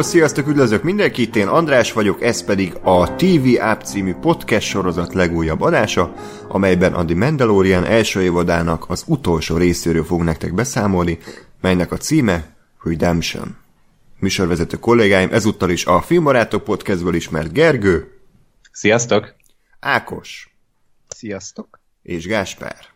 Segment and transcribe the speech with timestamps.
[0.00, 5.14] Hello, sziasztok, üdvözlök mindenkit, én András vagyok, ez pedig a TV App című podcast sorozat
[5.14, 6.14] legújabb adása,
[6.48, 11.18] amelyben a The Mandalorian első évadának az utolsó részéről fog nektek beszámolni,
[11.60, 13.56] melynek a címe Redemption.
[14.18, 18.20] Műsorvezető kollégáim ezúttal is a Filmbarátok podcastből ismert Gergő.
[18.72, 19.34] Sziasztok!
[19.80, 20.56] Ákos.
[21.08, 21.80] Sziasztok!
[22.02, 22.86] És Gáspár.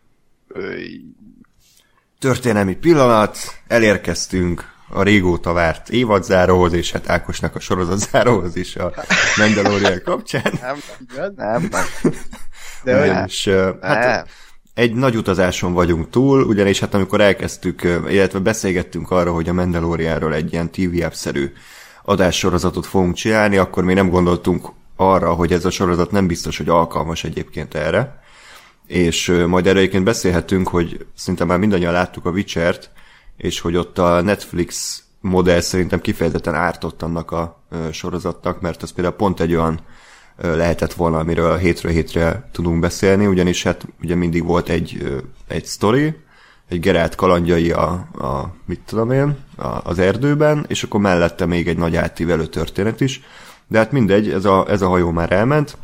[2.19, 3.36] Történelmi pillanat,
[3.66, 8.92] elérkeztünk a régóta várt évadzáróhoz, és hát Ákosnak a sorozatzáróhoz is a
[9.37, 10.52] Mandalorian kapcsán.
[10.61, 10.77] Nem,
[11.16, 11.69] nem, nem.
[12.83, 13.25] De nem.
[13.27, 13.48] És,
[13.80, 14.25] hát nem.
[14.75, 20.34] egy nagy utazáson vagyunk túl, ugyanis hát amikor elkezdtük, illetve beszélgettünk arra, hogy a Mandalorianról
[20.34, 21.53] egy ilyen TV app-szerű
[22.05, 26.69] adássorozatot fogunk csinálni, akkor még nem gondoltunk arra, hogy ez a sorozat nem biztos, hogy
[26.69, 28.23] alkalmas egyébként erre.
[28.86, 32.91] És majd erre egyébként beszélhetünk, hogy szinte már mindannyian láttuk a Witcher-t,
[33.36, 39.16] és hogy ott a Netflix modell szerintem kifejezetten ártott annak a sorozatnak, mert az például
[39.16, 39.80] pont egy olyan
[40.36, 46.16] lehetett volna, amiről hétről hétre tudunk beszélni, ugyanis hát ugye mindig volt egy, egy sztori,
[46.68, 51.68] egy Gerált kalandjai a, a mit tudom én, a, az erdőben, és akkor mellette még
[51.68, 53.22] egy nagy átívelő történet is.
[53.68, 55.77] De hát mindegy, ez a, ez a hajó már elment,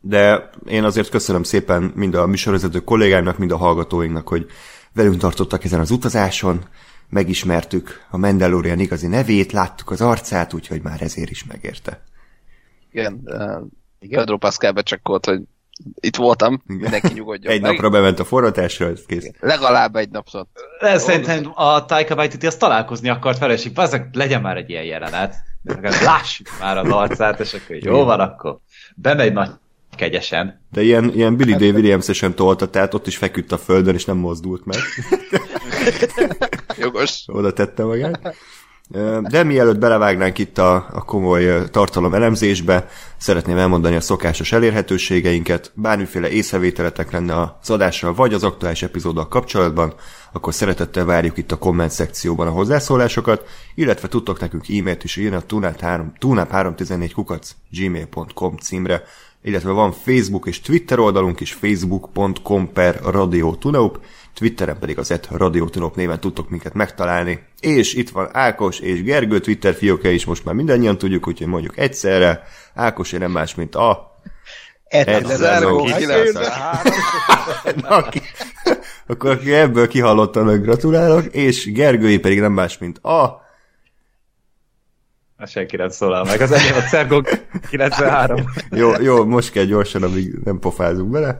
[0.00, 4.46] de én azért köszönöm szépen mind a műsorvezető kollégáimnak, mind a hallgatóinknak, hogy
[4.92, 6.64] velünk tartottak ezen az utazáson,
[7.08, 12.02] megismertük a Mandalorian igazi nevét, láttuk az arcát, úgyhogy már ezért is megérte.
[12.90, 13.62] Igen, uh,
[13.98, 14.18] igen.
[14.18, 15.40] Pedro Pascal becsekkolt, hogy
[16.00, 17.70] itt voltam, mindenki nyugodjon Egy meg.
[17.70, 19.24] napra bement a forratásra, ez kész.
[19.24, 19.34] Igen.
[19.40, 20.48] Legalább egy napot.
[20.80, 25.34] Szerintem a Taika Waititi azt találkozni akart vele, és azok legyen már egy ilyen jelenet.
[26.04, 28.58] Lássuk már az arcát, és akkor jó van, akkor
[28.94, 29.50] bemegy nagy
[29.98, 30.60] kegyesen.
[30.70, 31.74] De ilyen, ilyen Billy D.
[31.74, 34.78] Williams-esen tolta, tehát ott is feküdt a földön, és nem mozdult meg.
[36.80, 37.22] Jogos.
[37.26, 38.36] Oda tette magát.
[39.22, 45.72] De mielőtt belevágnánk itt a, a komoly tartalom elemzésbe, szeretném elmondani a szokásos elérhetőségeinket.
[45.74, 49.94] Bármiféle észrevételetek lenne az adással vagy az aktuális epizóddal kapcsolatban,
[50.32, 53.44] akkor szeretettel várjuk itt a komment szekcióban a hozzászólásokat,
[53.74, 59.02] illetve tudtok nekünk e-mailt is írni a tunap314 kukac gmail.com címre,
[59.42, 64.00] illetve van Facebook és Twitter oldalunk is, facebook.com per Radio Tunaup,
[64.34, 67.46] Twitteren pedig az et Radio Tunaup néven tudtok minket megtalálni.
[67.60, 71.78] És itt van Ákos és Gergő Twitter fiókja is, most már mindannyian tudjuk, úgyhogy mondjuk
[71.78, 72.42] egyszerre.
[72.74, 74.06] Ákos nem más, mint a...
[79.06, 83.46] Akkor aki ebből kihallottan, gratulálok, és Gergői pedig nem más, mint a...
[85.38, 86.40] Hát senki nem szólal meg.
[86.40, 87.24] Az enyém a Cergon
[87.70, 88.44] 93.
[88.70, 91.38] jó, jó, most kell gyorsan, amíg nem pofázunk bele.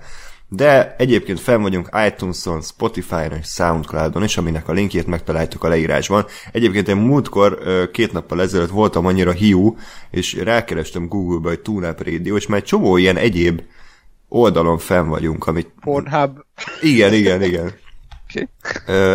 [0.48, 6.26] De egyébként fenn vagyunk iTunes-on, Spotify-on és Soundcloud-on is, aminek a linkjét megtaláltuk a leírásban.
[6.52, 7.58] Egyébként én múltkor,
[7.92, 9.76] két nappal ezelőtt voltam annyira hiú,
[10.10, 13.62] és rákerestem Google-ba, hogy TuneUp Radio, és már egy csomó ilyen egyéb
[14.28, 15.72] oldalon fenn vagyunk, amit...
[15.80, 16.38] Pornhub.
[16.80, 17.72] Igen, igen, igen.
[18.30, 18.48] Okay.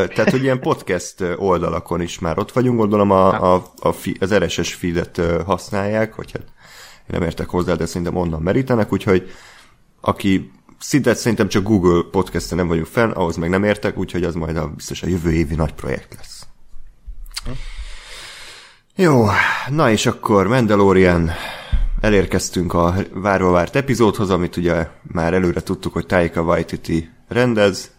[0.08, 4.34] Tehát, hogy ilyen podcast oldalakon is már ott vagyunk, gondolom a, a, a fi, az
[4.34, 9.32] RSS feedet használják, hogy hát én nem értek hozzá, de szerintem onnan merítenek, úgyhogy
[10.02, 14.36] aki szinte szerintem csak Google podcast nem vagyunk fenn, ahhoz meg nem értek, úgyhogy az
[14.36, 16.46] majd a, biztos a jövő évi nagy projekt lesz.
[17.46, 17.52] Hm.
[18.96, 19.26] Jó,
[19.70, 21.32] na és akkor Mandalorian
[22.02, 27.92] elérkeztünk a várva várt epizódhoz, amit ugye már előre tudtuk, hogy Taika Waititi rendez,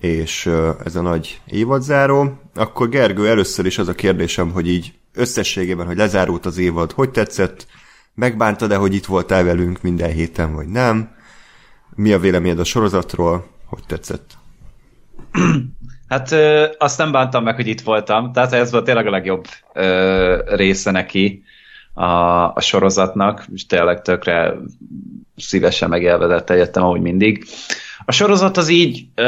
[0.00, 0.46] és
[0.84, 2.38] ez a nagy évadzáró.
[2.54, 7.10] Akkor Gergő, először is az a kérdésem, hogy így összességében, hogy lezárult az évad, hogy
[7.10, 7.66] tetszett?
[8.14, 11.16] Megbántad-e, hogy itt voltál velünk minden héten, vagy nem?
[11.94, 13.46] Mi a véleményed a sorozatról?
[13.66, 14.30] Hogy tetszett?
[16.08, 19.44] Hát ö, azt nem bántam meg, hogy itt voltam, tehát ez volt tényleg a legjobb
[19.72, 21.42] ö, része neki
[21.94, 22.04] a,
[22.54, 24.54] a sorozatnak, és tényleg tökre
[25.36, 27.44] szívesen megélvedett egyetem, ahogy mindig.
[28.08, 29.24] A sorozat az így, ö,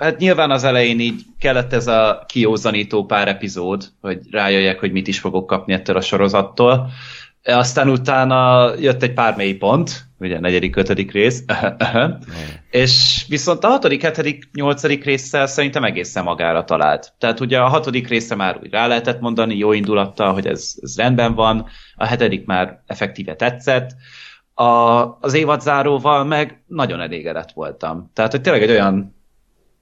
[0.00, 5.08] hát nyilván az elején így kellett ez a kiózanító pár epizód, hogy rájöjjek, hogy mit
[5.08, 6.88] is fogok kapni ettől a sorozattól.
[7.44, 11.44] Aztán utána jött egy pár mély pont, ugye negyedik, ötödik rész,
[12.70, 17.12] és viszont a hatodik, hetedik, nyolcadik résszel szerintem egészen magára talált.
[17.18, 20.96] Tehát ugye a hatodik része már úgy rá lehetett mondani jó indulattal, hogy ez, ez
[20.96, 23.90] rendben van, a hetedik már effektíve tetszett,
[24.58, 28.10] a, az évadzáróval meg nagyon elégedett voltam.
[28.14, 29.14] Tehát, hogy tényleg egy olyan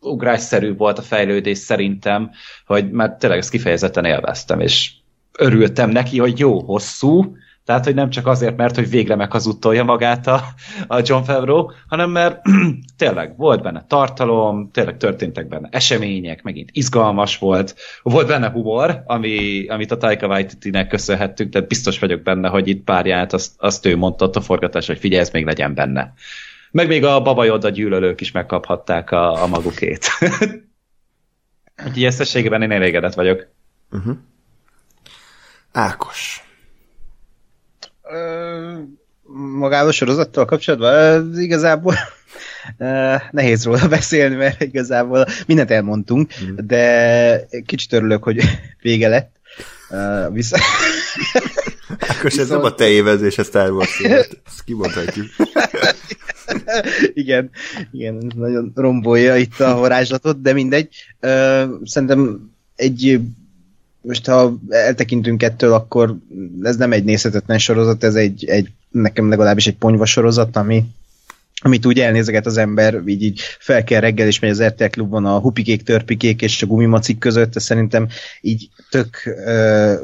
[0.00, 2.30] ugrásszerű volt a fejlődés szerintem,
[2.66, 4.92] hogy már tényleg ezt kifejezetten élveztem, és
[5.38, 10.26] örültem neki, hogy jó, hosszú, Tehát, hogy nem csak azért, mert hogy végre meghazudtolja magát
[10.26, 10.42] a,
[10.86, 12.40] a John Favreau, hanem mert
[12.96, 19.66] tényleg volt benne tartalom, tényleg történtek benne események, megint izgalmas volt, volt benne humor, ami,
[19.66, 23.96] amit a Taika Waititi-nek köszönhettünk, tehát biztos vagyok benne, hogy itt párját azt, azt ő
[23.96, 26.12] mondta a forgatás, hogy figyelj, ez még legyen benne.
[26.70, 30.06] Meg még a Baba gyűlölők is megkaphatták a, a magukét.
[31.86, 33.46] Úgyhogy összességében én elégedett vagyok.
[33.90, 34.16] Uh-huh.
[35.72, 36.43] Ákos.
[39.58, 41.94] Magával a sorozattal kapcsolatban igazából
[43.30, 46.66] nehéz róla beszélni, mert igazából mindent elmondtunk, mm.
[46.66, 48.40] de kicsit örülök, hogy
[48.80, 49.32] vége lett.
[49.90, 49.98] Uh.
[51.98, 52.48] Ákos, ez Viszont...
[52.48, 55.26] nem a te évezés, ez Star Wars ezt kimondhatjuk.
[57.14, 57.50] igen,
[57.92, 60.88] igen, nagyon rombolja itt a varázslatot, de mindegy.
[61.20, 63.20] Uh, szerintem egy
[64.04, 66.16] most ha eltekintünk ettől, akkor
[66.62, 70.84] ez nem egy nézhetetlen sorozat, ez egy, egy nekem legalábbis egy ponyva sorozat, ami,
[71.60, 75.24] amit úgy elnézeget az ember, így, így fel kell reggel, és megy az RTL klubban
[75.24, 78.08] a hupikék, törpikék és a gumimacik között, ez szerintem
[78.40, 79.94] így tök ö,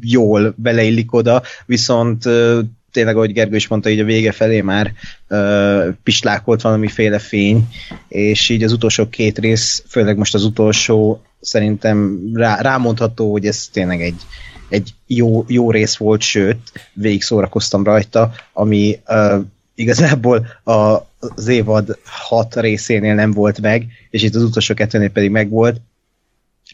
[0.00, 2.60] jól beleillik oda, viszont ö,
[2.92, 4.92] tényleg, ahogy Gergő is mondta, így a vége felé már
[5.28, 7.68] ö, pislákolt valamiféle fény,
[8.08, 13.68] és így az utolsó két rész, főleg most az utolsó, szerintem rá, rámondható, hogy ez
[13.72, 14.20] tényleg egy,
[14.68, 19.38] egy jó, jó rész volt, sőt, végig szórakoztam rajta, ami ö,
[19.74, 20.72] igazából a,
[21.18, 25.80] az évad hat részénél nem volt meg, és itt az utolsó kettőnél pedig megvolt.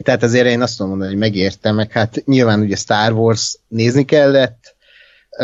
[0.03, 4.76] Tehát azért én azt mondom, hogy megértem, meg hát nyilván ugye Star Wars nézni kellett,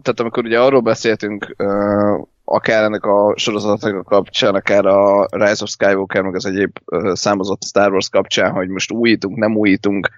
[0.02, 5.64] tehát amikor ugye arról beszéltünk, uh, akár ennek a sorozatnak a kapcsán, akár a Rise
[5.64, 10.10] of Skywalker, meg az egyéb uh, számozott Star Wars kapcsán, hogy most újítunk, nem újítunk,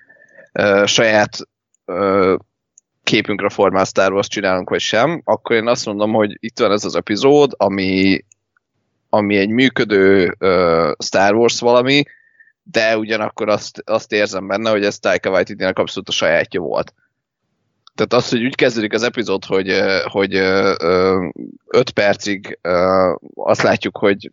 [0.54, 1.38] uh, saját
[1.86, 2.36] uh,
[3.04, 6.86] képünkre formál Star Wars csinálunk, vagy sem, akkor én azt mondom, hogy itt van ez
[6.86, 8.26] az epizód, ami,
[9.10, 12.04] ami egy működő uh, Star Wars valami,
[12.64, 16.94] de ugyanakkor azt, azt érzem benne, hogy ez Taika Waititi-nek abszolút a sajátja volt.
[18.02, 20.36] Tehát az, hogy úgy kezdődik az epizód, hogy, hogy
[21.68, 22.60] öt percig
[23.36, 24.32] azt látjuk, hogy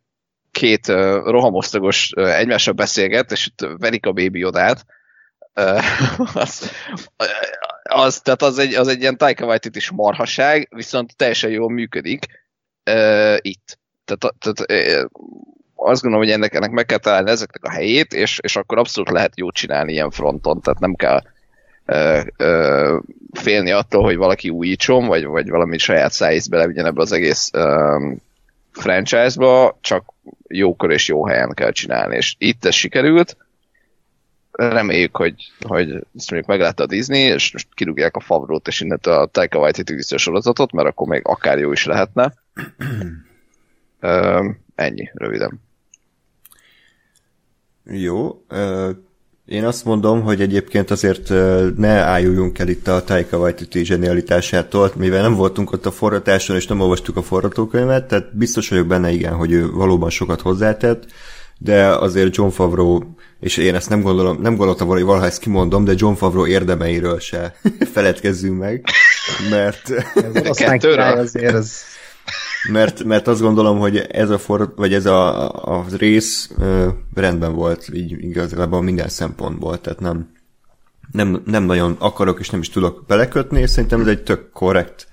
[0.51, 0.87] két
[1.25, 4.85] rohamosztagos egymással beszélget, és itt verik a bébi odát,
[6.35, 6.71] az,
[7.83, 12.27] az, tehát az egy, az egy ilyen Taika waititi is marhaság, viszont teljesen jól működik
[13.37, 13.79] itt.
[14.05, 14.73] Tehát, tehát
[15.75, 19.11] azt gondolom, hogy ennek, ennek meg kell találni ezeknek a helyét, és, és akkor abszolút
[19.11, 21.23] lehet jót csinálni ilyen fronton, tehát nem kell
[21.93, 22.99] ö, ö,
[23.33, 27.97] félni attól, hogy valaki újítson, vagy, vagy valami saját szájíz belevigyen ebbe az egész ö,
[28.73, 30.13] franchise-ba, csak
[30.49, 33.37] jókor és jó helyen kell csinálni, és itt ez sikerült,
[34.51, 39.15] reméljük, hogy, hogy ezt mondjuk meglátta a Disney, és most kirúgják a Favrót, és innentől
[39.15, 42.35] a Taika Waititi sorozatot, mert akkor még akár jó is lehetne.
[44.01, 45.61] Ö, ennyi, röviden.
[47.85, 48.45] Jó.
[49.49, 51.29] Én azt mondom, hogy egyébként azért
[51.77, 56.67] ne álljunk el itt a Taika Waititi zsenialitásától, mivel nem voltunk ott a forratáson, és
[56.67, 61.07] nem olvastuk a forratókönyvet, tehát biztos vagyok benne, igen, hogy ő valóban sokat hozzátett,
[61.59, 63.01] de azért John Favreau,
[63.41, 66.47] és én ezt nem gondolom, nem gondoltam volna, hogy valaha ezt kimondom, de John Favreau
[66.47, 67.55] érdemeiről se
[67.95, 68.85] feledkezzünk meg,
[69.51, 69.91] mert...
[70.15, 70.59] Ez
[71.19, 71.83] azért az
[72.73, 75.49] mert, mert azt gondolom, hogy ez a, for, vagy ez a,
[75.79, 80.31] a rész ö, rendben volt, így igazából minden szempontból, tehát nem,
[81.13, 85.09] nem, nem nagyon akarok és nem is tudok belekötni, és szerintem ez egy tök korrekt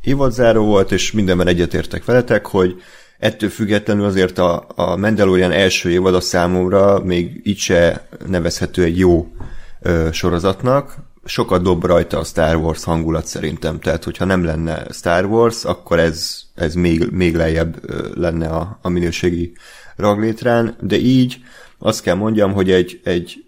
[0.00, 2.82] évadzáró volt, és mindenben egyetértek veletek, hogy
[3.18, 8.98] ettől függetlenül azért a, a Mandalorian első évad a számomra még így se nevezhető egy
[8.98, 9.32] jó
[9.80, 10.96] ö, sorozatnak.
[11.24, 15.98] Sokat dob rajta a Star Wars hangulat szerintem, tehát hogyha nem lenne Star Wars, akkor
[15.98, 17.80] ez, ez még, még lejjebb
[18.16, 19.52] lenne a, a minőségi
[19.96, 21.40] raglétrán, de így
[21.78, 23.44] azt kell mondjam, hogy egy, egy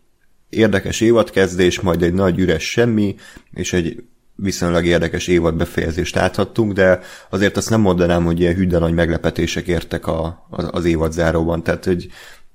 [0.49, 3.17] érdekes évadkezdés, majd egy nagy üres semmi,
[3.55, 7.01] és egy viszonylag érdekes évad befejezést láthattunk, de
[7.31, 11.63] azért azt nem mondanám, hogy ilyen hűde nagy meglepetések értek a, az évad záróban.
[11.63, 12.09] Tehát, hogy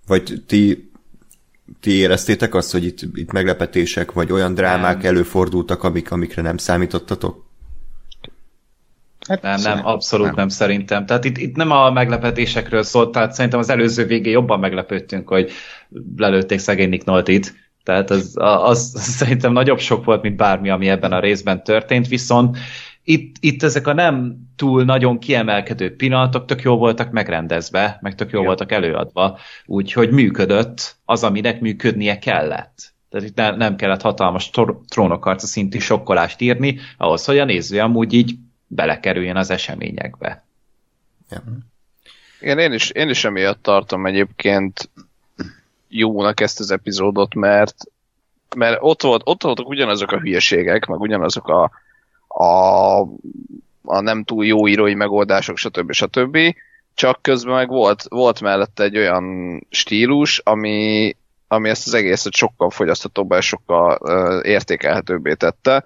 [0.08, 0.92] vagy ti,
[1.80, 5.06] ti éreztétek azt, hogy itt, itt meglepetések, vagy olyan drámák nem.
[5.06, 7.44] előfordultak, amik, amikre nem számítottatok?
[9.28, 10.36] Hát nem, nem, abszolút nem.
[10.36, 11.06] nem szerintem.
[11.06, 15.52] Tehát itt, itt nem a meglepetésekről szólt, tehát szerintem az előző végén jobban meglepődtünk, hogy
[16.18, 17.54] lelőtték szegény Nick Noltit,
[17.84, 22.08] tehát az, az, az szerintem nagyobb sok volt, mint bármi, ami ebben a részben történt,
[22.08, 22.58] viszont
[23.08, 28.32] itt, itt ezek a nem túl nagyon kiemelkedő pillanatok tök jól voltak megrendezve, meg tök
[28.32, 28.48] jól ja.
[28.48, 32.94] voltak előadva, úgyhogy működött az, aminek működnie kellett.
[33.10, 34.50] Tehát itt nem, nem kellett hatalmas
[34.88, 38.36] trónokarca szintű sokkolást írni, ahhoz, hogy a néző amúgy így
[38.68, 40.46] belekerüljön az eseményekbe.
[41.30, 41.44] Ja.
[42.42, 44.90] Igen, én is, én is emiatt tartom egyébként
[45.88, 47.76] jónak ezt az epizódot, mert,
[48.56, 51.72] mert ott, volt, ott voltak ugyanazok a hülyeségek, meg ugyanazok a,
[52.38, 53.00] a,
[53.84, 55.92] a nem túl jó írói megoldások, stb.
[55.92, 56.38] stb.
[56.94, 61.16] Csak közben meg volt, volt mellette egy olyan stílus, ami,
[61.48, 65.84] ami ezt az egészet sokkal fogyasztatóbbá és sokkal uh, értékelhetőbbé tette,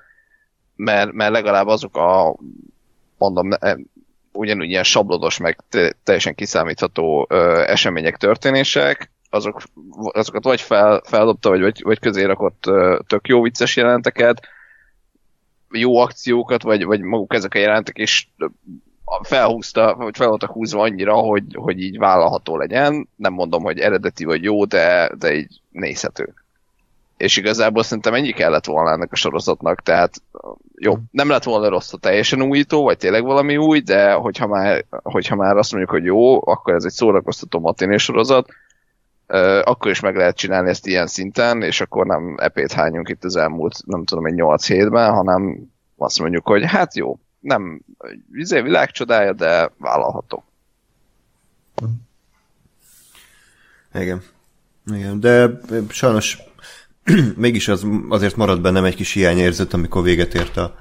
[0.75, 2.35] mert, mert legalább azok a
[3.17, 3.49] mondom,
[4.31, 5.59] ugyanúgy ilyen sablodos, meg
[6.03, 9.61] teljesen kiszámítható uh, események, történések, azok,
[10.11, 12.61] azokat vagy fel, feldobta, vagy, vagy, vagy közé rakott
[13.07, 14.47] tök jó vicces jelenteket,
[15.71, 18.33] jó akciókat, vagy, vagy maguk ezek a jelentek is
[19.21, 23.09] felhúzta, vagy fel voltak húzva annyira, hogy, hogy így vállalható legyen.
[23.15, 26.33] Nem mondom, hogy eredeti vagy jó, de, de így nézhető.
[27.17, 30.21] És igazából szerintem ennyi kellett volna ennek a sorozatnak, tehát
[30.75, 34.85] jó, nem lett volna rossz, a teljesen újító, vagy tényleg valami új, de hogyha már,
[34.89, 38.49] hogyha már azt mondjuk, hogy jó, akkor ez egy szórakoztató matinés sorozat,
[39.63, 43.35] akkor is meg lehet csinálni ezt ilyen szinten, és akkor nem epét hányunk itt az
[43.35, 47.81] elmúlt, nem tudom, egy 8 hétben, hanem azt mondjuk, hogy hát jó, nem
[48.31, 50.43] vizé világcsodája, de vállalható.
[53.93, 54.21] Igen.
[54.93, 55.59] Igen, de
[55.89, 56.37] sajnos
[57.35, 60.75] mégis az, azért maradt bennem egy kis hiányérzet, amikor véget ért a,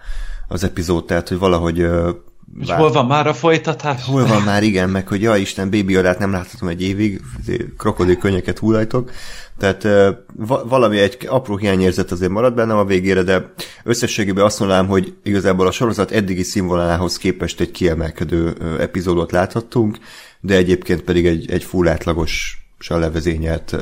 [0.48, 1.86] az epizód, tehát hogy valahogy
[2.60, 4.04] és hol van már a folytatás?
[4.04, 7.20] Hol van már, igen, meg hogy ja Isten, Baby Yodát nem láthatom egy évig,
[7.76, 9.10] krokodil könnyeket hullajtok.
[9.58, 10.08] Tehát uh,
[10.68, 13.52] valami egy apró hiányérzet azért marad bennem a végére, de
[13.84, 19.98] összességében azt mondanám, hogy igazából a sorozat eddigi színvonalához képest egy kiemelkedő epizódot láthattunk,
[20.40, 23.76] de egyébként pedig egy, egy full átlagos levezényelt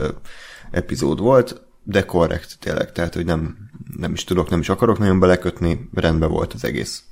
[0.70, 3.56] epizód volt, de korrekt tényleg, tehát hogy nem,
[3.96, 7.02] nem is tudok, nem is akarok nagyon belekötni, rendben volt az egész.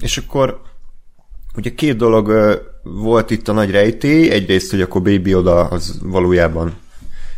[0.00, 0.60] És akkor
[1.54, 2.32] ugye két dolog
[2.82, 6.76] volt itt a nagy rejtély, egyrészt, hogy akkor Baby Oda az valójában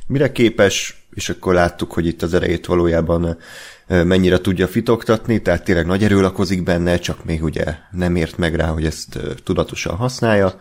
[0.06, 3.38] mire képes, és akkor láttuk, hogy itt az erejét valójában
[3.86, 8.54] mennyire tudja fitoktatni, tehát tényleg nagy erő lakozik benne, csak még ugye nem ért meg
[8.54, 10.60] rá, hogy ezt tudatosan használja.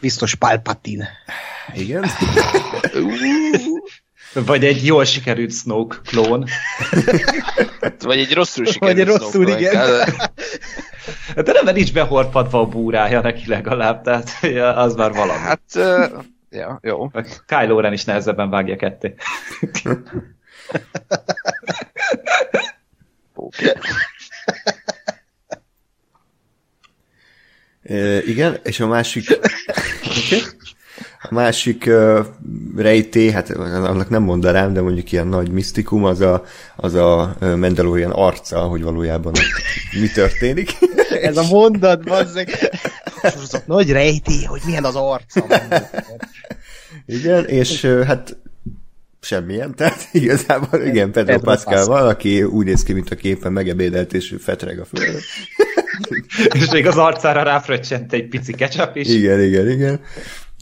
[0.00, 1.08] Biztos Palpatine.
[1.74, 2.04] Igen.
[4.44, 6.44] Vagy egy jól sikerült Snoke klón.
[7.98, 10.14] Vagy egy rosszul sikerült Vagy egy rosszul, Snoke igen.
[11.34, 14.30] De nem, nincs behorpadva a búrája neki legalább, tehát
[14.76, 15.38] az már valami.
[15.38, 17.10] Hát, uh, ja, jó.
[17.46, 19.14] Kylo Ren is nehezebben vágja ketté.
[27.82, 29.30] E, igen, és a másik...
[29.30, 30.40] Okay.
[31.22, 32.26] A másik uh,
[32.76, 36.44] rejté, hát annak nem mondanám, de mondjuk ilyen nagy misztikum, az a,
[36.76, 39.32] az a Mandalorian arca, hogy valójában
[40.00, 40.70] mi történik.
[41.22, 42.48] Ez a mondat, bazzeg.
[43.22, 45.46] Az nagy rejté, hogy milyen az arca.
[47.06, 48.36] Igen, és uh, hát
[49.26, 53.14] semmilyen, tehát igazából igen, Pedro, Pedro Pascal, Pascal van, aki úgy néz ki, mint a
[53.14, 55.20] képen megebédelt, és fetreg a földön.
[56.60, 59.08] és még az arcára ráfröccsent egy pici ketchup is.
[59.08, 60.00] Igen, igen, igen.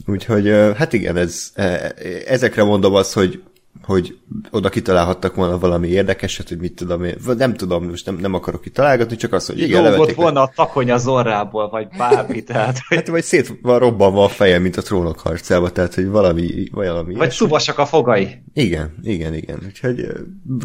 [0.07, 0.47] Úgyhogy
[0.77, 1.93] hát igen, ez, e,
[2.25, 3.43] ezekre mondom azt, hogy
[3.85, 4.17] hogy
[4.51, 8.61] oda kitalálhattak volna valami érdekeset, hogy mit tudom én, nem tudom, most nem, nem akarok
[8.61, 12.97] kitalálgatni, csak azt, hogy igen, levették, volna a takony az orrából, vagy bármi, tehát, hogy,
[12.97, 17.03] Hát vagy szét van robbanva a feje, mint a trónok harcába, tehát hogy valami, valami
[17.03, 17.31] vagy ilyesmi.
[17.45, 18.43] szuvasak a fogai.
[18.53, 19.59] Igen, igen, igen.
[19.65, 20.07] Úgyhogy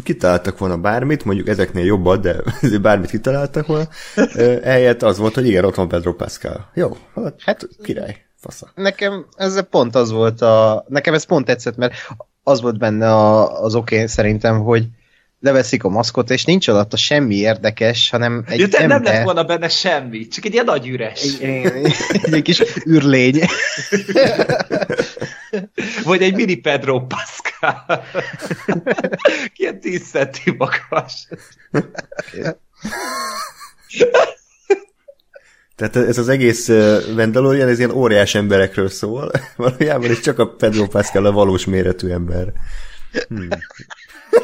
[0.03, 2.35] kitaláltak volna bármit, mondjuk ezeknél jobbat, de
[2.81, 3.87] bármit kitaláltak volna.
[4.63, 6.69] Eljött az volt, hogy igen, ott van Pedro Pascal.
[6.73, 8.71] Jó, hát, hát király, fasza.
[8.75, 10.85] Nekem ez pont az volt a...
[10.87, 11.93] Nekem ez pont tetszett, mert
[12.43, 14.87] az volt benne a, az oké okay, szerintem, hogy
[15.39, 19.69] leveszik a maszkot, és nincs alatta semmi érdekes, hanem egy ja, nem lett volna benne
[19.69, 21.21] semmi, csak egy ilyen nagy üres.
[21.21, 23.39] egy, egy, egy kis űrlény.
[26.03, 28.03] Vagy egy mini Pedro Pascal.
[29.55, 31.27] Ilyen 10 centi magas.
[35.89, 36.69] Tehát ez az egész
[37.15, 42.09] Mandalorian, ez ilyen óriás emberekről szól, valójában is csak a Pedro Pascal a valós méretű
[42.09, 42.53] ember.
[43.27, 43.47] Hmm.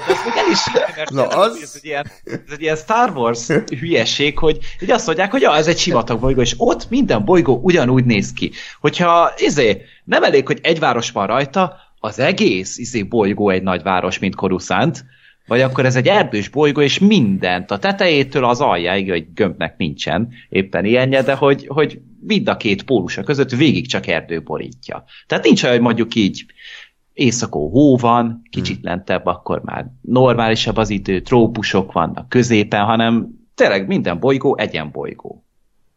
[0.08, 0.60] Ezt még el is
[0.96, 3.48] mert Na, az- Ez, egy ilyen, ez egy ilyen Star Wars
[3.79, 7.60] hülyeség, hogy így azt mondják, hogy ja, ez egy sivatag bolygó, és ott minden bolygó
[7.63, 8.51] ugyanúgy néz ki.
[8.79, 13.84] Hogyha izé, nem elég, hogy egy város van rajta, az egész izé bolygó egy nagy
[13.84, 15.06] város, mint Coruscant,
[15.48, 20.30] vagy akkor ez egy erdős bolygó, és mindent, a tetejétől az aljáig, hogy gömbnek nincsen
[20.50, 25.04] éppen ilyenje, de hogy, hogy mind a két pólusa között végig csak erdő borítja.
[25.27, 26.46] Tehát nincs olyan, hogy mondjuk így
[27.13, 33.88] éjszakó hó van, kicsit lentebb, akkor már normálisabb az idő, trópusok vannak középen, hanem tényleg
[33.88, 35.44] minden bolygó egyen bolygó.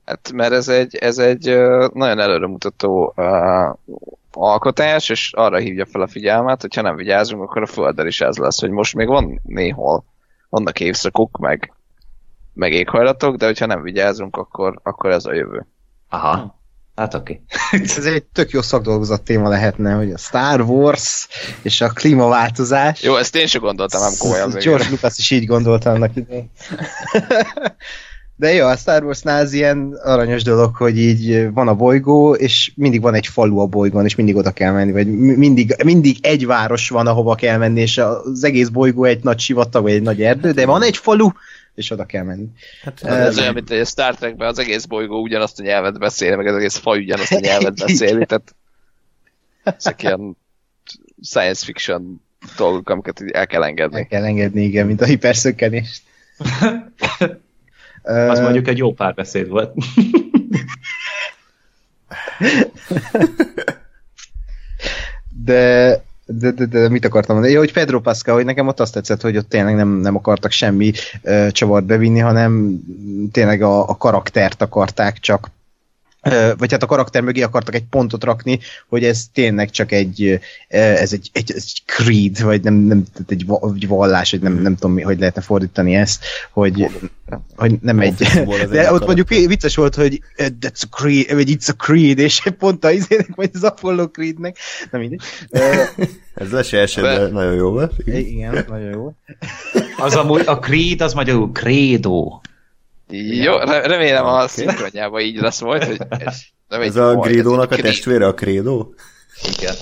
[0.04, 1.45] Hát, mert ez egy, ez egy
[1.92, 3.97] nagyon előremutató uh,
[4.32, 8.20] alkotás, és arra hívja fel a figyelmet, hogy ha nem vigyázunk, akkor a Földdel is
[8.20, 10.04] ez lesz, hogy most még van néhol,
[10.49, 11.72] vannak évszakok, meg,
[12.52, 15.66] meg éghajlatok, de hogyha nem vigyázunk, akkor, akkor ez a jövő.
[16.08, 16.58] Aha.
[16.94, 17.40] Hát oké.
[17.96, 21.28] Ez egy tök jó szakdolgozat téma lehetne, hogy a Star Wars
[21.62, 23.02] és a klímaváltozás.
[23.02, 24.50] Jó, ezt én sem gondoltam, nem komolyan.
[24.50, 26.50] George Lucas is így gondolta annak idején.
[28.40, 32.73] De jó, a Star Warsnál az ilyen aranyos dolog, hogy így van a bolygó, és
[32.76, 36.16] mindig van egy falu a bolygón, és mindig oda kell menni, vagy mi- mindig, mindig
[36.20, 40.02] egy város van, ahova kell menni, és az egész bolygó egy nagy sivatag, vagy egy
[40.02, 41.28] nagy erdő, de van egy falu,
[41.75, 42.47] és oda kell menni.
[42.82, 46.47] Hát, Ez olyan, mint egy Star Trekben az egész bolygó ugyanazt a nyelvet beszél, meg
[46.47, 48.54] az egész faj ugyanazt a nyelvet beszéli, tehát
[49.62, 50.36] ezek ilyen
[51.23, 52.23] science fiction
[52.56, 54.06] dolgok, amiket el kell El engedni.
[54.06, 56.02] kell engedni, igen, mint a hiperszökkenést.
[58.02, 59.75] Az Ö, mondjuk egy jó párbeszéd volt.
[65.45, 67.54] de, de, de, de mit akartam mondani?
[67.54, 70.50] Ja, hogy Pedro Pascal, hogy nekem ott azt tetszett, hogy ott tényleg nem, nem akartak
[70.50, 72.80] semmi ö, csavart bevinni, hanem
[73.32, 75.50] tényleg a, a karaktert akarták csak
[76.56, 81.13] vagy hát a karakter mögé akartak egy pontot rakni, hogy ez tényleg csak egy, ez
[81.13, 85.02] egy, egy, egy creed, vagy nem, nem tehát egy, egy vallás, vagy nem, nem tudom,
[85.02, 86.87] hogy lehetne fordítani ezt, hogy,
[87.56, 88.15] hogy nem egy...
[88.71, 92.85] De ott mondjuk vicces volt, hogy that's a creed, vagy it's a creed, és pont
[92.85, 94.56] a izének, vagy az Apollo Creednek,
[94.91, 95.21] nem mindegy.
[96.35, 97.93] Ez le se esett, de nagyon jó volt.
[97.99, 98.21] Igen.
[98.21, 99.15] igen, nagyon jó.
[99.97, 102.41] Az amúgy, a Creed az magyarul Credo.
[103.10, 104.46] Jó, re- remélem a Oké.
[104.52, 108.86] szinkronjában így lesz majd, hogy ez nem Ez a majd, Gridónak a testvére, a Credo?
[109.58, 109.75] Igen.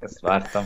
[0.00, 0.64] Ezt vártam.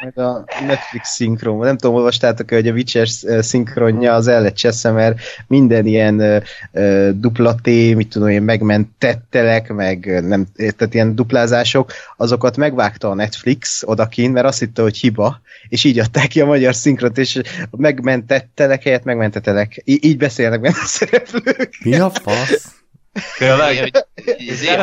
[0.00, 4.92] Majd a Netflix szinkron, nem tudom, olvastátok hogy a Witcher eh, szinkronja az el lett
[4.92, 10.46] mert minden ilyen uh, uh, dupla T, mit tudom én, megment tettelek, meg ö, nem,
[10.54, 15.98] tehát ilyen duplázások, azokat megvágta a Netflix odakint, mert azt hitte, hogy hiba, és így
[15.98, 19.82] adták ki a magyar szinkront, és megment tettelek helyett megmentetelek.
[19.84, 21.78] Í- így beszélnek benne a szereplők.
[21.84, 22.74] Mi a fasz?
[23.38, 24.06] Tényleg?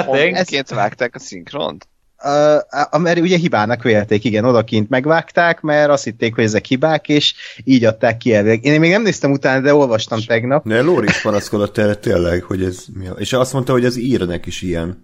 [0.05, 1.87] hangként vágták a szinkront?
[2.23, 7.33] Uh, mert ugye hibának vélték, igen, odakint megvágták, mert azt hitték, hogy ezek hibák, és
[7.63, 8.65] így adták ki elvileg.
[8.65, 10.67] Én még nem néztem utána, de olvastam tegnap.
[10.67, 13.11] De Lóri is panaszkodott erre tényleg, hogy ez mi a...
[13.11, 15.03] És azt mondta, hogy az írnek is ilyen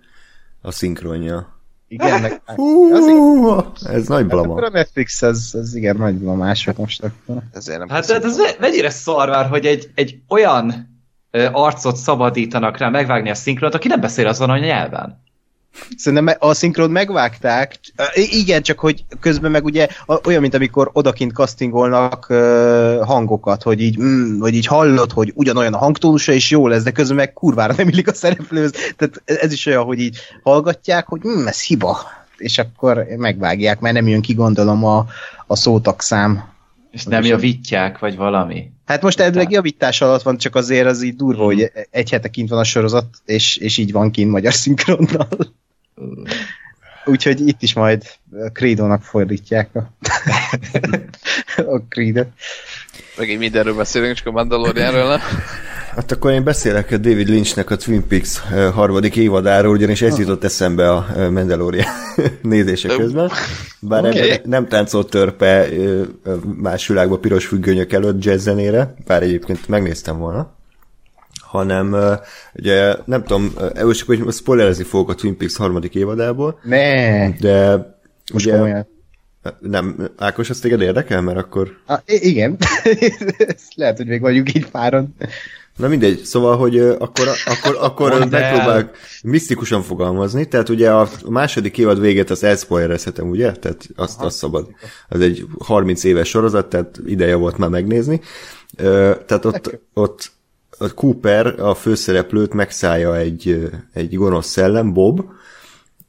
[0.61, 1.59] a szinkronja.
[1.87, 2.41] Igen, meg...
[2.55, 2.93] Hú,
[3.83, 4.69] ez nagy a blama.
[4.69, 7.41] Netflix, az, az igen, nagy blamás volt most akkor.
[7.53, 10.89] Ezért nem Hát ez me- mennyire szarvár, hogy egy, egy olyan
[11.51, 15.21] arcot szabadítanak rá megvágni a szinkront, aki nem beszél azon a nyelven.
[15.97, 17.79] Szerintem a szinkron megvágták,
[18.13, 19.87] igen, csak hogy közben meg ugye
[20.23, 22.25] olyan, mint amikor odakint castingolnak
[23.05, 26.91] hangokat, hogy így, mm, hogy így hallod, hogy ugyanolyan a hangtónusa, és jó lesz, de
[26.91, 28.71] közben meg kurvára nem illik a szereplőhöz.
[28.71, 31.97] Tehát ez is olyan, hogy így hallgatják, hogy mm, ez hiba,
[32.37, 35.05] és akkor megvágják, mert nem jön ki gondolom a,
[35.47, 36.50] a szótakszám.
[36.91, 38.71] És nem javítják, vagy valami.
[38.85, 42.49] Hát most elvileg javítás alatt van, csak azért az így durva, hogy egy hete kint
[42.49, 45.27] van a sorozat, és, és így van kint magyar szinkronnal.
[47.05, 48.03] úgyhogy itt is majd
[48.53, 49.91] Creedónak fordítják a,
[51.75, 52.31] a Creed-et.
[53.17, 55.19] Megint mindenről beszélünk, csak a Mandalorianről, nem?
[55.95, 58.39] Hát akkor én beszélek a David Lynchnek a Twin Peaks
[58.73, 61.85] harmadik évadáról, ugyanis ez jutott eszembe a Mandalorian
[62.41, 63.29] nézése közben.
[63.79, 64.39] Bár okay.
[64.43, 65.67] nem táncolt törpe
[66.55, 70.59] más világban piros függönyök előtt jazz zenére, bár egyébként megnéztem volna
[71.41, 71.95] hanem
[72.53, 77.75] ugye nem tudom, először, hogy spoilerezni fogok a Twin Peaks harmadik évadából, Ne, de
[78.33, 78.87] most ugye, komolyan.
[79.59, 82.57] nem, Ákos, ez téged érdekel, mert akkor Ah, i- igen.
[83.75, 85.15] Lehet, hogy még vagyunk így páron.
[85.77, 88.89] Na mindegy, szóval, hogy akkor, akkor, akkor megpróbálok
[89.23, 93.51] misztikusan fogalmazni, tehát ugye a második évad végét azt elspoilerezhetem, ugye?
[93.51, 94.67] Tehát azt, azt szabad.
[95.09, 98.21] Az egy 30 éves sorozat, tehát ideje volt már megnézni.
[99.25, 100.31] Tehát ott, ott
[100.77, 105.21] a Cooper, a főszereplőt megszállja egy, egy gonosz szellem, Bob,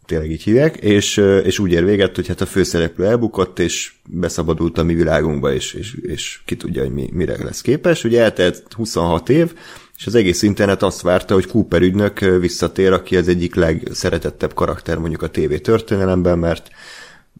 [0.06, 4.78] tényleg így hívják, és, és úgy ér véget, hogy hát a főszereplő elbukott, és beszabadult
[4.78, 8.04] a mi világunkba, és, és, és ki tudja, hogy mi, mire lesz képes.
[8.04, 9.52] Ugye eltelt 26 év,
[9.98, 14.98] és az egész internet azt várta, hogy Cooper ügynök visszatér, aki az egyik legszeretettebb karakter
[14.98, 16.70] mondjuk a TV történelemben, mert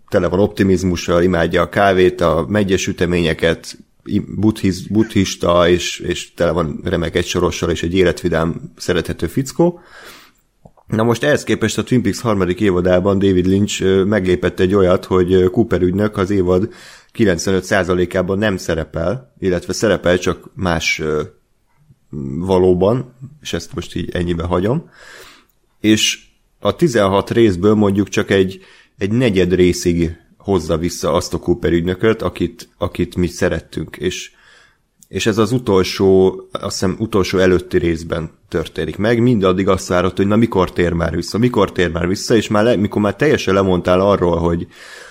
[0.09, 6.51] tele van optimizmussal, imádja a kávét, a megyes üteményeket, i- buddhiz, buddhista, és, és tele
[6.51, 9.81] van remek egysorossal, és egy életvidám, szerethető fickó.
[10.93, 15.51] Na most ehhez képest a Twin Peaks harmadik évadában David Lynch meglépett egy olyat, hogy
[15.51, 16.73] Cooper ügynök az évad
[17.15, 21.03] 95%-ában nem szerepel, illetve szerepel csak más
[22.39, 24.91] valóban, és ezt most így ennyibe hagyom.
[25.81, 26.25] És
[26.61, 28.61] a 16 részből mondjuk csak egy,
[28.99, 34.31] egy negyed részig hozza vissza azt a Cooper ügynököt, akit, akit mi szerettünk, és
[35.13, 40.27] és ez az utolsó, azt hiszem utolsó előtti részben történik meg, mindaddig azt várott, hogy
[40.27, 43.55] na mikor tér már vissza, mikor tér már vissza, és már le, mikor már teljesen
[43.55, 44.67] lemondtál arról, hogy,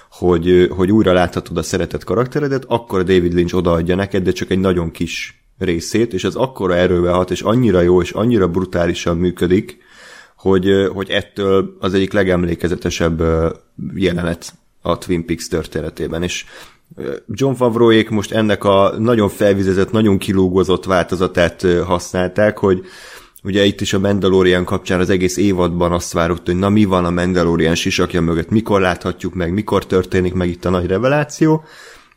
[0.09, 4.59] hogy, hogy újra láthatod a szeretett karakteredet, akkor David Lynch odaadja neked, de csak egy
[4.59, 9.77] nagyon kis részét, és ez akkora erővel hat, és annyira jó, és annyira brutálisan működik,
[10.35, 13.23] hogy, hogy ettől az egyik legemlékezetesebb
[13.95, 16.45] jelenet a Twin Peaks történetében, és
[17.27, 22.85] John Favreauék most ennek a nagyon felvizezett, nagyon kilúgozott változatát használták, hogy
[23.43, 27.05] ugye itt is a Mandalorian kapcsán az egész évadban azt várott, hogy na mi van
[27.05, 31.63] a Mandalorian sisakja mögött, mikor láthatjuk meg, mikor történik meg itt a nagy reveláció,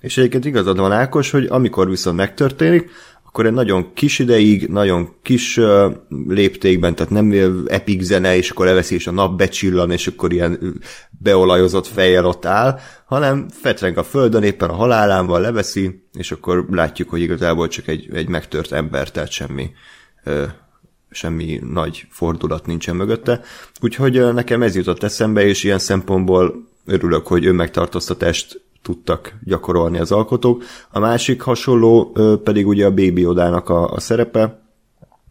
[0.01, 2.91] és egyébként igazad van Ákos, hogy amikor viszont megtörténik,
[3.35, 5.93] akkor egy nagyon kis ideig, nagyon kis uh,
[6.29, 7.33] léptékben, tehát nem
[7.67, 12.45] epic zene, és akkor leveszi, és a nap becsillan, és akkor ilyen beolajozott fejjel ott
[12.45, 17.89] áll, hanem fetreng a földön, éppen a halálánval leveszi, és akkor látjuk, hogy igazából csak
[17.89, 19.71] egy, egy megtört ember, tehát semmi
[21.11, 23.41] semmi nagy fordulat nincsen mögötte.
[23.81, 30.63] Úgyhogy nekem ez jutott eszembe, és ilyen szempontból örülök, hogy önmegtartóztatást tudtak gyakorolni az alkotók.
[30.91, 32.13] A másik hasonló
[32.45, 34.63] pedig ugye a Baby Odának a, a szerepe,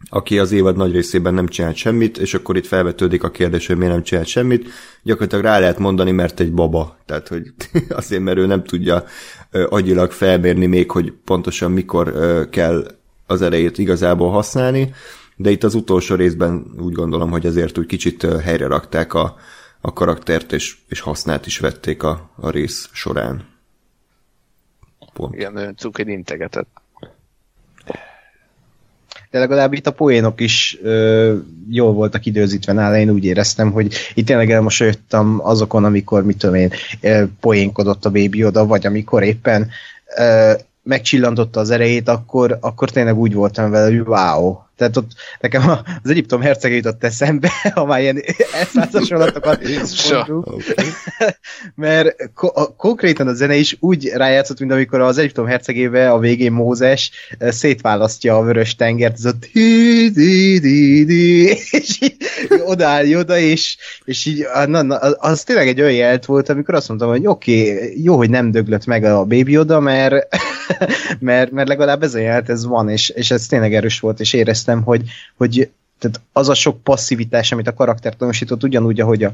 [0.09, 3.77] aki az évad nagy részében nem csinált semmit, és akkor itt felvetődik a kérdés, hogy
[3.77, 4.69] miért nem csinált semmit.
[5.03, 6.97] Gyakorlatilag rá lehet mondani, mert egy baba.
[7.05, 7.53] Tehát, hogy
[7.89, 9.03] azért, mert ő nem tudja
[9.51, 12.13] ö, agyilag felmérni még, hogy pontosan mikor
[12.49, 12.85] kell
[13.27, 14.93] az erejét igazából használni,
[15.35, 19.35] de itt az utolsó részben úgy gondolom, hogy ezért úgy kicsit helyre rakták a,
[19.85, 23.47] a karaktert, és, és hasznát is vették a, a rész során.
[25.13, 25.35] Pont.
[25.35, 26.67] Igen, nagyon cuki integetett.
[29.31, 31.35] De legalább itt a poénok is ö,
[31.69, 36.55] jól voltak időzítve nála, én úgy éreztem, hogy itt tényleg elmosolyodtam azokon, amikor, mit tudom
[36.55, 39.69] én, ö, poénkodott a Baby oda, vagy amikor éppen
[40.17, 44.57] ö, megcsillantotta az erejét, akkor, akkor tényleg úgy voltam vele, hogy wow.
[44.77, 45.69] Tehát ott nekem
[46.03, 48.21] az Egyiptom hercege jutott eszembe, ha már ilyen
[48.53, 49.61] elszázasonatokat
[50.33, 50.85] Okay.
[51.75, 56.51] mert ko- konkrétan a zene is úgy rájátszott, mint amikor az Egyiptom hercegébe a végén
[56.51, 62.15] Mózes eh, szétválasztja a vörös tengert, ez a di di di di és így
[62.65, 66.73] odaáll oda, és, és így, na, na, az- az tényleg egy olyan jelt volt, amikor
[66.73, 70.27] azt mondtam, hogy oké, okay, jó, hogy nem döglött meg a Baby oda, mert,
[71.19, 74.33] mert, mert legalább ez a jelt, ez van, és, és ez tényleg erős volt, és
[74.33, 79.33] éreztem, hogy, hogy tehát az a sok passzivitás, amit a karakter tanúsított, ugyanúgy, ahogy a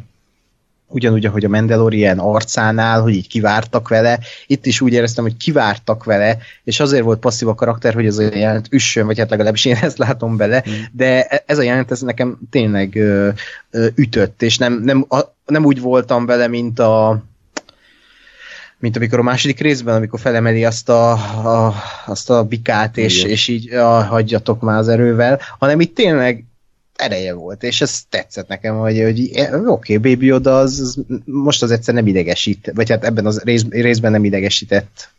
[0.89, 6.03] ugyanúgy, ahogy a Mandalorian arcánál, hogy így kivártak vele, itt is úgy éreztem, hogy kivártak
[6.03, 9.65] vele, és azért volt passzív a karakter, hogy ez a jelent üssön, vagy hát legalábbis
[9.65, 13.29] én ezt látom bele, de e- ez a jelent, ez nekem tényleg ö,
[13.71, 17.23] ö, ütött, és nem, nem, a, nem úgy voltam vele, mint a
[18.79, 21.73] mint amikor a második részben, amikor felemeli azt a, a,
[22.05, 23.29] azt a bikát, és, Igen.
[23.29, 26.43] és így ja, hagyjatok már az erővel, hanem itt tényleg
[26.95, 29.31] ereje volt, és ez tetszett nekem, hogy, hogy
[29.65, 33.41] oké, okay, Baby Yoda az, az most az egyszer nem idegesít, vagy hát ebben az
[33.43, 35.09] rész, részben nem idegesített.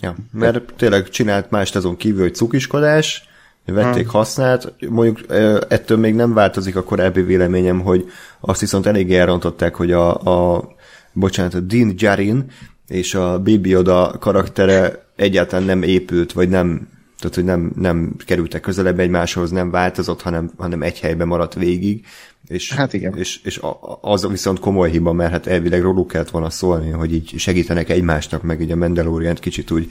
[0.00, 3.28] Ja, mert tényleg csinált mást azon kívül, hogy cukiskodás,
[3.64, 4.12] vették hmm.
[4.12, 5.24] hasznát, mondjuk
[5.68, 10.68] ettől még nem változik a korábbi véleményem, hogy azt viszont eléggé elrontották, hogy a, a
[11.12, 12.50] bocsánat, a Dean Jarin
[12.88, 18.60] és a Baby Yoda karaktere egyáltalán nem épült, vagy nem tehát hogy nem, nem kerültek
[18.60, 22.06] közelebb egymáshoz, nem változott, hanem, hanem egy helyben maradt végig,
[22.46, 23.16] és, hát igen.
[23.16, 23.60] és, és
[24.00, 28.42] az viszont komoly hiba, mert hát elvileg róluk kellett volna szólni, hogy így segítenek egymásnak,
[28.42, 29.90] meg így a mandalorian kicsit úgy,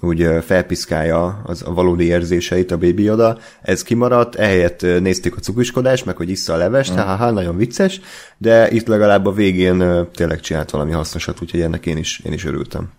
[0.00, 3.38] úgy felpiszkálja az, a valódi érzéseit a Baby Yoda.
[3.62, 6.96] Ez kimaradt, ehelyett nézték a cukiskodást, meg hogy issza a levest, mm.
[6.96, 8.00] ha nagyon vicces,
[8.38, 12.44] de itt legalább a végén tényleg csinált valami hasznosat, úgyhogy ennek én is, én is
[12.44, 12.90] örültem.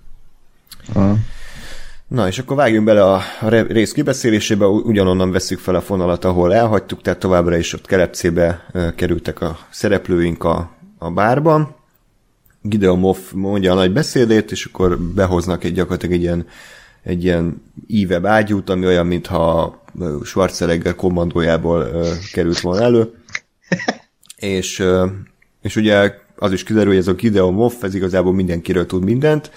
[1.00, 1.12] Mm.
[2.12, 3.22] Na, és akkor vágjunk bele a
[3.68, 9.42] rész kibeszélésébe, ugyanonnan veszük fel a fonalat, ahol elhagytuk, tehát továbbra is ott kelepcébe kerültek
[9.42, 11.76] a szereplőink a, a bárban.
[12.62, 16.48] Gideon Moff mondja a nagy beszédét, és akkor behoznak egy gyakorlatilag egy ilyen,
[17.04, 19.82] egy ilyen ívebb ágyút, ami olyan, mintha
[20.24, 21.88] Schwarzenegger kommandójából
[22.34, 23.14] került volna elő.
[24.36, 24.84] és,
[25.62, 29.52] és ugye az is kiderül, hogy ez a Gideon Moff, ez igazából mindenkiről tud mindent,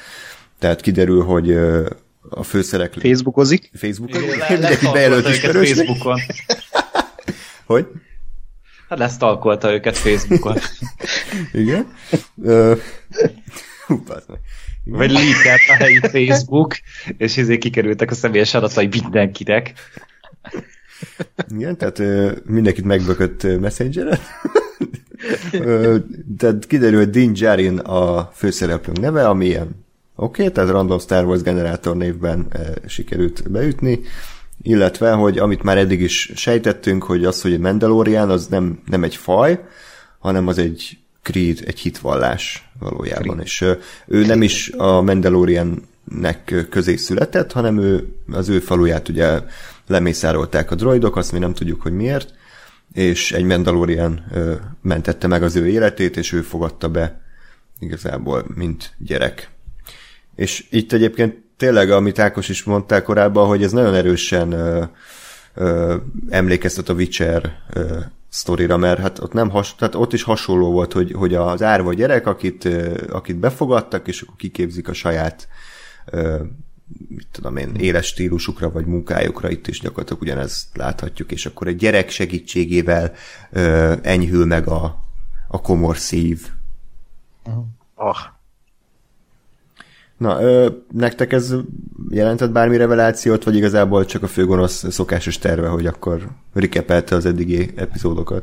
[0.59, 1.59] tehát kiderül, hogy
[2.29, 3.01] a főszereplő.
[3.01, 3.71] Facebookozik.
[3.75, 4.49] Facebookozik.
[4.49, 5.87] Mindenki bejelölt ismerősnek.
[5.87, 6.21] Facebookon.
[7.67, 7.87] hogy?
[8.89, 10.57] Hát lesztalkolta őket Facebookon.
[11.53, 11.87] Igen.
[14.85, 16.75] Vagy leakelt a helyi Facebook,
[17.17, 19.73] és ezért kikerültek a személyes adatai mindenkinek.
[21.55, 22.03] Igen, tehát
[22.45, 24.21] mindenkit megbökött Messengeret.
[26.39, 29.84] tehát kiderül, hogy Dean Jarin a főszereplőnk neve, ami ilyen
[30.17, 34.01] Oké, okay, tehát random Star Wars generátor névben e, sikerült beütni,
[34.63, 39.05] illetve, hogy amit már eddig is sejtettünk, hogy az, hogy egy Mandalorian, az nem, nem
[39.05, 39.65] egy faj,
[40.19, 43.45] hanem az egy creed, egy hitvallás valójában, creed.
[43.45, 44.27] és ő creed.
[44.27, 49.41] nem is a Mandaloriannek közé született, hanem ő, az ő faluját ugye
[49.87, 52.35] lemészárolták a droidok, azt mi nem tudjuk, hogy miért,
[52.93, 57.21] és egy Mandalorian ö, mentette meg az ő életét, és ő fogadta be
[57.79, 59.54] igazából, mint gyerek.
[60.37, 64.85] És itt egyébként tényleg, amit Ákos is mondtál korábban, hogy ez nagyon erősen ö,
[65.55, 65.97] ö,
[66.29, 70.93] emlékeztet a Witcher ö, sztorira, mert hát ott, nem has, tehát ott is hasonló volt,
[70.93, 75.49] hogy, hogy az árva gyerek, akit, ö, akit befogadtak, és akkor kiképzik a saját
[76.05, 76.43] ö,
[77.09, 81.77] mit tudom én, éles stílusukra vagy munkájukra, itt is gyakorlatilag ugyanezt láthatjuk, és akkor egy
[81.77, 83.13] gyerek segítségével
[83.51, 84.99] ö, enyhül meg a,
[85.49, 86.49] a komor szív.
[87.95, 88.34] Oh.
[90.17, 91.55] Na, ö, nektek ez
[92.11, 97.71] jelentett bármi revelációt, vagy igazából csak a főgonosz szokásos terve, hogy akkor rikepelte az eddigi
[97.77, 98.43] epizódokat?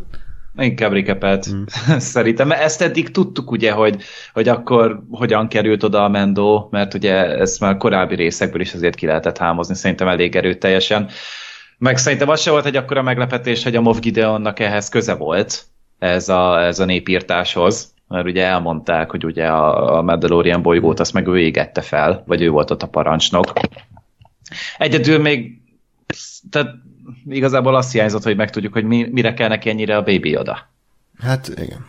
[0.58, 1.64] Inkább rikepelt, hmm.
[2.00, 2.48] szerintem.
[2.48, 4.04] Mert ezt eddig tudtuk ugye, hogy,
[4.34, 8.96] hogy akkor hogyan került oda a Mendo, mert ugye ezt már korábbi részekből is azért
[8.96, 11.10] ki lehetett hámozni, szerintem elég erőteljesen.
[11.78, 15.64] Meg szerintem az se volt egy akkora meglepetés, hogy a Moff Gideonnak ehhez köze volt,
[16.00, 21.14] ez a, ez a népírtáshoz mert ugye elmondták, hogy ugye a, a Mandalorian bolygót azt
[21.14, 23.54] meg ő égette fel, vagy ő volt ott a parancsnok.
[24.78, 25.62] Egyedül még
[26.50, 26.74] tehát
[27.30, 30.70] igazából azt hiányzott, hogy megtudjuk, hogy mi, mire kell neki ennyire a Baby oda.
[31.20, 31.86] Hát igen.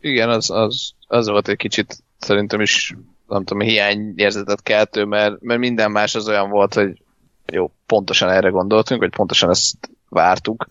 [0.00, 2.94] Igen, az, az, az volt egy kicsit szerintem is
[3.28, 7.02] nem tudom, hiányérzetet keltő, mert, mert minden más az olyan volt, hogy
[7.46, 10.66] jó, pontosan erre gondoltunk, vagy pontosan ezt vártuk.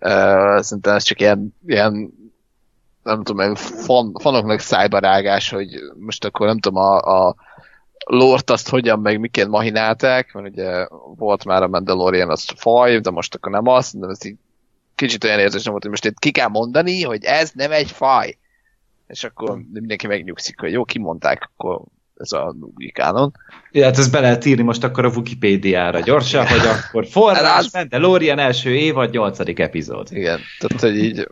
[0.00, 2.12] Uh, szerintem ez csak ilyen, ilyen
[3.08, 5.68] nem tudom, fan, fanoknak szájbarágás, hogy
[5.98, 7.34] most akkor nem tudom, a, a
[8.04, 13.10] Lord azt hogyan meg miként mahinálták, mert ugye volt már a Mandalorian az faj, de
[13.10, 14.36] most akkor nem az, de ez így
[14.94, 18.36] kicsit olyan érzésem volt, hogy most itt ki kell mondani, hogy ez nem egy faj.
[19.06, 21.80] És akkor mindenki megnyugszik, hogy jó, kimondták, akkor
[22.16, 23.32] ez a új kánon.
[23.72, 27.72] Ja, hát ezt be lehet írni most akkor a Wikipédiára gyorsan, hogy akkor forrás, az...
[27.72, 30.08] Mandalorian első évad, nyolcadik epizód.
[30.10, 31.28] Igen, tehát hogy így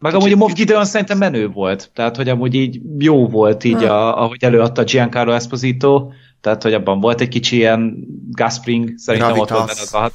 [0.00, 3.84] meg amúgy a Moff Gideon szerintem menő volt, tehát hogy amúgy így jó volt így,
[3.84, 6.10] a, ahogy előadta Giancarlo Esposito,
[6.40, 7.96] tehát hogy abban volt egy kicsi ilyen
[8.30, 9.58] gaspring, szerintem Gravitas.
[9.58, 10.12] ott volt benne az a,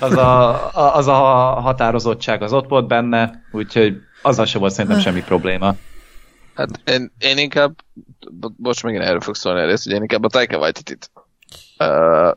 [0.06, 1.14] az, a, az a
[1.60, 5.74] határozottság, az ott volt benne, úgyhogy azzal sem volt szerintem semmi probléma.
[6.54, 7.74] Hát én, én inkább,
[8.56, 11.10] bocs, megint erről fog szólni a rész, hogy én inkább a Taika Waititi-t
[11.78, 12.36] uh,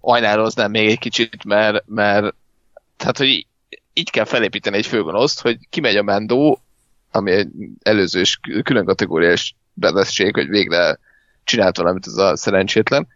[0.00, 2.34] ajnáloznám még egy kicsit, mert, mert
[2.96, 3.46] tehát, hogy
[3.92, 6.56] így kell felépíteni egy főgonoszt, hogy kimegy a Mendo,
[7.10, 7.48] ami egy
[7.82, 10.98] előző és külön kategóriás bedesség, hogy végre
[11.44, 13.06] csinált valamit ez a szerencsétlen,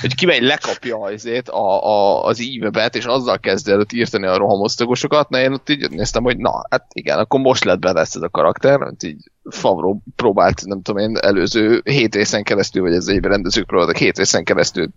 [0.00, 1.10] hogy kimegy, lekapja
[1.44, 5.90] a, a, az ívebet, és azzal kezd előtt írtani a rohamosztagosokat, na én ott így
[5.90, 9.30] néztem, hogy na, hát igen, akkor most lett be lesz ez a karakter, mert így
[9.50, 14.16] Favro próbált, nem tudom én, előző hét részen keresztül, vagy ez egyben rendezők próbáltak hét
[14.16, 14.88] részen keresztül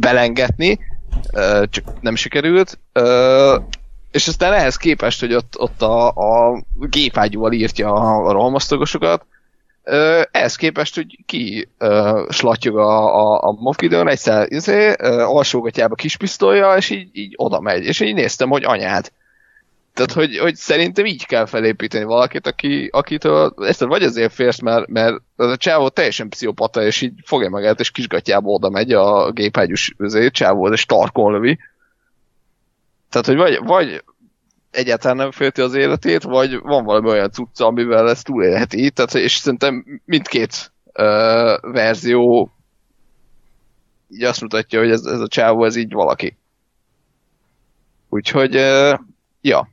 [0.00, 0.78] belengetni,
[1.70, 2.78] csak nem sikerült.
[4.10, 9.26] És aztán ehhez képest, hogy ott, ott a, a gépágyúval írtja a, a rohamosztagosokat,
[10.30, 15.94] ehhez képest, hogy ki uh, slatyog a, a, a Moff Gideon egyszer izé, uh, alsógatjába
[15.94, 17.84] kis pisztolya, és így, így oda megy.
[17.84, 19.12] És így néztem, hogy anyád.
[19.94, 24.88] Tehát, hogy, hogy szerintem így kell felépíteni valakit, aki, akitől ezt vagy azért férsz, mert,
[24.88, 29.30] mert az a csávó teljesen pszichopata, és így fogja magát, és kisgatjába oda megy a
[29.30, 29.94] gépágyus
[30.30, 31.58] csávó, és tarkon lövi.
[33.10, 34.04] Tehát, hogy vagy, vagy
[34.70, 38.90] egyáltalán nem félti az életét, vagy van valami olyan cucca, amivel ezt túlélheti.
[38.90, 42.52] Tehát, és szerintem mindkét uh, verzió
[44.10, 46.36] így azt mutatja, hogy ez, ez a csávó, ez így valaki.
[48.08, 48.98] Úgyhogy, uh,
[49.40, 49.68] ja,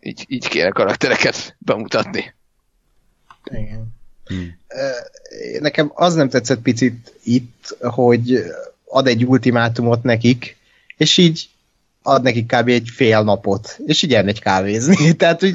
[0.00, 2.34] így, így kéne karaktereket bemutatni.
[3.44, 3.96] Igen.
[4.24, 4.58] Hmm.
[5.60, 8.44] Nekem az nem tetszett picit itt, hogy
[8.84, 10.56] ad egy ultimátumot nekik,
[10.96, 11.48] és így
[12.08, 12.68] ad nekik kb.
[12.68, 15.12] egy fél napot, és így elmegy kávézni.
[15.16, 15.54] Tehát, hogy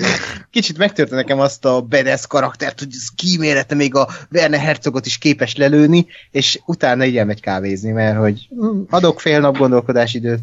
[0.52, 5.18] kicsit megtörte nekem azt a bedesz karaktert, hogy ez kímélete még a Werner Herzogot is
[5.18, 10.40] képes lelőni, és utána így elmegy kávézni, mert hogy hm, adok fél nap gondolkodási időt,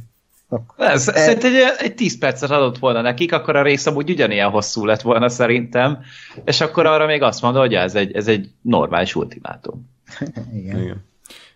[0.76, 1.12] ez, e...
[1.12, 5.00] Szerintem egy, egy 10 percet adott volna nekik, akkor a rész amúgy ugyanilyen hosszú lett
[5.00, 5.98] volna szerintem,
[6.44, 9.90] és akkor arra még azt mondod, hogy ez egy, ez egy normális ultimátum.
[10.60, 10.82] Igen.
[10.82, 11.08] Igen.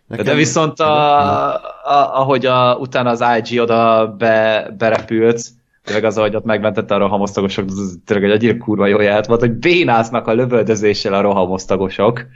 [0.06, 0.24] Nekem...
[0.24, 5.42] De viszont a, a, ahogy a, utána az IG oda be, berepült,
[5.84, 9.40] tényleg az, ahogy ott megmentette a rohamosztagosok, az tényleg egy annyira kurva jó jelent volt,
[9.40, 12.26] hogy bénáznak a lövöldözéssel a rohamosztagosok.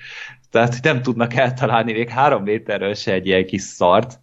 [0.50, 4.20] Tehát nem tudnak eltalálni még három méterről se egy ilyen kis szart.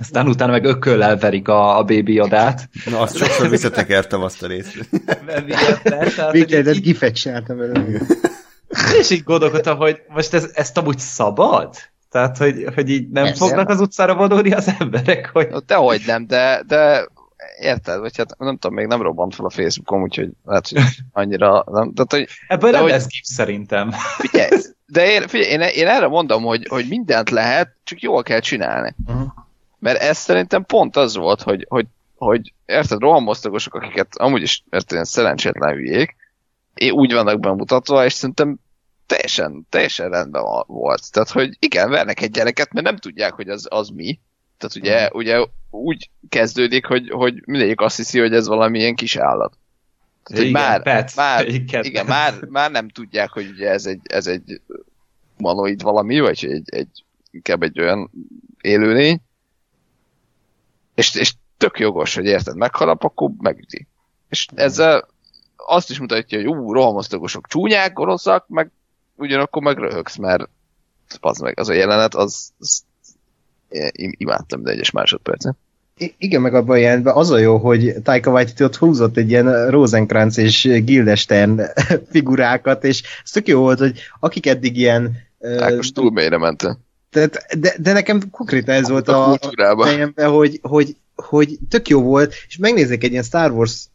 [0.00, 2.68] Aztán utána meg ököllel verik a, a bébi odát.
[2.90, 4.88] Na, azt sokszor visszatekertem azt a részt.
[6.30, 8.00] Végre, gifet csináltam belőle.
[8.98, 11.74] És így gondolkodtam, hogy most ez, ezt amúgy szabad?
[12.12, 13.46] Tehát, hogy, hogy így nem Persze.
[13.46, 15.30] fognak az utcára vonulni az emberek?
[15.32, 15.48] Hogy...
[15.66, 17.08] Dehogy nem, de, de
[17.58, 21.64] érted, vagy hát nem tudom, még nem robbant fel a Facebookom, úgyhogy lehet, hogy annyira
[21.66, 23.90] nem, tehát, hogy, Ebből nem hogy, lesz gif szerintem.
[24.18, 24.50] Figyelj,
[24.86, 28.94] de én, figyelj, én, én erre mondom, hogy, hogy mindent lehet, csak jól kell csinálni.
[29.06, 29.28] Uh-huh.
[29.78, 35.04] Mert ez szerintem pont az volt, hogy, hogy, hogy érted, rohamosztagosok, akiket amúgy is érted,
[35.04, 36.16] szerencsétlen hülyék,
[36.90, 38.58] úgy vannak bemutatva, és szerintem
[39.06, 41.12] teljesen, teljesen rendben volt.
[41.12, 44.20] Tehát, hogy igen, vernek egy gyereket, mert nem tudják, hogy az, az mi.
[44.58, 45.18] Tehát ugye, mm.
[45.18, 49.58] ugye úgy kezdődik, hogy, hogy mindegyik azt hiszi, hogy ez valamilyen kis állat.
[50.22, 51.16] Tehát, igen, már, pet.
[51.16, 54.60] már, igen, igen már, már nem tudják, hogy ugye ez egy, ez egy
[55.36, 58.10] humanoid valami, vagy egy, egy inkább egy olyan
[58.60, 59.20] élőlény.
[60.94, 63.86] És, és tök jogos, hogy érted, megharap, akkor megüti.
[64.28, 65.08] És ezzel
[65.56, 68.70] azt is mutatja, hogy ú, rohamosztagosok csúnyák, gonoszak, meg
[69.22, 70.48] ugyanakkor meg röhögsz, mert
[71.20, 72.82] az, meg, az a jelenet, az, az
[73.98, 75.56] imádtam, de egyes másodpercen.
[75.96, 79.30] I- igen, meg abban a jelenetben az a jó, hogy Taika Waititi ott húzott egy
[79.30, 81.60] ilyen Rosencrantz és Gildestern
[82.12, 85.16] figurákat, és ez tök jó volt, hogy akik eddig ilyen...
[85.58, 86.78] Ákos uh, túl mélyre mente.
[87.10, 91.88] Tehát, de, de nekem konkrétan ez a volt a, a fejemben, hogy, hogy, hogy tök
[91.88, 93.86] jó volt, és megnézek egy ilyen Star Wars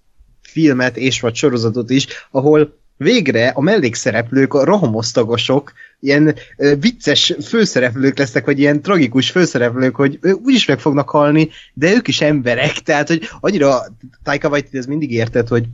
[0.41, 6.35] filmet és vagy sorozatot is, ahol végre a mellékszereplők, a rohamosztagosok, ilyen
[6.79, 12.07] vicces főszereplők lesznek, vagy ilyen tragikus főszereplők, hogy ö, úgyis meg fognak halni, de ők
[12.07, 13.79] is emberek, tehát, hogy annyira
[14.23, 15.65] Taika Waititi ez mindig érted, hogy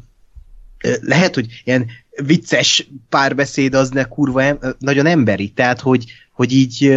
[1.01, 1.85] lehet, hogy ilyen
[2.23, 6.93] vicces párbeszéd az ne kurva em, nagyon emberi, tehát, hogy, hogy így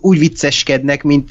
[0.00, 1.30] úgy vicceskednek, mint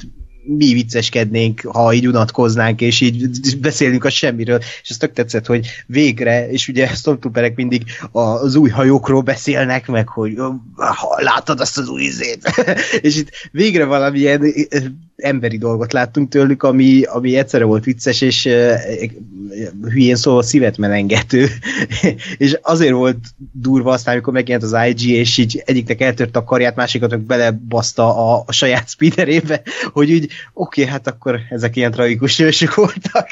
[0.56, 3.28] mi vicceskednénk, ha így unatkoznánk, és így
[3.60, 7.82] beszélünk a semmiről, és ez tök tetszett, hogy végre, és ugye Stormtrooperek mindig
[8.12, 10.36] az új hajókról beszélnek, meg hogy
[11.16, 12.64] látod azt az új izét,
[13.00, 14.42] és itt végre valamilyen
[15.22, 18.74] emberi dolgot láttunk tőlük, ami, ami egyszerre volt vicces, és uh,
[19.82, 21.48] hülyén szóval szívet melengető.
[22.36, 23.18] és azért volt
[23.52, 28.32] durva aztán, amikor megjelent az IG, és így egyiknek eltört a karját, másikat meg belebaszta
[28.32, 29.62] a, a saját speederébe,
[29.92, 33.28] hogy úgy, oké, okay, hát akkor ezek ilyen tragikus ősök voltak.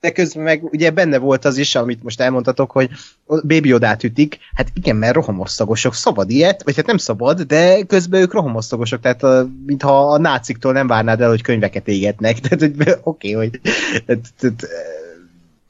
[0.00, 2.90] De közben meg ugye benne volt az is, amit most elmondhatok, hogy
[3.26, 8.20] Baby Odát ütik, hát igen, mert rohamosztagosok, szabad ilyet, vagy hát nem szabad, de közben
[8.20, 13.32] ők rohamosztagosok, tehát mintha a náciktól nem várnád el, hogy könyveket égetnek, tehát hogy oké,
[13.32, 13.60] hogy
[14.06, 14.68] tehát, tehát,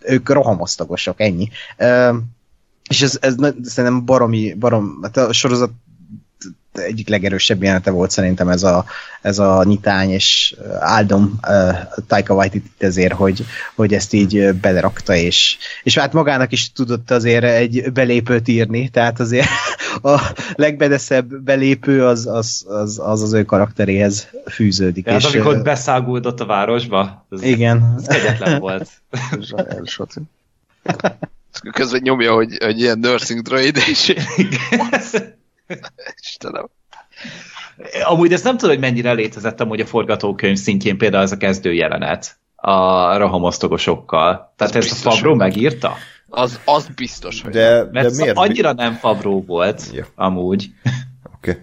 [0.03, 1.49] ők rohamosztagosok, ennyi.
[2.89, 5.71] és ez, ez szerintem baromi, barom, hát a sorozat
[6.73, 8.85] egyik legerősebb jelenete volt szerintem ez a,
[9.21, 11.77] ez a nyitány, és áldom uh,
[12.07, 17.45] Taika waititi ezért, hogy, hogy ezt így belerakta, és, és hát magának is tudott azért
[17.45, 19.49] egy belépőt írni, tehát azért
[20.03, 20.21] a
[20.55, 25.05] legbedeszebb belépő az az, az, az, az ő karakteréhez fűződik.
[25.05, 27.27] Tehát és, amikor beszáguldott a városba?
[27.31, 27.95] Ez, igen.
[27.97, 28.91] Ez kegyetlen volt.
[31.73, 34.15] Közben nyomja, hogy, hogy ilyen nursing droid, és
[36.23, 36.69] Istenem.
[38.05, 41.73] Amúgy ezt nem tudom, hogy mennyire létezett amúgy a forgatókönyv szintjén például ez a kezdő
[41.73, 44.53] jelenet a rahamosztogosokkal.
[44.57, 45.97] Tehát ez ezt a Fabro megírta?
[46.29, 48.37] Az, az biztos, hogy de, Mert de miért?
[48.37, 50.07] annyira nem Fabro volt, ja.
[50.15, 50.71] amúgy.
[51.37, 51.51] Oké.
[51.51, 51.63] Okay.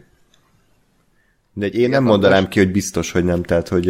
[1.53, 3.87] De én nem mondanám ki, hogy biztos, hogy nem, tehát hogy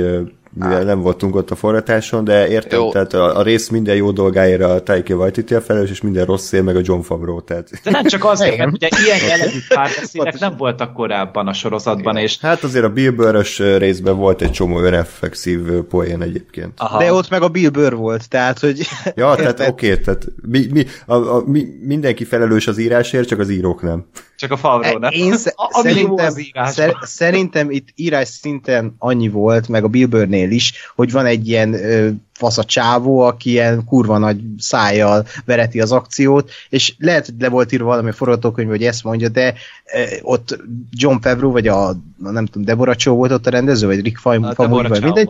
[0.60, 2.92] mivel nem voltunk ott a forratáson, de értem, jó.
[2.92, 6.52] tehát a, a rész minden jó dolgáért a Taiki Waititi a felelős, és minden rossz
[6.52, 7.42] ér meg a John Favreau.
[7.42, 7.70] Tehát...
[7.84, 12.40] De nem csak az, mert ugye ilyen jellegű párbeszédek nem voltak korábban a sorozatban, és...
[12.40, 16.72] Hát azért a Bill Burr-ös részben volt egy csomó önreflexív poén egyébként.
[16.78, 16.98] Aha.
[16.98, 18.88] De ott meg a Bill Burr volt, tehát hogy...
[19.16, 23.40] Ja, tehát oké, okay, tehát mi, mi, a, a, mi, mindenki felelős az írásért, csak
[23.40, 24.06] az írók nem.
[24.38, 25.12] Csak a Favreau, nem?
[25.12, 26.34] Én sz- a, szerintem,
[26.66, 31.74] szer- szerintem itt írás szinten annyi volt, meg a filmnél is, hogy van egy ilyen
[31.74, 37.36] ö, fasz a csávó, aki ilyen kurva nagy szájjal vereti az akciót, és lehet, hogy
[37.40, 39.54] le volt írva valami forgatókönyv, hogy ezt mondja, de
[39.94, 40.60] ö, ott
[40.92, 44.54] John Favreau, vagy a, nem tudom, Deborah Chow volt ott a rendező, vagy Rick Famuyi,
[44.88, 45.30] vagy mindegy.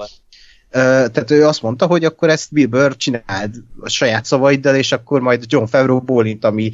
[0.67, 4.91] Uh, tehát ő azt mondta, hogy akkor ezt Bill Burr csináld a saját szavaiddal, és
[4.91, 6.71] akkor majd John Favreau bólint, ami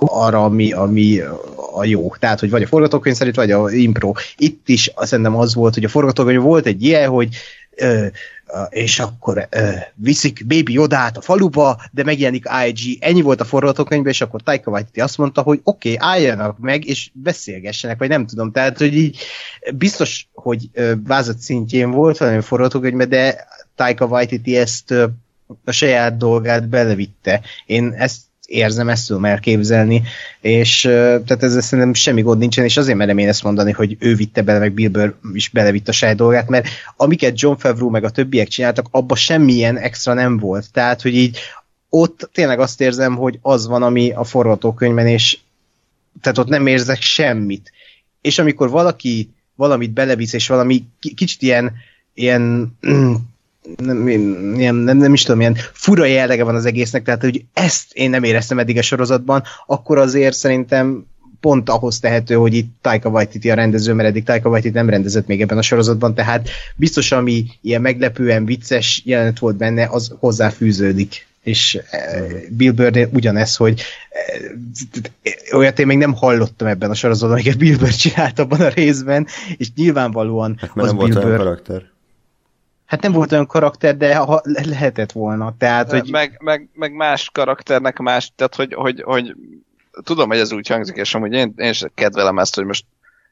[0.00, 1.20] arra, ami, ami
[1.72, 2.14] a jó.
[2.18, 4.12] Tehát, hogy vagy a forgatókönyv szerint, vagy a impro.
[4.36, 7.28] Itt is szerintem az volt, hogy a forgatókönyv volt egy ilyen, hogy
[7.76, 8.06] ö,
[8.68, 12.98] és akkor ö, viszik Baby Yodát a faluba, de megjelenik IG.
[13.00, 16.86] Ennyi volt a forgatókönyvben, és akkor Taika Waititi azt mondta, hogy oké, okay, álljanak meg,
[16.86, 18.52] és beszélgessenek, vagy nem tudom.
[18.52, 19.18] Tehát, hogy így
[19.74, 25.06] biztos, hogy ö, vázat szintjén volt valami forgatókönyvben, de Taika Waititi ezt ö,
[25.64, 27.40] a saját dolgát belevitte.
[27.66, 30.02] Én ezt érzem, ezt tudom elképzelni,
[30.40, 34.14] és tehát ezzel szerintem semmi gond nincsen, és azért merem én ezt mondani, hogy ő
[34.14, 38.04] vitte bele, meg Bill Burr is belevitt a saját dolgát, mert amiket John Favreau meg
[38.04, 40.72] a többiek csináltak, abban semmilyen extra nem volt.
[40.72, 41.38] Tehát, hogy így
[41.88, 45.38] ott tényleg azt érzem, hogy az van, ami a forgatókönyvben, és
[46.20, 47.72] tehát ott nem érzek semmit.
[48.20, 50.84] És amikor valaki valamit belevisz, és valami
[51.14, 51.72] kicsit ilyen,
[52.14, 52.72] ilyen
[53.76, 53.96] nem,
[54.56, 58.10] nem, nem, nem is tudom, ilyen fura jellege van az egésznek, tehát hogy ezt én
[58.10, 61.06] nem éreztem eddig a sorozatban, akkor azért szerintem
[61.40, 65.26] pont ahhoz tehető, hogy itt Taika Waititi a rendező, mert eddig Taika Waititi nem rendezett
[65.26, 71.26] még ebben a sorozatban, tehát biztos, ami ilyen meglepően vicces jelenet volt benne, az hozzáfűződik
[71.42, 73.82] és eh, Bill Burr ugyanez, hogy
[75.22, 78.68] eh, olyat én még nem hallottam ebben a sorozatban, amiket Bill Burr csinált abban a
[78.68, 81.36] részben, és nyilvánvalóan hát, az nem Bill volt Burr...
[81.36, 81.82] karakter.
[82.88, 85.54] Hát nem volt olyan karakter, de ha lehetett volna.
[85.58, 86.10] Tehát, hogy...
[86.10, 89.34] meg, meg, meg, más karakternek más, tehát hogy, hogy, hogy
[90.04, 92.84] tudom, hogy ez úgy hangzik, és amúgy én, én is kedvelem ezt, hogy most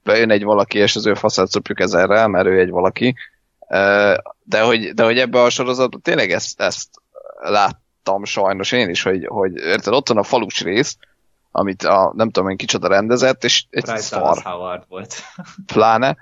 [0.03, 3.15] bejön egy valaki, és az ő faszát szopjuk ezerrel, mert ő egy valaki.
[4.43, 6.89] De hogy, de hogy ebbe a sorozatban tényleg ezt, ezt
[7.41, 10.97] láttam sajnos én is, hogy, hogy érted, ott van a falus rész,
[11.51, 14.43] amit a, nem tudom én kicsoda rendezett, és egy Bryce szar.
[14.43, 15.15] Howard volt.
[15.73, 16.17] Pláne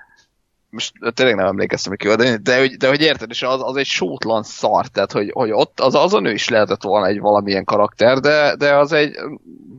[0.75, 3.75] most tényleg nem emlékeztem, hogy ki de, de, hogy, de hogy érted, és az, az
[3.75, 7.63] egy sótlan szar, tehát hogy, hogy ott az, azon ő is lehetett volna egy valamilyen
[7.63, 9.15] karakter, de, de az egy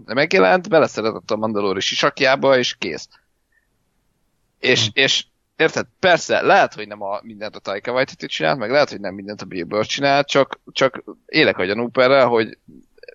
[0.04, 3.08] megjelent, beleszeretett a Mandalori sisakjába, és kész.
[4.58, 4.90] És, hmm.
[4.94, 5.24] és
[5.56, 9.14] érted, persze, lehet, hogy nem a, mindent a Taika Waititi csinált, meg lehet, hogy nem
[9.14, 12.58] mindent a Bill Burr csinált, csak, csak élek a gyanúperrel, hogy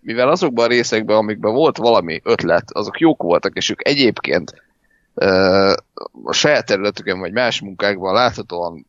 [0.02, 4.54] mivel azokban a részekben, amikben volt valami ötlet, azok jók voltak, és ők egyébként
[6.24, 8.86] a saját területükön vagy más munkákban láthatóan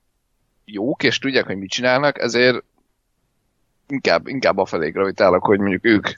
[0.65, 2.65] jók, és tudják, hogy mit csinálnak, ezért
[3.89, 6.09] inkább, inkább a felé gravitálok, hogy mondjuk ők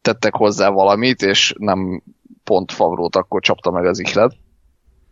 [0.00, 2.02] tettek hozzá valamit, és nem
[2.44, 4.36] pont Favrót akkor csapta meg az ihlet,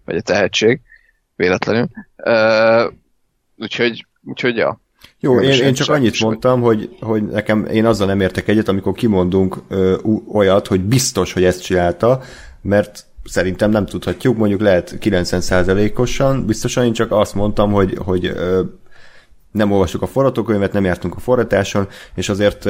[0.05, 0.81] vagy a tehetség,
[1.37, 1.89] véletlenül.
[2.17, 2.93] Uh,
[3.57, 4.81] úgyhogy, úgyhogy ja.
[5.21, 8.93] Jó, én, én csak annyit mondtam, hogy, hogy nekem én azzal nem értek egyet, amikor
[8.93, 9.97] kimondunk ö,
[10.33, 12.21] olyat, hogy biztos, hogy ezt csinálta,
[12.61, 18.33] mert szerintem nem tudhatjuk, mondjuk lehet 90%-osan, biztosan én csak azt mondtam, hogy, hogy
[19.51, 22.69] nem olvastuk a forgatókönyvet, nem jártunk a forratáson, és azért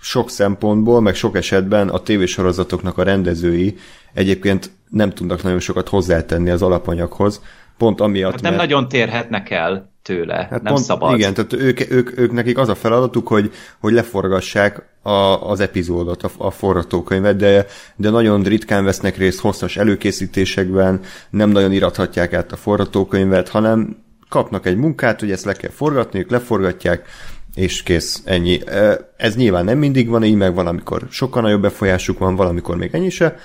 [0.00, 3.76] sok szempontból, meg sok esetben a tévésorozatoknak a rendezői
[4.12, 7.42] egyébként nem tudnak nagyon sokat hozzátenni az alapanyaghoz,
[7.76, 8.62] pont amiatt, hát nem mert...
[8.62, 9.89] nagyon térhetnek el.
[10.02, 10.34] Tőle.
[10.50, 11.18] Hát nem pont, szabad.
[11.18, 15.10] Igen, tehát ők, ők, ők nekik az a feladatuk, hogy, hogy leforgassák a,
[15.50, 21.72] az epizódot, a, a forgatókönyvet, de, de nagyon ritkán vesznek részt hosszas előkészítésekben, nem nagyon
[21.72, 23.96] irathatják át a forgatókönyvet, hanem
[24.28, 27.08] kapnak egy munkát, hogy ezt le kell forgatni, ők leforgatják,
[27.54, 28.60] és kész, ennyi.
[29.16, 33.10] Ez nyilván nem mindig van így, meg valamikor sokkal nagyobb befolyásuk van, valamikor még ennyi
[33.10, 33.36] se.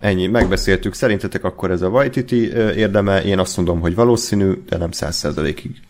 [0.00, 0.94] Ennyi, megbeszéltük.
[0.94, 3.24] Szerintetek akkor ez a Waititi érdeme?
[3.24, 5.80] Én azt mondom, hogy valószínű, de nem száz százalékig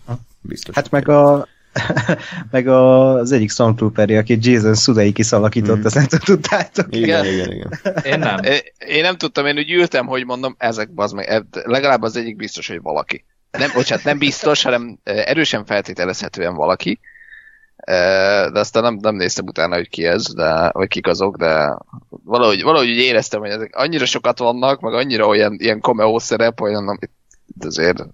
[0.40, 0.74] biztos.
[0.74, 1.48] Hát meg a
[2.50, 5.84] meg a, az egyik Stormtrooper, aki Jason Sudeikis alakított, mm.
[5.84, 6.96] azt nem tudtátok.
[6.96, 7.80] Igen, igen, igen.
[8.12, 8.38] Én nem.
[8.86, 12.68] Én, nem tudtam, én úgy ültem, hogy mondom, ezek az meg, legalább az egyik biztos,
[12.68, 13.24] hogy valaki.
[13.50, 17.00] Nem, bocsánat, nem biztos, hanem erősen feltételezhetően valaki.
[18.52, 21.76] De aztán nem, nem néztem utána, hogy ki ez, de, vagy kik azok, de
[22.08, 26.60] valahogy, valahogy úgy éreztem, hogy ezek annyira sokat vannak, meg annyira olyan ilyen cameo szerep,
[26.60, 27.10] olyan, amit
[27.60, 28.04] azért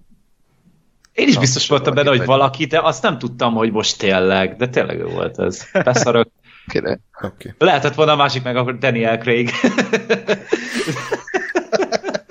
[1.13, 4.69] én is biztos voltam benne, hogy valaki, de azt nem tudtam, hogy most tényleg, de
[4.69, 5.65] tényleg ő volt ez.
[5.83, 6.27] Beszarok.
[6.67, 6.97] Okay.
[7.21, 7.53] Okay.
[7.57, 9.51] Lehetett volna a másik meg akkor Daniel Craig.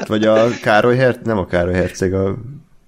[0.06, 2.36] vagy a Károly Herceg, nem a Károly Herceg, a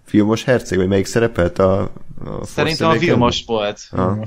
[0.04, 1.92] filmos herceg, vagy melyik szerepelt a,
[2.26, 3.80] a Szerintem a filmos volt.
[3.92, 4.18] Yeah.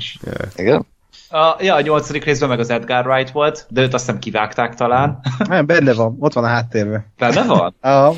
[0.55, 0.85] Igen?
[1.29, 4.75] A, ja, a nyolcadik részben meg az Edgar Wright volt, de őt azt hiszem kivágták
[4.75, 5.19] talán.
[5.49, 7.13] Nem, benne van, ott van a háttérben.
[7.17, 7.75] Benne van?
[7.81, 8.15] Aha.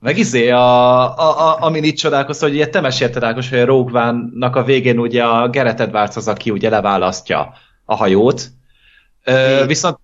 [0.00, 3.64] Meg izé, a, a, a, amin itt csodálkoztam, hogy ugye te mesélted Ákos, hogy a
[3.64, 7.52] Rogue a végén ugye a Gerett Edwards az, aki ugye leválasztja
[7.84, 8.50] a hajót.
[9.24, 9.98] Ö, viszont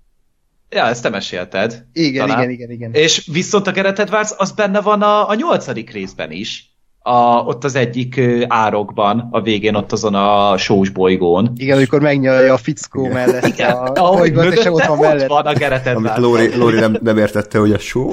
[0.70, 1.86] Ja, ezt te mesélted.
[1.92, 2.42] Igen, talán.
[2.42, 2.92] igen, igen, igen.
[2.92, 6.69] És viszont a Gerett Edwards az benne van a, a nyolcadik részben is.
[7.02, 11.52] A, ott az egyik árokban, a végén ott azon a sós bolygón.
[11.56, 13.12] Igen, amikor megnyalja a fickó igen.
[13.12, 13.76] mellett igen.
[13.76, 15.28] a bolygót, és ott van mellett.
[15.28, 15.86] van a Edwards.
[15.86, 18.10] Amit Lori, Lori nem, nem értette, hogy a só.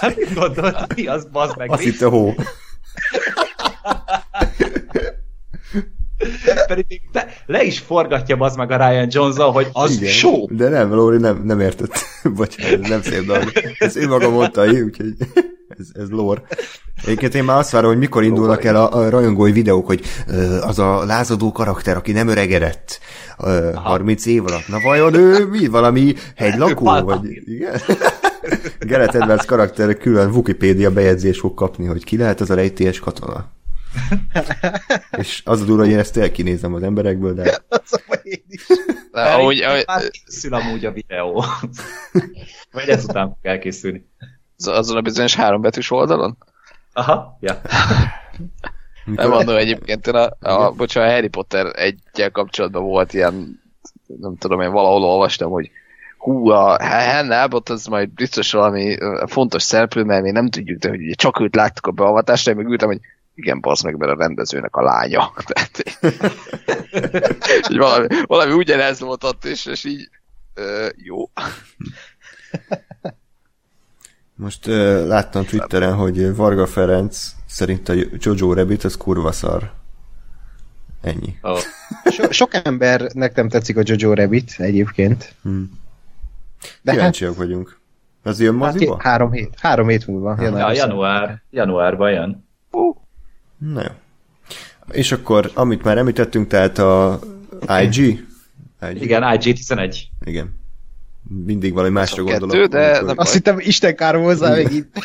[0.00, 1.70] hát mit gondolod, mi az, bazd meg?
[1.70, 2.34] Azt hitte hó.
[6.66, 10.56] Pedig te, le is forgatja az meg a Ryan jones hogy az Igen, show.
[10.56, 11.98] De nem, Lóri nem, nem értett.
[12.36, 13.52] Bocsánat, nem szép dolog.
[13.78, 15.14] Ez ő maga mondta, úgyhogy
[15.78, 16.42] ez, ez lore.
[17.02, 20.68] Egyébként én már azt várom, hogy mikor indulnak el a, a rajongói videók, hogy uh,
[20.68, 23.00] az a lázadó karakter, aki nem öregedett
[23.38, 24.68] uh, 30 év alatt.
[24.68, 25.66] Na vajon ő mi?
[25.66, 26.84] Valami hegylakó?
[26.84, 27.80] Vagy, igen?
[28.80, 33.56] Gerett Edwards karakter külön Wikipédia bejegyzés fog kapni, hogy ki lehet az a rejtélyes katona.
[35.18, 37.42] És az a durva, hogy én ezt elkinézem az emberekből, de...
[37.68, 38.66] Az a én is.
[39.12, 39.84] De, ahogy, ahogy...
[39.86, 41.44] Már készül amúgy a videó.
[42.72, 44.06] Vagy ezután fog elkészülni.
[44.66, 46.36] Azon a bizonyos hárombetűs oldalon?
[46.92, 47.60] Aha, ja.
[49.04, 53.62] Nem mondom egyébként, én a, a, bocsánat, a Harry Potter egyel kapcsolatban volt ilyen,
[54.06, 55.70] nem tudom, én valahol olvastam, hogy
[56.18, 58.96] hú, a Hannah Abbott az majd biztos valami
[59.26, 62.56] fontos szereplő, mert mi nem tudjuk, de hogy ugye csak őt láttuk a beavatásra, én
[62.56, 63.00] meg ültem, hogy
[63.34, 65.32] igen, bazd meg, mert a rendezőnek a lánya.
[65.48, 65.82] Tehát,
[67.70, 70.08] így valami, valami ugyanez volt ott, és, és így
[70.56, 71.30] uh, jó.
[74.38, 79.72] Most uh, láttam Twitteren, hogy Varga Ferenc szerint a Jojo Rabbit az kurva szar.
[81.00, 81.38] Ennyi.
[81.42, 81.58] Oh.
[82.10, 85.34] So, sok embernek nem tetszik a Jojo Rabbit egyébként.
[85.42, 85.80] Hmm.
[86.82, 87.80] De Kíváncsiak hát, vagyunk.
[88.22, 88.92] Az jön moziba?
[88.92, 89.54] Hát, három hét.
[89.60, 90.36] Három hét múlva.
[90.40, 91.42] Ja, január.
[91.50, 92.46] Januárban jön.
[92.70, 92.96] Uh.
[93.58, 93.90] Na jó.
[94.90, 97.20] És akkor, amit már említettünk, tehát a
[97.82, 97.96] IG?
[97.96, 99.02] IG?
[99.02, 99.98] Igen, IG11.
[100.24, 100.54] Igen.
[101.44, 102.50] Mindig valami másra gondolok.
[102.50, 103.06] Kettő, de amikor...
[103.06, 104.86] nem Azt hittem, Isten károm hozzá megint.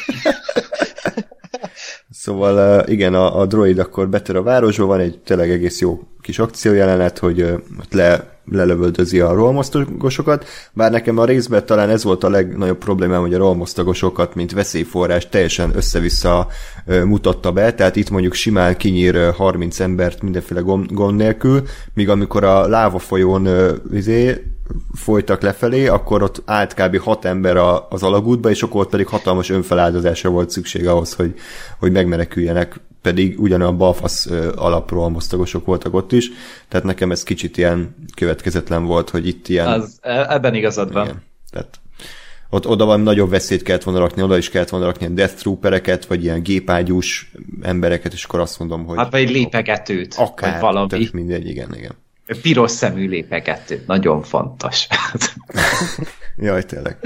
[2.10, 6.40] Szóval igen, a, a droid akkor betör a városba, van egy tényleg egész jó kis
[6.40, 7.42] akciójelenet, hogy
[7.80, 13.22] ott le, lelövöldözi a rollmosztagosokat, bár nekem a részben talán ez volt a legnagyobb problémám,
[13.22, 16.48] hogy a rollmosztagosokat, mint veszélyforrás teljesen össze-vissza
[16.86, 21.64] mutatta be, tehát itt mondjuk simán kinyír 30 embert mindenféle gond, gond nélkül,
[21.94, 23.48] míg amikor a láva folyón
[23.94, 24.53] izé,
[24.94, 26.98] folytak lefelé, akkor ott állt kb.
[26.98, 31.34] hat ember a, az alagútba, és akkor ott pedig hatalmas önfeláldozásra volt szükség ahhoz, hogy,
[31.80, 36.30] hogy megmeneküljenek, pedig ugyanolyan a balfasz alapról mosztagosok voltak ott is,
[36.68, 39.68] tehát nekem ez kicsit ilyen következetlen volt, hogy itt ilyen...
[39.68, 41.06] Az, e, ebben igazad van.
[41.06, 41.80] Igen, tehát
[42.50, 45.34] ott oda van nagyobb veszélyt kellett volna rakni, oda is kellett volna rakni ilyen death
[45.34, 48.98] troopereket, vagy ilyen gépágyús embereket, és akkor azt mondom, hogy...
[48.98, 50.88] Hát vagy lépegetőt, akár, vagy valami.
[50.88, 52.03] Tök mindegy, igen, igen.
[52.42, 53.84] Piros szemű lépegető.
[53.88, 54.88] Nagyon fontos.
[56.38, 56.98] Jaj, tényleg.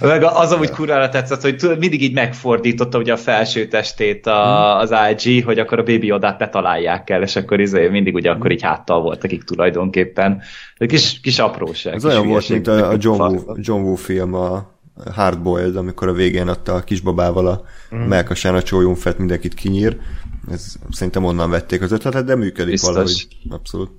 [0.00, 4.78] Meg az amúgy kurvára tetszett, hogy mindig így megfordította ugye a felső testét a, hmm.
[4.78, 8.30] az IG, hogy akkor a Baby Odát ne találják el, és akkor izé, mindig ugye
[8.30, 10.42] akkor így háttal volt akik tulajdonképpen.
[10.76, 11.94] Kis, kis apróság.
[11.94, 14.76] Ez olyan volt, mint a, a John, Woo, John Woo film a,
[15.14, 17.62] hardboiled, amikor a végén adta a kisbabával a
[17.94, 17.98] mm.
[17.98, 19.96] melkasán a csólyomfet, mindenkit kinyír.
[20.50, 22.90] Ez szerintem onnan vették az ötletet, de működik Biztos.
[22.90, 23.28] valahogy.
[23.50, 23.90] Abszolút.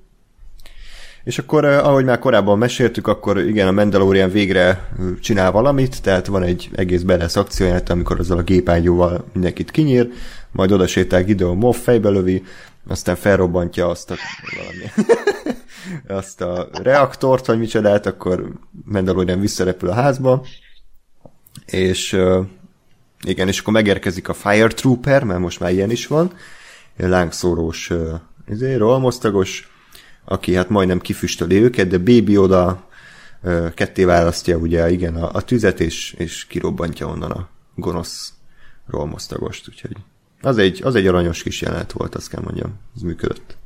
[1.24, 4.78] És akkor, eh, ahogy már korábban meséltük, akkor igen, a Mandalorian végre eh,
[5.20, 10.12] csinál valamit, tehát van egy egész beres akcióját, amikor azzal a gépágyúval mindenkit kinyír,
[10.52, 12.42] majd oda sétál Gideon Moff, fejbe lövi,
[12.88, 14.14] aztán felrobbantja azt a,
[14.56, 15.14] valami,
[16.20, 18.52] azt a reaktort, vagy micsodát, akkor
[18.84, 20.44] Mandalorian visszarepül a házba,
[21.66, 22.18] és
[23.24, 26.32] igen, és akkor megérkezik a Fire Trooper, mert most már ilyen is van,
[26.96, 27.92] lángszórós,
[28.48, 29.70] izé, rolmosztagos,
[30.30, 32.88] aki hát majdnem kifüstöli őket, de Baby oda
[33.74, 38.32] ketté választja ugye, igen, a, a tüzet, és, és kirobbantja onnan a gonosz
[38.86, 39.96] rolmosztagost, úgyhogy
[40.40, 43.56] az egy, az egy aranyos kis jelenet volt, azt kell mondjam, ez működött.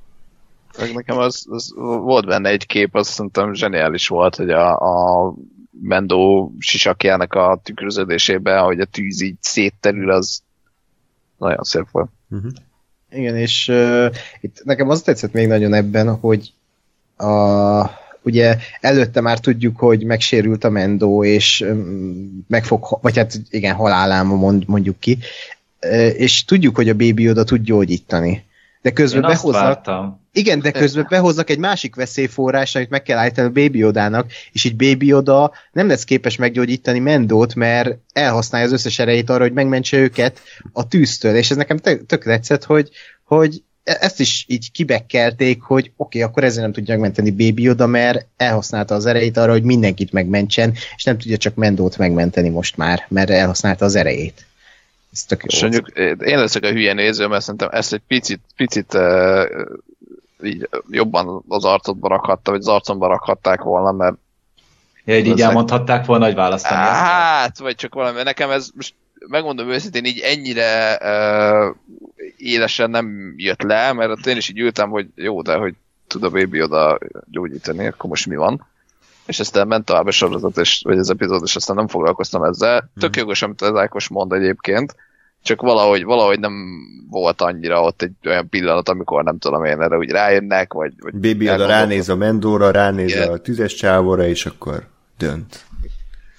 [0.95, 5.35] Nekem az, az, volt benne egy kép, azt szerintem zseniális volt, hogy a, a
[5.81, 10.43] Mendo sisakjának a tükröződésében, hogy a tűz így szétterül, az
[11.39, 12.11] nagyon szép volt.
[12.29, 12.51] Uh-huh.
[13.15, 16.53] Igen, és uh, itt nekem az tetszett még nagyon ebben, hogy
[17.17, 17.85] a,
[18.23, 23.75] ugye előtte már tudjuk, hogy megsérült a Mendo, és um, meg fog, vagy hát igen,
[23.75, 25.19] haláláma mond, mondjuk ki,
[26.17, 28.45] és tudjuk, hogy a Baby oda tud gyógyítani.
[28.85, 33.49] De közben Én behoznak, igen, de közben behoznak egy másik veszélyforrás, amit meg kell állítani
[33.49, 38.73] a Baby Odának, és így Baby Oda nem lesz képes meggyógyítani Mendót, mert elhasználja az
[38.73, 40.41] összes erejét arra, hogy megmentse őket
[40.73, 42.91] a tűztől, és ez nekem tök, tetszett, hogy,
[43.25, 47.69] hogy e- ezt is így kibekkelték, hogy oké, okay, akkor ezzel nem tudja megmenteni Baby
[47.69, 52.49] Oda, mert elhasználta az erejét arra, hogy mindenkit megmentsen, és nem tudja csak Mendót megmenteni
[52.49, 54.47] most már, mert elhasználta az erejét.
[55.15, 55.69] Ez tök És jó.
[55.69, 55.99] mondjuk
[56.29, 59.45] én leszek a hülye néző, mert szerintem ezt egy picit, picit uh,
[60.43, 64.15] így jobban az arcodba rakhatta, vagy az arcomba rakhatták volna, mert
[65.05, 66.75] Ja, így, így elmondhatták volna, hogy választani.
[66.81, 68.95] hát, vagy csak valami, nekem ez most
[69.29, 71.75] megmondom őszintén, így ennyire uh,
[72.37, 75.75] élesen nem jött le, mert én is így ültem, hogy jó, de hogy
[76.07, 76.99] tud a baby oda
[77.31, 78.67] gyógyítani, akkor most mi van?
[79.27, 82.91] És aztán ment tovább a sorozat, és, vagy az epizód, és aztán nem foglalkoztam ezzel.
[83.01, 84.95] Tök jogos, amit az Ákos mond egyébként,
[85.43, 86.53] csak valahogy, valahogy nem
[87.11, 91.15] volt annyira ott egy olyan pillanat, amikor nem tudom én erre úgy rájönnek, vagy, vagy
[91.15, 93.33] Baby oda ránéz a Mendóra, ránéz Igen.
[93.33, 94.87] a tüzes csávóra, és akkor
[95.19, 95.65] dönt.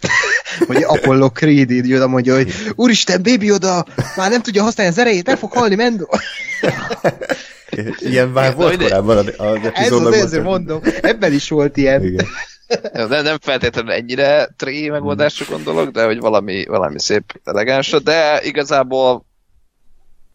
[0.68, 5.00] Hogy Apollo Creed így oda mondja, hogy úristen, Baby Oda már nem tudja használni az
[5.00, 6.06] erejét, meg fog halni Mendo.
[8.00, 12.04] Ilyen már volt korábban az, az Ez az ezért mondom, ebben is volt ilyen.
[12.04, 12.26] Igen.
[12.94, 19.26] Nem, nem feltétlenül ennyire tré megoldásra gondolok, de hogy valami, valami szép elegáns, de igazából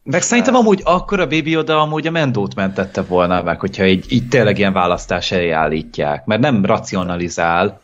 [0.03, 4.13] Meg szerintem amúgy akkor a Baby oda amúgy a Mendót mentette volna meg, hogyha így,
[4.13, 6.25] így tényleg ilyen választás elé állítják.
[6.25, 7.81] Mert nem racionalizál,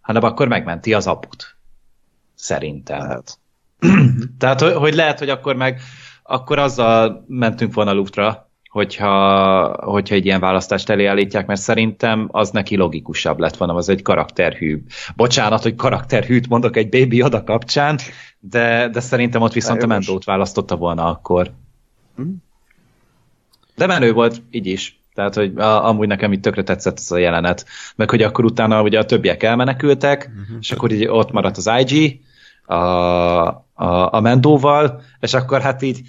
[0.00, 1.56] hanem akkor megmenti az aput.
[2.34, 2.98] Szerintem.
[2.98, 3.38] lehet.
[4.38, 5.80] Tehát, hogy, hogy lehet, hogy akkor meg
[6.26, 8.45] akkor azzal mentünk volna luftra,
[8.76, 13.88] hogyha, hogyha egy ilyen választást elé állítják, mert szerintem az neki logikusabb lett volna, az
[13.88, 14.82] egy karakterhű.
[15.14, 17.98] Bocsánat, hogy karakterhűt mondok egy Baby Oda kapcsán,
[18.38, 19.86] de, de szerintem ott viszont a.
[19.86, 21.52] Mendót választotta volna akkor.
[23.76, 25.00] De menő volt, így is.
[25.14, 27.66] Tehát, hogy a, amúgy nekem itt tökre tetszett ez a jelenet.
[27.94, 30.56] Meg, hogy akkor utána ugye a többiek elmenekültek, uh-huh.
[30.60, 32.20] és akkor így ott maradt az IG,
[32.64, 36.00] a, a, a Mendóval, és akkor hát így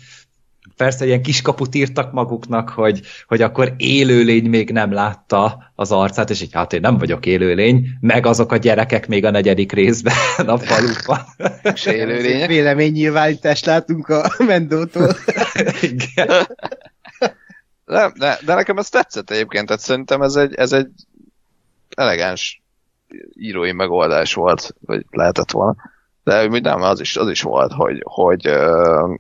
[0.78, 6.42] persze ilyen kiskaput írtak maguknak, hogy, hogy akkor élőlény még nem látta az arcát, és
[6.42, 10.58] így hát én nem vagyok élőlény, meg azok a gyerekek még a negyedik részben a
[10.58, 11.20] faluban.
[11.74, 12.48] És élőlények.
[12.48, 15.16] Véleménynyilvánítást látunk a Mendótól.
[15.82, 16.48] Igen.
[17.86, 20.90] De, de, de nekem ez tetszett egyébként, tehát szerintem ez egy, ez egy
[21.96, 22.62] elegáns
[23.34, 25.76] írói megoldás volt, vagy lehetett volna.
[26.24, 29.14] De úgy nem, az is, az is volt, hogy, hogy, ö,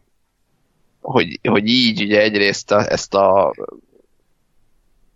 [1.11, 3.53] hogy, hogy így ugye egyrészt a, ezt a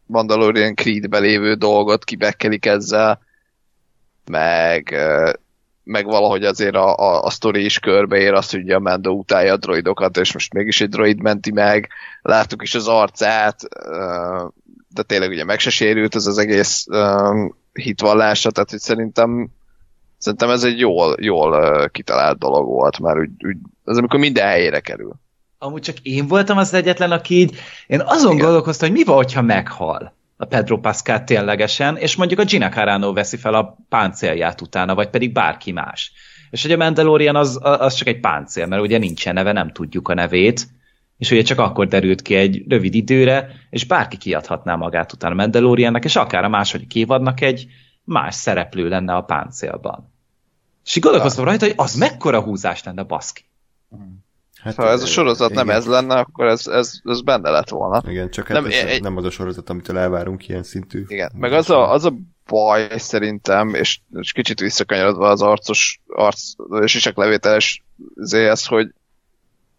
[0.06, 3.22] Mandalorian Creed-be lévő dolgot kibekkelik ezzel,
[4.26, 4.96] meg,
[5.84, 9.58] meg valahogy azért a, a, a sztori is körbeér azt, ugye a Mando utálja a
[9.58, 11.90] droidokat, és most mégis egy droid menti meg,
[12.22, 13.60] láttuk is az arcát,
[14.88, 16.86] de tényleg ugye meg se sérült ez az egész
[17.74, 19.48] hitvallása, tehát hogy szerintem
[20.18, 24.80] szerintem ez egy jól, jól kitalált dolog volt, mert úgy, úgy, az amikor minden helyére
[24.80, 25.21] kerül.
[25.64, 27.56] Amúgy csak én voltam az egyetlen, aki így,
[27.88, 28.46] én azon Igen.
[28.46, 33.14] gondolkoztam, hogy mi van, hogyha meghal a Pedro Pascal ténylegesen, és mondjuk a Gina Carano
[33.14, 36.12] veszi fel a páncélját utána, vagy pedig bárki más.
[36.50, 40.08] És hogy a Mandalorian az, az csak egy páncél, mert ugye nincsen neve, nem tudjuk
[40.08, 40.68] a nevét,
[41.18, 45.38] és ugye csak akkor derült ki egy rövid időre, és bárki kiadhatná magát utána a
[45.38, 47.68] Mandaloriannek, és akár a második évadnak egy
[48.04, 50.12] más szereplő lenne a páncélban.
[50.86, 53.44] És így gondolkoztam rajta, hogy az mekkora húzás lenne, baszki.
[54.62, 55.66] Hát, ha ez a sorozat igen.
[55.66, 58.02] nem ez lenne, akkor ez, ez, ez benne lett volna.
[58.10, 61.04] Igen, csak hát nem, ez egy, nem az a sorozat, amitől elvárunk ilyen szintű.
[61.08, 62.14] Igen, meg az a, az a
[62.48, 66.42] baj szerintem, és, és kicsit visszakanyarodva az arcos, arc,
[66.82, 67.84] és is levételes
[68.32, 68.94] ez, hogy,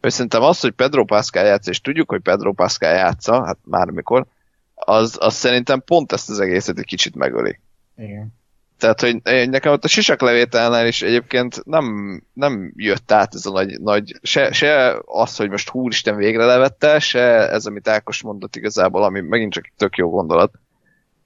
[0.01, 3.89] hogy szerintem az, hogy Pedro Pascal játsz, és tudjuk, hogy Pedro Pascal játsza, hát már
[3.89, 4.27] mikor,
[4.75, 7.59] az, az szerintem pont ezt az egészet egy kicsit megöli.
[7.97, 8.41] Igen.
[8.83, 11.87] Tehát, hogy nekem ott a sisaklevételnál is egyébként nem,
[12.33, 16.99] nem jött át ez a nagy, nagy se, se az, hogy most húristen végre levette,
[16.99, 20.53] se ez, amit Ákos mondott igazából, ami megint csak tök jó gondolat,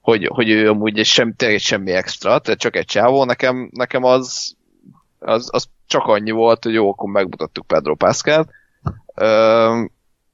[0.01, 4.05] hogy, hogy ő amúgy egy sem, tényleg semmi extra, tehát csak egy csávó, nekem, nekem
[4.05, 4.57] az,
[5.19, 8.51] az, az csak annyi volt, hogy jó, akkor megmutattuk Pedro Pascal,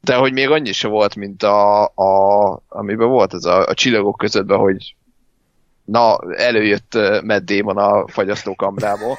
[0.01, 4.17] de hogy még annyi se volt, mint a, a amiben volt ez a, a csillagok
[4.17, 4.95] közöttben, hogy
[5.93, 9.17] na, előjött Matt Damon a fagyasztókamrából.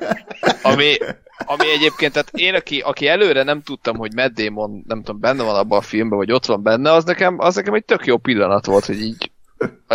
[0.62, 0.96] Ami,
[1.44, 5.42] ami egyébként, tehát én, aki, aki előre nem tudtam, hogy Matt Damon, nem tudom, benne
[5.42, 8.16] van abban a filmben, vagy ott van benne, az nekem, az nekem egy tök jó
[8.16, 9.30] pillanat volt, hogy így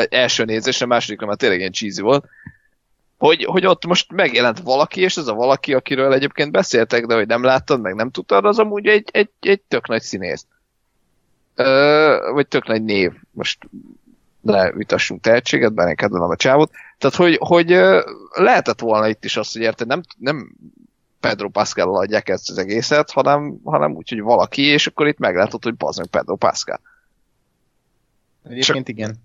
[0.10, 2.26] első nézésre, másodikra már tényleg ilyen cheesy volt,
[3.18, 7.28] hogy, hogy ott most megjelent valaki, és ez a valaki, akiről egyébként beszéltek, de hogy
[7.28, 10.46] nem láttad, meg nem tudtad, az amúgy egy, egy, egy tök nagy színész.
[11.56, 13.12] Ö, vagy tök nagy név.
[13.32, 13.58] Most
[14.48, 16.72] ne vitassunk tehetséget, bár én kedvelem a csávot.
[16.98, 17.70] Tehát, hogy, hogy
[18.32, 20.56] lehetett volna itt is azt, hogy érted, nem, nem
[21.20, 25.64] Pedro pascal adják ezt az egészet, hanem, hanem úgy, hogy valaki, és akkor itt meglátod,
[25.64, 26.80] hogy bazd meg Pedro Pascal.
[28.44, 29.16] Egyébként Csak, igen.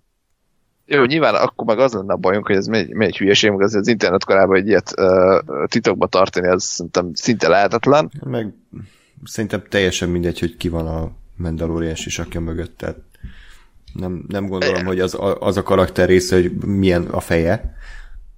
[0.87, 3.75] Jó, nyilván akkor meg az lenne a bajunk, hogy ez megy, megy hülyeség, meg az,
[3.75, 8.11] az internet korában egy ilyet uh, titokba tartani, az szerintem szinte lehetetlen.
[8.25, 8.55] Meg
[9.25, 12.97] szerintem teljesen mindegy, hogy ki van a Mandalorian sisakja mögött, tehát
[13.93, 17.77] nem, nem gondolom, hogy az, az a karakter része, hogy milyen a feje.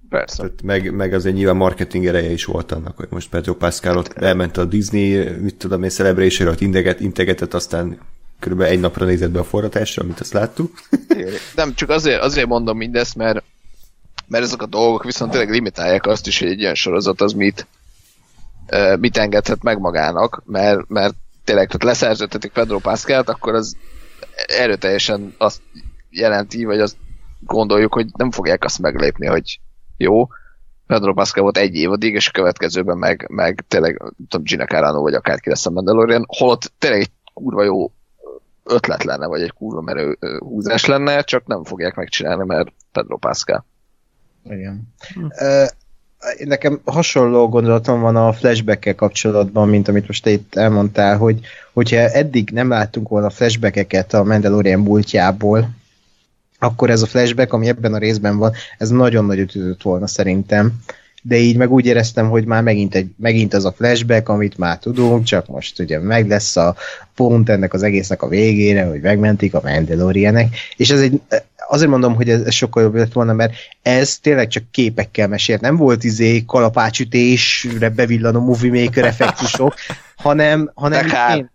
[0.09, 0.37] Persze.
[0.37, 4.13] Tehát meg, meg azért nyilván marketing ereje is volt annak, hogy most Pedro Pascal ott
[4.13, 7.99] elment a Disney, mit tudom én, celebration ott integet, integetett, aztán
[8.39, 10.79] körülbelül egy napra nézett be a forratásra, amit azt láttuk.
[11.55, 13.43] Nem, csak azért, azért mondom mindezt, mert,
[14.27, 17.67] mert ezek a dolgok viszont tényleg limitálják azt is, hogy egy ilyen sorozat az mit,
[18.99, 23.75] mit engedhet meg magának, mert, mert tényleg, tehát leszerződtetik Pedro Pascalt, akkor az
[24.47, 25.61] erőteljesen azt
[26.09, 26.97] jelenti, vagy azt
[27.39, 29.59] gondoljuk, hogy nem fogják azt meglépni, hogy
[29.97, 30.27] jó,
[30.87, 35.13] Pedro Pascal volt egy évadig, és a következőben meg, meg tényleg, tudom, Gina Carano, vagy
[35.13, 37.91] akárki lesz a Mandalorian, holott tényleg egy kurva jó
[38.63, 43.65] ötlet lenne, vagy egy kurva merő húzás lenne, csak nem fogják megcsinálni, mert Pedro Pascal.
[44.43, 44.93] Igen.
[45.13, 45.25] Hm.
[46.43, 51.39] Nekem hasonló gondolatom van a flashback kapcsolatban, mint amit most te itt elmondtál, hogy
[51.73, 55.69] hogyha eddig nem láttunk volna flashbackeket a Mandalorian múltjából,
[56.59, 60.73] akkor ez a flashback, ami ebben a részben van, ez nagyon nagyot ütött volna szerintem.
[61.21, 64.77] De így meg úgy éreztem, hogy már megint, egy, megint az a flashback, amit már
[64.77, 66.75] tudunk, csak most ugye meg lesz a
[67.15, 71.21] pont ennek az egésznek a végére, hogy megmentik a Mandalorianek, és ez egy,
[71.67, 75.61] azért mondom, hogy ez, ez sokkal jobb lett volna, mert ez tényleg csak képekkel mesélt,
[75.61, 79.73] nem volt izé kalapácsütésre bevillanó movie maker effektusok,
[80.15, 81.49] hanem, hanem tény,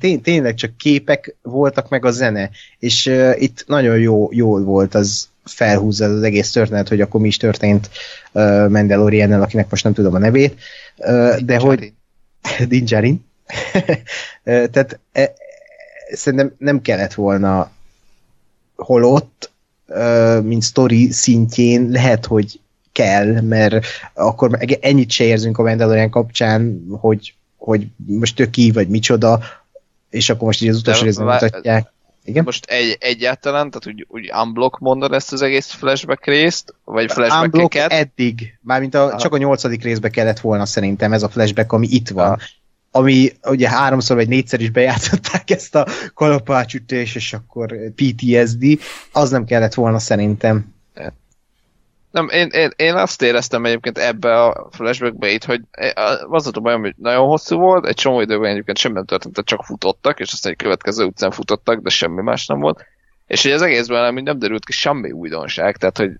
[0.00, 4.94] tény, tényleg csak képek voltak meg a zene, és uh, itt nagyon jó, jó volt
[4.94, 7.90] az felhúzza az egész történet, hogy akkor mi is történt
[8.32, 10.60] uh, Mandalorian-nel, akinek most nem tudom a nevét,
[10.96, 11.92] uh, de hogy
[12.68, 13.24] Dinjarin.
[14.72, 15.32] Tehát e,
[16.12, 17.70] szerintem nem kellett volna
[18.76, 19.50] holott,
[20.42, 22.60] mint story szintjén, lehet, hogy
[22.92, 28.88] kell, mert akkor ennyit se érzünk a Mandalorian kapcsán, hogy, hogy most ő ki, vagy
[28.88, 29.40] micsoda,
[30.10, 31.92] és akkor most így az utolsó részben mutatják.
[32.24, 32.44] Igen?
[32.44, 37.42] Most egy, egyáltalán, tehát úgy, úgy unblock mondod ezt az egész flashback részt, vagy flashback
[37.42, 41.86] Unblock eddig, mármint a, csak a nyolcadik részbe kellett volna szerintem ez a flashback, ami
[41.90, 42.26] itt van.
[42.26, 42.38] Aha.
[42.96, 48.64] Ami ugye háromszor vagy négyszer is bejátszották ezt a kalapácsütés, és akkor PTSD,
[49.12, 50.74] az nem kellett volna szerintem.
[52.10, 55.60] Nem, én, én, én azt éreztem egyébként ebbe a flashbackbe itt, hogy
[56.28, 59.64] az a bajom, hogy nagyon hosszú volt, egy csomó időben egyébként semmi nem történt, csak
[59.64, 62.84] futottak, és aztán egy következő utcán futottak, de semmi más nem volt.
[63.26, 66.10] És hogy az egészben nem, nem derült ki semmi újdonság, tehát hogy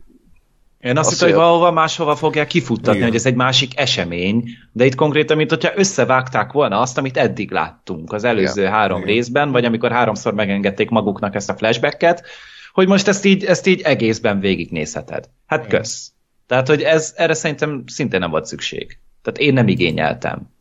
[0.84, 3.08] én azt hittem, hogy valahova máshova fogják kifuttatni, Igen.
[3.08, 7.50] hogy ez egy másik esemény, de itt konkrétan, mint hogyha összevágták volna azt, amit eddig
[7.50, 8.72] láttunk az előző Igen.
[8.72, 9.14] három Igen.
[9.14, 12.26] részben, vagy amikor háromszor megengedték maguknak ezt a flashbacket,
[12.72, 15.28] hogy most ezt így, ezt így egészben végignézheted.
[15.46, 16.12] Hát kösz.
[16.46, 18.98] Tehát, hogy ez, erre szerintem szintén nem volt szükség.
[19.22, 20.52] Tehát én nem igényeltem.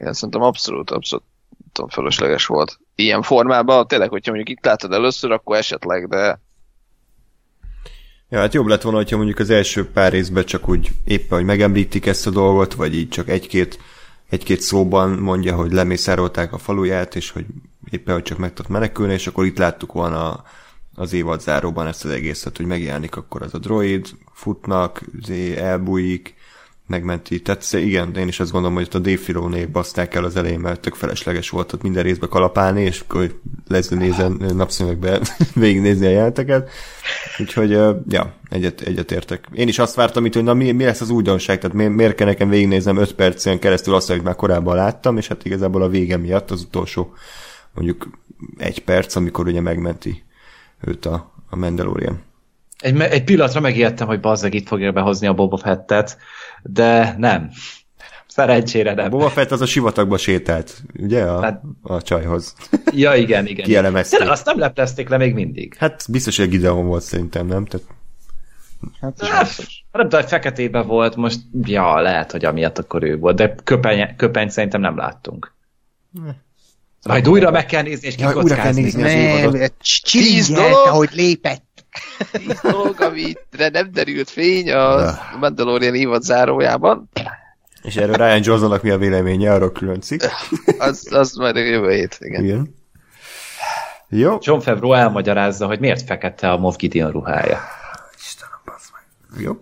[0.00, 1.24] Én szerintem abszolút, abszolút
[1.72, 2.78] tudom, fölösleges volt.
[2.94, 6.40] Ilyen formában, tényleg, hogyha mondjuk itt látod először, akkor esetleg, de
[8.28, 11.46] Ja, hát jobb lett volna, hogyha mondjuk az első pár részben csak úgy éppen, hogy
[11.46, 13.78] megemlítik ezt a dolgot, vagy így csak egy-két
[14.28, 17.46] egy-két szóban mondja, hogy lemészárolták a faluját, és hogy
[17.90, 20.44] éppen, hogy csak meg tudott menekülni, és akkor itt láttuk volna
[20.94, 25.02] az évad záróban ezt az egészet, hogy megjelenik akkor az a droid, futnak,
[25.56, 26.34] elbújik,
[26.86, 27.42] megmenti.
[27.42, 30.60] Tehát igen, én is azt gondolom, hogy ott a Dave Filónék baszták el az elején,
[30.60, 35.20] mert tök felesleges volt ott minden részbe kalapálni, és akkor Leslie nézen napszemekbe
[35.54, 36.70] végignézni a jelenteket.
[37.38, 37.70] Úgyhogy,
[38.08, 39.48] ja, egyet, egyet értek.
[39.52, 42.14] Én is azt vártam itt, hogy na mi, mi lesz az újdonság, tehát mi, miért
[42.14, 45.88] kell nekem végignéznem 5 percen keresztül azt, amit már korábban láttam, és hát igazából a
[45.88, 47.14] vége miatt az utolsó
[47.76, 48.08] mondjuk
[48.58, 50.24] egy perc, amikor ugye megmenti
[50.80, 52.22] őt a, a Mandalorian.
[52.78, 56.18] Egy, egy pillanatra megijedtem, hogy bazzeg itt fogja behozni a Boba Fettet,
[56.62, 57.50] de nem.
[58.26, 59.04] Szerencsére nem.
[59.04, 62.54] A Boba Fett az a sivatagba sétált, ugye, a, hát, a csajhoz.
[62.92, 63.64] Ja, igen, igen.
[63.64, 64.20] Kielemezték.
[64.20, 65.76] De azt nem leplezték le még mindig.
[65.78, 67.64] Hát biztos, hogy Gideon volt szerintem, nem?
[67.64, 67.86] Tehát...
[69.00, 69.56] Hát, hát
[69.92, 74.48] nem tudom, feketében volt, most ja, lehet, hogy amiatt akkor ő volt, de köpeny, köpeny
[74.48, 75.52] szerintem nem láttunk.
[76.10, 76.30] Ne.
[77.06, 78.50] Majd újra meg kell nézni, és kikockázni.
[78.50, 79.72] Újra kell nézni az évadot.
[80.10, 81.64] Tíz dolog, ahogy lépett.
[82.30, 87.10] Tíz dolog, amire nem derült fény a Mandalorian évad zárójában.
[87.82, 90.22] És erről Ryan Johnsonnak mi a véleménye, arról külön cikk.
[90.78, 92.44] az, az majd a jövő hét, igen.
[92.44, 92.74] igen.
[94.08, 94.38] Jó.
[94.40, 97.60] John Favreau elmagyarázza, hogy miért fekete a Moff Gideon ruhája.
[98.18, 99.42] Istenem, bassz meg.
[99.42, 99.52] Jó.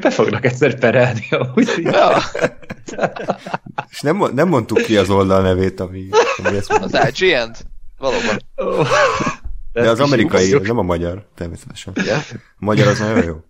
[0.00, 1.72] Be fognak egyszer perelni, amúgy.
[1.82, 2.18] Ja.
[3.90, 6.08] És nem, nem mondtuk ki az oldal nevét, ami,
[6.44, 7.50] ami ezt Az ign
[8.02, 8.36] Valóban.
[8.56, 8.88] Oh.
[9.72, 11.92] De, De az amerikai, nem a magyar, természetesen.
[11.96, 12.20] Yeah.
[12.32, 13.40] A magyar az nagyon jó.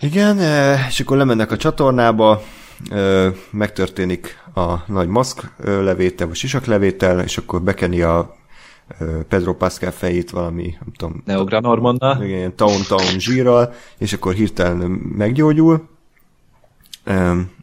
[0.00, 2.42] Igen, eh, és akkor lemennek a csatornába,
[2.90, 8.36] eh, megtörténik a nagy maszk eh, levétel, vagy sisak levétel, és akkor bekeni a
[9.28, 11.22] Pedro Pascal fejét valami, nem tudom.
[11.24, 12.18] Neogra Normanda.
[12.22, 15.88] Igen, Town Town zsírral, és akkor hirtelen meggyógyul.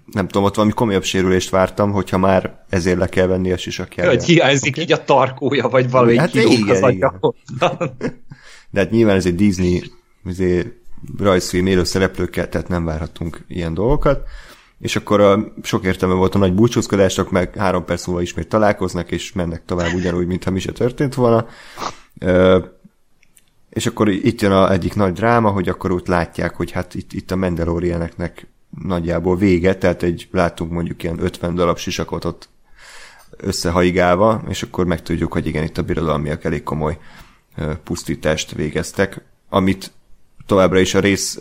[0.05, 4.07] Nem tudom, ott valami komolyabb sérülést vártam, hogyha már ezért le kell venni a sisakját.
[4.07, 4.83] Hogy hiányzik okay.
[4.83, 7.19] így a tarkója, vagy valami hát igen, igen.
[8.69, 9.83] De hát nyilván ez egy Disney
[10.25, 10.67] azért
[11.17, 14.27] rajzfilm élő szereplőkkel, tehát nem várhatunk ilyen dolgokat
[14.83, 19.11] és akkor a, sok értelme volt a nagy búcsúzkodások, meg három perc múlva ismét találkoznak,
[19.11, 21.47] és mennek tovább ugyanúgy, mintha mi se történt volna.
[22.19, 22.59] Ö,
[23.69, 27.13] és akkor itt jön a egyik nagy dráma, hogy akkor ott látják, hogy hát itt,
[27.13, 28.47] itt a Mandalorianeknek
[28.81, 32.49] nagyjából vége, tehát egy látunk mondjuk ilyen 50 darab sisakot ott
[33.37, 36.97] összehaigálva, és akkor megtudjuk, hogy igen, itt a birodalmiak elég komoly
[37.83, 39.91] pusztítást végeztek, amit
[40.45, 41.39] továbbra is a rész,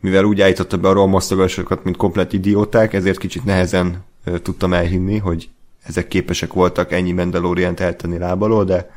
[0.00, 4.04] mivel úgy állította be a romosztogásokat, mint komplet idióták, ezért kicsit nehezen
[4.42, 5.50] tudtam elhinni, hogy
[5.82, 8.90] ezek képesek voltak ennyi Mandalorian eltenni lábalól, de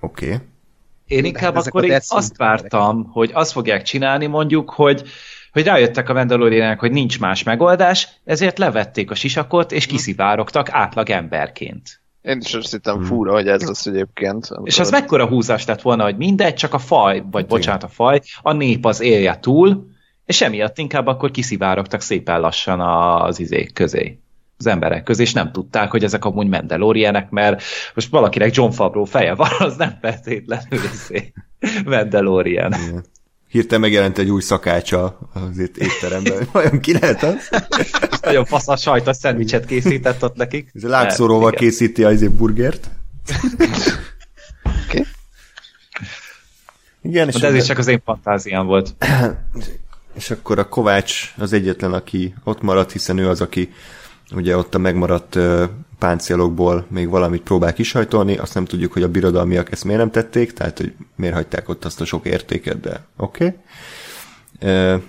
[0.00, 0.26] oké.
[0.26, 0.38] Okay.
[1.06, 5.02] Én inkább de akkor így azt vártam, hogy azt fogják csinálni mondjuk, hogy
[5.52, 11.10] hogy rájöttek a Mandalorianek, hogy nincs más megoldás, ezért levették a sisakot, és kiszivárogtak átlag
[11.10, 12.00] emberként.
[12.22, 13.04] Én is azt hittem hmm.
[13.04, 14.48] fúra, hogy ez lesz egyébként.
[14.62, 18.20] És az mekkora húzás lett volna, hogy mindegy, csak a faj, vagy bocsánat, a faj,
[18.42, 19.86] a nép az élje túl,
[20.24, 24.18] és emiatt inkább akkor kiszivárogtak szépen lassan az izék közé
[24.58, 27.62] az emberek közé, és nem tudták, hogy ezek amúgy Mandalorianek, mert
[27.94, 31.32] most valakinek John Favreau feje van, az nem feltétlenül izé
[31.84, 32.72] Mandalorian.
[32.72, 33.04] Igen
[33.48, 36.48] hirtelen megjelent egy új szakácsa az étteremben.
[36.52, 37.48] Vajon ki lehet az?
[38.20, 40.70] nagyon fasz a sajtos szendvicset készített ott nekik.
[40.74, 42.90] Ez a lágszóróval készíti az izé burgert.
[44.88, 45.06] okay.
[47.02, 48.94] Igen, és De ez is csak az én fantáziám volt.
[50.14, 53.72] És akkor a Kovács az egyetlen, aki ott maradt, hiszen ő az, aki
[54.34, 55.38] ugye ott a megmaradt
[55.98, 60.52] páncélokból még valamit próbál kisajtolni, azt nem tudjuk, hogy a birodalmiak ezt miért nem tették,
[60.52, 63.54] tehát hogy miért hagyták ott azt a sok értéket, de oké.
[64.60, 65.00] Okay.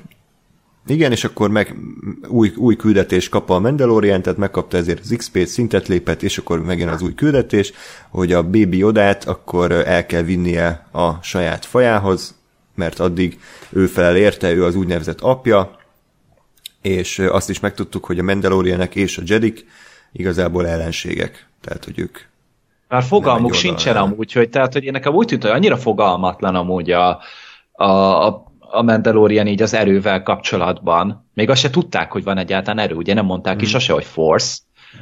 [0.88, 1.76] Igen, és akkor meg
[2.28, 6.63] új, új küldetés kap a Mandalorian, tehát megkapta ezért az XP-t, szintet lépett, és akkor
[6.63, 7.74] megjön az új küldetés,
[8.09, 12.36] hogy a Baby Odát akkor el kell vinnie a saját fajához,
[12.76, 13.39] mert addig
[13.70, 15.78] ő felel érte, ő az úgynevezett apja,
[16.82, 19.65] és azt is megtudtuk, hogy a Mandalorianek és a Jedik
[20.11, 22.19] igazából ellenségek, tehát hogy ők
[22.89, 27.19] már fogalmuk sincsen amúgy, hogy tehát, hogy nekem úgy tűnt, hogy annyira fogalmatlan amúgy a,
[27.71, 27.86] a,
[28.59, 31.30] a Mandalorian így az erővel kapcsolatban.
[31.34, 33.63] Még azt se tudták, hogy van egyáltalán erő, ugye nem mondták hmm.
[33.63, 34.57] is sose, hogy force,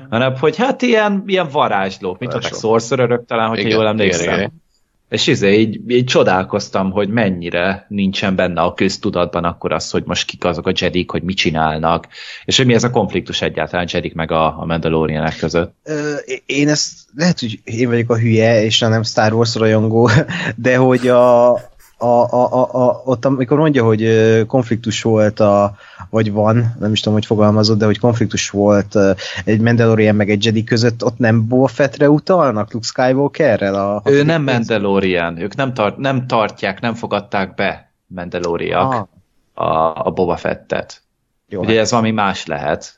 [0.09, 4.23] hanem hogy hát ilyen, ilyen varázslók, mint mondták sorcererök talán, hogyha igen, jól emlékszem.
[4.23, 4.65] Igen, igen.
[5.10, 10.28] És izé, így, így csodálkoztam, hogy mennyire nincsen benne a köztudatban akkor az, hogy most
[10.28, 12.08] kik azok a Jedik, hogy mit csinálnak,
[12.45, 15.76] és hogy mi ez a konfliktus egyáltalán Jedik meg a, a Mandalorianek között.
[15.84, 16.14] Ö,
[16.45, 20.10] én ezt, lehet, hogy én vagyok a hülye, és nem Star Wars rajongó,
[20.55, 21.51] de hogy a,
[21.97, 24.05] a, a, a, a, ott amikor mondja, hogy
[24.47, 25.75] konfliktus volt, a,
[26.09, 28.97] vagy van, nem is tudom, hogy fogalmazott, de hogy konfliktus volt
[29.45, 33.75] egy Mandalorian meg egy Jedi között, ott nem Boba Fettre utalnak Luke Skywalkerrel?
[33.75, 39.07] A, ő nem Mandalorian, ők nem, tart, nem tartják, nem fogadták be Mandaloriak
[39.53, 39.67] ah.
[39.67, 41.01] a, a Boba Fettet.
[41.49, 41.81] Jó, Ugye hát.
[41.81, 42.96] ez valami más lehet.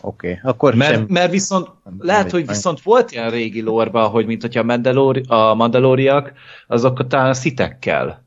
[0.00, 0.50] Oké, okay.
[0.50, 1.06] akkor mert, sem...
[1.08, 5.22] mert viszont nem lehet, hogy viszont volt ilyen régi lórban, hogy mint hogyha a, Mandalori,
[5.26, 6.32] a mandalóriak,
[6.66, 8.24] azok talán a szitekkel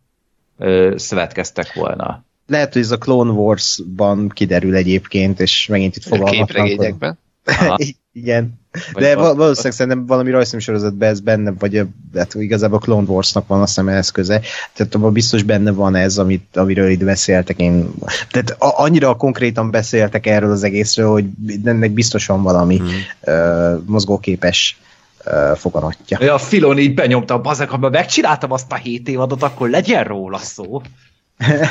[0.57, 2.23] ö, szövetkeztek volna.
[2.47, 6.47] Lehet, hogy ez a Clone Wars-ban kiderül egyébként, és megint itt fogalmaznak.
[6.47, 7.19] Képregényekben.
[8.11, 8.61] Igen.
[8.93, 13.47] Vagy De val- valószínűleg szerintem valami rajzfilmsorozatban ez benne, vagy hát igazából a Clone Wars-nak
[13.47, 14.41] van azt hiszem eszköze.
[14.73, 17.59] Tehát abban biztos benne van ez, amit, amiről itt beszéltek.
[17.59, 17.93] Én,
[18.29, 21.25] tehát a, annyira konkrétan beszéltek erről az egészről, hogy
[21.65, 22.89] ennek biztos van valami hmm.
[23.21, 24.77] uh, mozgóképes
[25.25, 26.17] uh, foganatja.
[26.21, 30.37] Ja, a Filon így benyomta, bazeg, ha megcsináltam azt a hét évadot, akkor legyen róla
[30.37, 30.81] szó.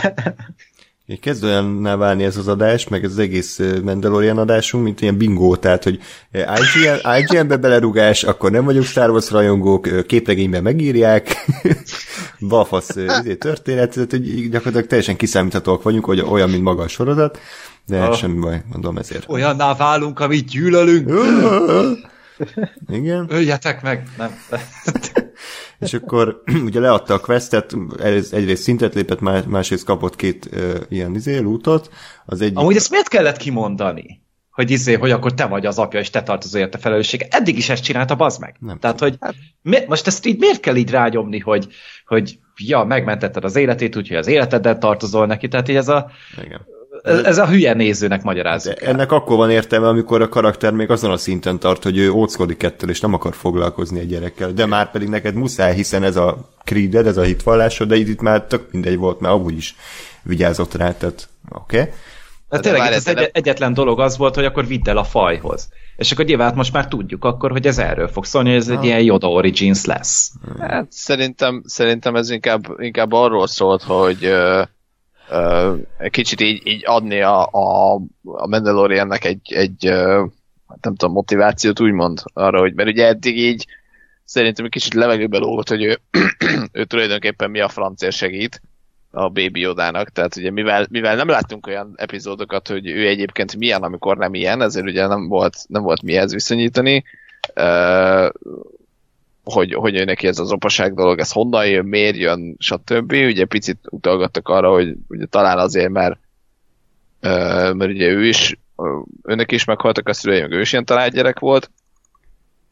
[1.21, 5.57] Kezd olyanná válni ez az adás, meg ez az egész Mandalorian adásunk, mint ilyen bingo,
[5.57, 6.01] tehát, hogy
[6.33, 11.45] IGN, IGN-be belerugás, akkor nem vagyunk Star Wars rajongók, képregényben megírják,
[12.49, 17.39] balfasz izé, történet, tehát hogy gyakorlatilag teljesen kiszámíthatóak vagyunk, hogy olyan, mint maga a sorozat,
[17.87, 18.15] de oh.
[18.15, 19.25] semmi baj, mondom ezért.
[19.29, 21.11] Olyanná válunk, amit gyűlölünk.
[22.89, 23.27] Igen.
[23.29, 24.09] Öljetek meg!
[24.17, 24.39] Nem.
[25.83, 27.76] és akkor ugye leadta a questet,
[28.30, 31.91] egyrészt szintet lépett, másrészt kapott két uh, ilyen izé, lootot.
[32.26, 32.53] Az egy...
[32.55, 34.20] Amúgy ezt miért kellett kimondani?
[34.53, 37.26] hogy izé, hogy akkor te vagy az apja, és te tartozol érte felelősség.
[37.30, 38.57] Eddig is ezt csinálta, bazd meg.
[38.61, 39.18] Nem Tehát, hogy
[39.62, 41.68] mi, most ezt így miért kell így rágyomni, hogy,
[42.07, 45.49] hogy ja, megmentetted az életét, úgyhogy az életeddel tartozol neki.
[45.49, 46.11] Tehát így ez a,
[46.45, 46.61] Igen
[47.03, 48.88] ez a hülye nézőnek magyarázzuk el.
[48.88, 52.62] Ennek akkor van értelme, amikor a karakter még azon a szinten tart, hogy ő óckodik
[52.62, 54.53] ettől, és nem akar foglalkozni egy gyerekkel.
[54.53, 58.42] De már pedig neked muszáj, hiszen ez a creeded, ez a hitvallásod, de itt már
[58.42, 59.76] tök mindegy volt, mert amúgy is
[60.22, 61.80] vigyázott rá, tehát oké.
[61.80, 61.92] Okay.
[62.48, 65.68] De tényleg ez egy, egyetlen dolog az volt, hogy akkor vidd el a fajhoz.
[65.96, 68.84] És akkor nyilván most már tudjuk akkor, hogy ez erről fog szólni, hogy ez egy
[68.84, 70.32] ilyen Yoda Origins lesz.
[70.59, 74.62] Hát szerintem, szerintem ez inkább, inkább arról szólt, hogy uh,
[76.11, 79.85] kicsit így, így adni a, a, a Mandaloriannek egy, egy
[80.80, 83.66] nem tudom, motivációt úgymond arra, hogy mert ugye eddig így
[84.24, 85.99] szerintem egy kicsit levegőbe lógott, hogy ő,
[86.72, 88.61] ő tulajdonképpen mi a francér segít
[89.11, 93.83] a Baby Yodának, tehát ugye mivel, mivel nem láttunk olyan epizódokat, hogy ő egyébként milyen,
[93.83, 97.05] amikor nem ilyen, ezért ugye nem volt, nem volt mihez viszonyítani,
[99.45, 103.12] hogy, hogy neki ez az opaság dolog, ez honnan jön, miért jön, stb.
[103.12, 106.18] Ugye picit utalgattak arra, hogy ugye talán azért, mert,
[107.74, 108.59] mert ugye ő is,
[109.22, 111.70] önnek is meghaltak a szülei, meg ő is ilyen talált gyerek volt,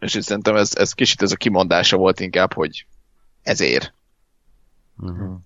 [0.00, 2.86] és szerintem ez, ez kicsit ez a kimondása volt inkább, hogy
[3.42, 3.94] ezért.
[5.00, 5.38] Uh-huh.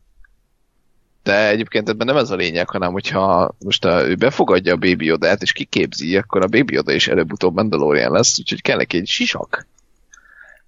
[1.23, 5.05] De egyébként ebben nem ez a lényeg, hanem hogyha most a, ő befogadja a Baby
[5.05, 9.07] Yoda-t, és kiképzi, akkor a Baby Yoda is előbb-utóbb Mandalorian lesz, úgyhogy kell neki egy
[9.07, 9.67] sisak.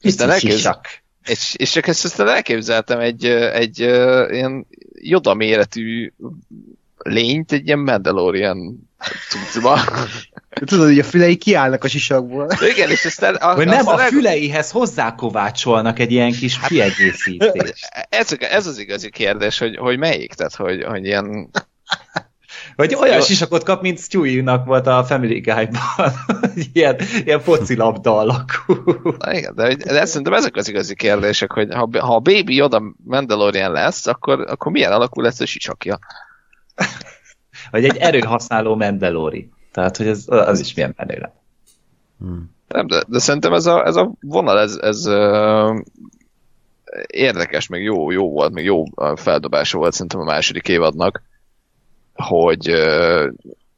[0.03, 0.81] Aztán elképzel...
[1.25, 6.13] És, és csak ezt aztán elképzeltem egy, egy, egy ilyen joda méretű
[6.97, 8.89] lényt egy ilyen Mandalorian
[9.29, 9.81] cuccba.
[10.65, 12.49] Tudod, hogy a fülei kiállnak a sisakból.
[12.75, 13.35] Igen, és aztán...
[13.35, 17.89] A, Vagy nem, a füleihez hozzákovácsolnak egy ilyen kis hát, kiegészítést.
[18.09, 21.51] Ez, ez az igazi kérdés, hogy, hogy melyik, tehát hogy, hogy ilyen
[22.77, 23.21] vagy olyan Jó.
[23.21, 26.13] sisakot kap, mint Stewie-nak volt a Family Guy-ban.
[26.73, 28.75] ilyen, ilyen focilabda alakú.
[29.19, 32.83] Na igen, de, de szerintem ezek az igazi kérdések, hogy ha, ha a Baby oda
[33.05, 35.99] Mandalorian lesz, akkor, akkor milyen alakú lesz a sisakja?
[37.71, 39.51] Vagy egy erőhasználó Mandalori.
[39.73, 41.37] Tehát, hogy ez, az is milyen menő lett.
[42.19, 42.55] Hmm.
[42.69, 45.81] Nem, de, de szerintem ez a, ez a vonal, ez, ez uh,
[47.07, 51.23] érdekes, meg jó, jó volt, meg jó feldobása volt szerintem a második évadnak
[52.17, 52.73] hogy,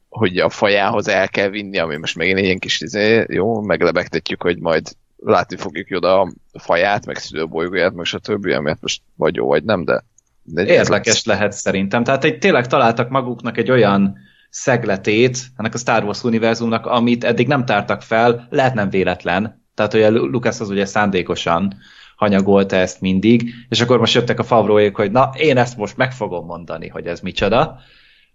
[0.09, 4.41] hogy a fajához el kell vinni, ami most megint egy ilyen kis izé, jó, meglebegtetjük,
[4.41, 4.87] hogy majd
[5.17, 9.85] látni fogjuk oda a faját, meg szülőbolygóját, meg stb., amit most vagy jó, vagy nem,
[9.85, 10.03] de...
[10.43, 12.03] de Érdekes lehet szerintem.
[12.03, 14.17] Tehát egy, tényleg találtak maguknak egy olyan
[14.49, 19.65] szegletét ennek a Star Wars univerzumnak, amit eddig nem tártak fel, lehet nem véletlen.
[19.75, 21.77] Tehát, hogy a Lucas az ugye szándékosan
[22.15, 26.13] hanyagolta ezt mindig, és akkor most jöttek a favróék, hogy na, én ezt most meg
[26.13, 27.79] fogom mondani, hogy ez micsoda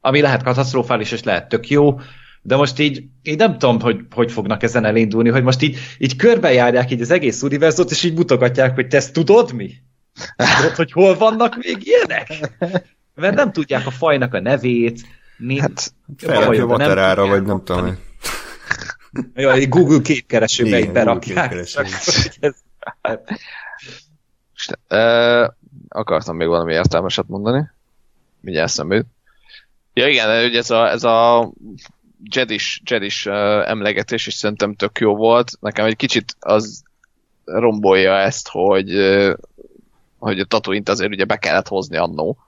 [0.05, 2.01] ami lehet katasztrofális, és lehet tök jó,
[2.43, 6.17] de most így, így nem tudom, hogy hogy fognak ezen elindulni, hogy most így, így
[6.17, 9.73] körbejárják így az egész univerzumot, és így mutogatják, hogy te ezt tudod mi?
[10.57, 12.57] Tudod, hogy hol vannak még ilyenek?
[13.15, 15.01] Mert nem tudják a fajnak a nevét.
[15.37, 15.61] Mi...
[15.61, 17.99] Hát, Felrakja Waterára, vagy nem tudom.
[19.35, 21.53] Jó, egy Google képkeresőbe így berakják.
[22.41, 22.55] Ez...
[24.91, 25.49] Uh,
[25.89, 27.71] akartam még valami értelmeset mondani.
[28.41, 29.05] Mindjárt eszembe
[29.95, 31.51] Ja igen, ugye ez a, ez a
[32.31, 35.53] Jedis, Jedis uh, emlegetés is szerintem tök jó volt.
[35.61, 36.83] Nekem egy kicsit az
[37.45, 38.91] rombolja ezt, hogy,
[40.19, 42.39] hogy a Tatooine-t azért ugye be kellett hozni annó.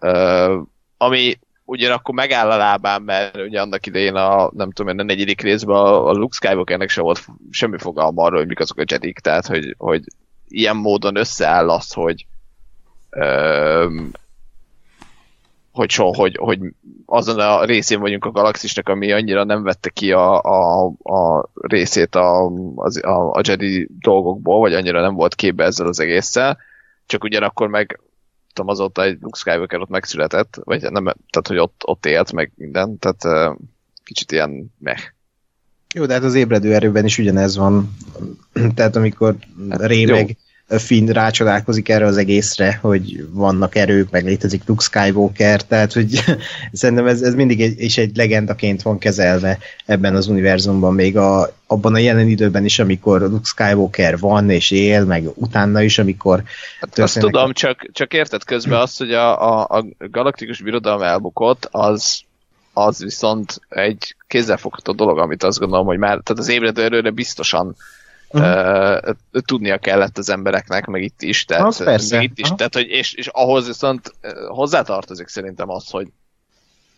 [0.00, 0.62] Uh,
[0.96, 5.76] ami ugyanakkor megáll a lábán, mert ugye annak idején a, nem tudom, a negyedik részben
[5.76, 9.46] a, a Luke Skywalkernek sem volt semmi fogalma arról, hogy mik azok a Jedik, tehát
[9.46, 10.04] hogy, hogy
[10.48, 12.26] ilyen módon összeáll az, hogy
[15.78, 16.60] hogy, so, hogy, hogy
[17.06, 22.14] azon a részén vagyunk a galaxisnak, ami annyira nem vette ki a, a, a részét
[22.14, 22.44] a,
[23.00, 26.58] a, a Jedi dolgokból, vagy annyira nem volt képbe ezzel az egésszel,
[27.06, 28.00] csak ugyanakkor meg
[28.52, 32.52] tudom, azóta egy Luke Skywalker ott megszületett, vagy nem, tehát hogy ott, ott élt meg
[32.56, 33.54] minden, tehát
[34.04, 34.98] kicsit ilyen meh.
[35.94, 37.96] Jó, de hát az ébredő erőben is ugyanez van.
[38.74, 39.36] tehát amikor
[39.70, 40.36] hát, Ray meg
[40.68, 46.24] Finn rácsodálkozik erre az egészre, hogy vannak erők, meg létezik Luke Skywalker, tehát hogy
[46.72, 51.52] szerintem ez, ez mindig egy, is egy legendaként van kezelve ebben az univerzumban, még a,
[51.66, 56.42] abban a jelen időben is, amikor Luke Skywalker van és él, meg utána is, amikor
[56.80, 61.68] hát Azt tudom, csak, csak érted közben azt, hogy a, a, a galaktikus birodalom elbukott,
[61.70, 62.26] az
[62.72, 67.76] az viszont egy kézzelfogható dolog, amit azt gondolom, hogy már, tehát az ébredő erőre biztosan
[68.30, 69.14] uh-huh.
[69.32, 72.22] uh, tudnia kellett az embereknek, meg itt is, tehát, az persze.
[72.22, 74.12] itt is, tehát, hogy, és, és ahhoz viszont
[74.48, 76.08] hozzátartozik szerintem az, hogy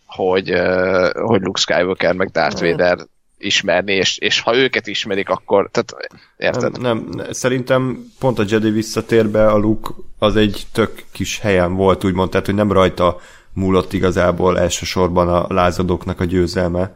[0.05, 2.71] hogy, uh, hogy Luke Skywalker meg Darth uh-huh.
[2.71, 2.97] Vader
[3.37, 5.95] ismerni, és, és ha őket ismerik, akkor, tehát
[6.37, 6.81] érted?
[6.81, 12.03] Nem, nem, szerintem pont a Jedi visszatérbe a Luke az egy tök kis helyen volt,
[12.03, 13.17] úgymond, tehát hogy nem rajta
[13.53, 16.95] múlott igazából elsősorban a lázadóknak a győzelme,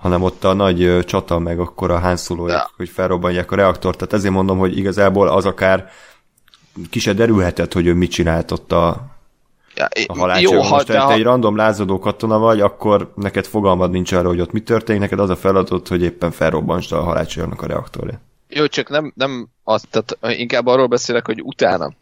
[0.00, 2.70] hanem ott a nagy csata, meg akkor a hánszulóik, ja.
[2.76, 3.98] hogy felrobbanják a reaktort.
[3.98, 5.90] Tehát ezért mondom, hogy igazából az akár
[6.90, 9.06] ki se derülhetett, hogy ő mit csinált ott a,
[9.74, 10.54] ja, a halálcső.
[10.54, 11.12] Jó, Most te, ha...
[11.12, 15.18] egy random lázadó katona vagy, akkor neked fogalmad nincs arra, hogy ott mi történik, neked
[15.18, 18.20] az a feladat, hogy éppen felrobbansd a halálcsőrnek a reaktorja.
[18.48, 21.92] Jó, csak nem, nem az, tehát inkább arról beszélek, hogy utána.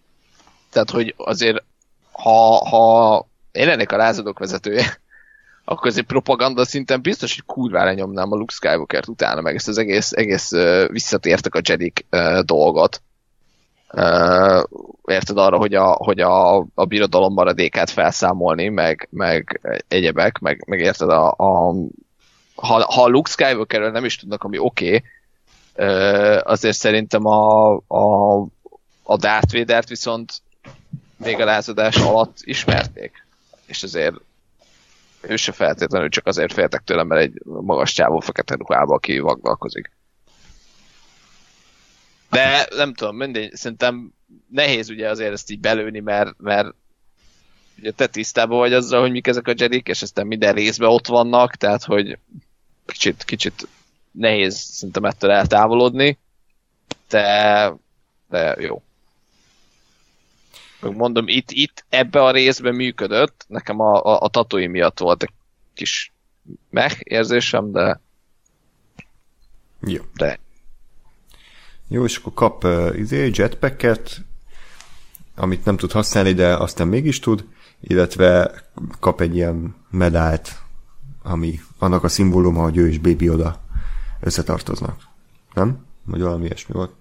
[0.70, 1.62] Tehát, hogy azért,
[2.12, 5.01] ha, ha én lennék a lázadók vezetője,
[5.70, 9.78] akkor azért propaganda szinten biztos, hogy kurvára nyomnám a Luke Skywalker-t utána, meg ezt az
[9.78, 10.50] egész, egész
[10.86, 12.06] visszatértek a Jedik
[12.40, 13.02] dolgot.
[13.92, 14.62] Uh,
[15.04, 20.80] érted arra, hogy a, hogy a, a birodalom maradékát felszámolni, meg, meg egyebek, meg, meg
[20.80, 21.74] érted a, a
[22.54, 25.02] ha, ha a Luke skywalker nem is tudnak, ami oké, okay,
[25.88, 28.36] uh, azért szerintem a, a,
[29.02, 30.32] a Darth Vader-t viszont
[31.16, 33.26] még a lázadás alatt ismerték.
[33.66, 34.14] És azért
[35.20, 39.90] ő se feltétlenül csak azért féltek tőlem, mert egy magas csávó fekete ruhába, aki vagdalkozik.
[42.30, 44.12] De nem tudom, mindegy, szerintem
[44.50, 46.74] nehéz ugye azért ezt így belőni, mert, mert
[47.78, 51.06] ugye te tisztában vagy azzal, hogy mik ezek a jedik, és aztán minden részben ott
[51.06, 52.18] vannak, tehát hogy
[52.86, 53.68] kicsit, kicsit
[54.10, 56.18] nehéz szerintem ettől eltávolodni,
[57.08, 57.72] de,
[58.28, 58.82] de jó
[60.81, 65.33] mondom, itt, itt ebbe a részben működött, nekem a, a, a tatói miatt volt egy
[65.74, 66.12] kis
[66.70, 68.01] meh érzésem, de
[69.81, 70.03] jó.
[70.14, 70.39] De.
[71.89, 74.24] Jó, és akkor kap uh, izé, jetpacket,
[75.37, 77.45] amit nem tud használni, de aztán mégis tud,
[77.81, 78.51] illetve
[79.01, 80.57] kap egy ilyen medált,
[81.22, 83.61] ami annak a szimbóluma, hogy ő és Baby oda
[84.20, 85.03] összetartoznak.
[85.55, 85.87] Nem?
[86.05, 86.93] Vagy valami ilyesmi volt.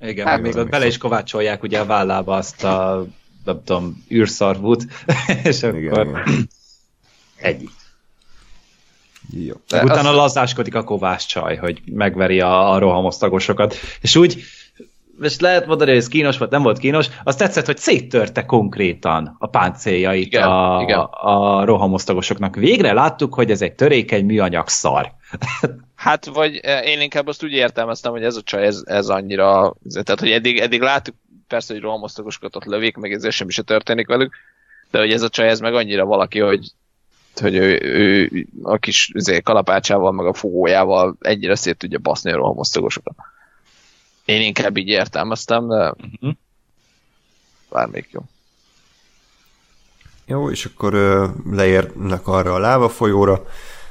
[0.00, 3.06] Igen, hát még ott bele is kovácsolják ugye a vállába azt a
[3.46, 4.86] nem tudom, űrszarvút,
[5.44, 6.48] és akkor igen, igen.
[7.36, 7.68] egy.
[9.30, 9.54] Jó.
[9.68, 10.16] De utána az...
[10.16, 13.74] lazáskodik a kovács csaj, hogy megveri a, a rohamosztagosokat.
[14.00, 14.42] És úgy,
[15.20, 19.36] és lehet mondani, hogy ez kínos volt, nem volt kínos, az tetszett, hogy széttörte konkrétan
[19.38, 20.98] a páncéljait igen, a, igen.
[20.98, 22.54] a rohamosztagosoknak.
[22.54, 25.12] Végre láttuk, hogy ez egy törékeny műanyag szar.
[26.06, 29.74] Hát, vagy eh, én inkább azt úgy értelmeztem, hogy ez a csaj, ez, ez annyira,
[29.90, 31.14] tehát, hogy eddig, eddig láttuk
[31.48, 34.34] persze, hogy rohamosztagosokat ott lövik, meg ezzel semmi se történik velük,
[34.90, 36.70] de hogy ez a csaj, ez meg annyira valaki, hogy
[37.40, 42.36] hogy ő, ő a kis üzé, kalapácsával, meg a fogójával egyre szét tudja baszni a
[42.36, 43.14] rohamosztagosokat.
[44.24, 46.32] Én inkább így értelmeztem, de uh-huh.
[47.70, 48.20] bármelyik jó.
[50.26, 53.46] Jó, és akkor uh, leérnek arra a láva folyóra,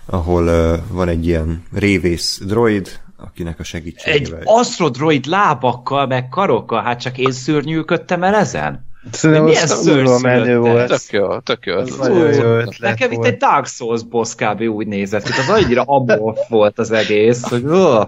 [0.06, 4.42] ahol uh, van egy ilyen révész droid, akinek a Egy segítségével.
[4.44, 8.86] asztrodroid lábakkal, meg karokkal, hát csak én szörnyűködtem el ezen?
[9.12, 10.58] Szerintem Milyen menő szőrszülöttek?
[10.58, 10.88] volt.
[10.88, 11.76] Tök jó, tök jó.
[11.76, 13.28] Az nagyon jó ötlet Nekem itt volt.
[13.30, 14.62] egy Dark Souls boss kb.
[14.62, 18.04] úgy nézett, hogy az annyira amorf volt az egész, hogy uh,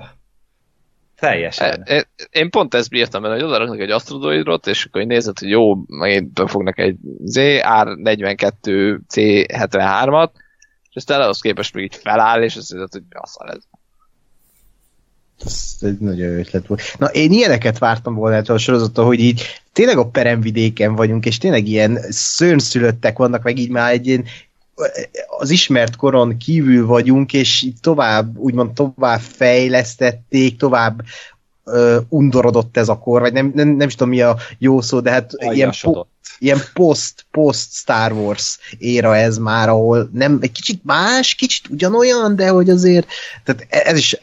[1.19, 1.84] teljesen.
[1.88, 5.49] Én, én pont ezt bírtam el, hogy odaraknak egy asztrodoidrot, és akkor így nézed, hogy
[5.49, 6.95] jó, megint fognak egy
[7.26, 10.47] ZR42 C73-at, és
[10.98, 13.64] aztán ahhoz képest még így feláll, és azt mondod, hogy basszal ez.
[15.45, 16.82] Ez egy nagyon jó ötlet volt.
[16.98, 21.38] Na, én ilyeneket vártam volna ettől a sorozattól, hogy így tényleg a peremvidéken vagyunk, és
[21.38, 24.26] tényleg ilyen szörnyszülöttek vannak, meg így már egy ilyen
[25.28, 31.02] az ismert koron kívül vagyunk, és tovább, úgymond tovább fejlesztették, tovább
[31.68, 34.99] ö, undorodott ez a kor, vagy nem, nem, nem is tudom mi a jó szó,
[34.99, 36.10] de hát ilyen, po, Aljasodott.
[36.39, 42.35] ilyen post, post Star Wars éra ez már, ahol nem, egy kicsit más, kicsit ugyanolyan,
[42.35, 43.07] de hogy azért,
[43.44, 44.19] tehát ez is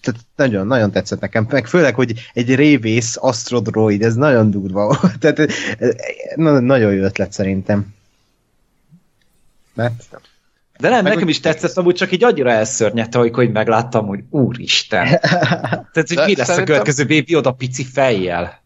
[0.00, 5.18] tehát nagyon, nagyon tetszett nekem, meg főleg, hogy egy révész astrodroid, ez nagyon durva volt,
[5.18, 5.46] tehát eh,
[6.34, 7.94] na- nagyon jó ötlet szerintem.
[9.74, 10.20] Mert
[10.80, 14.20] De nem, Meg nekem is tetszett, amúgy csak így annyira elszörnyedte, hogy, hogy megláttam, hogy
[14.30, 15.06] úristen.
[15.92, 18.62] Tehát, hogy mi lesz a szerintem- következő baby oda pici fejjel?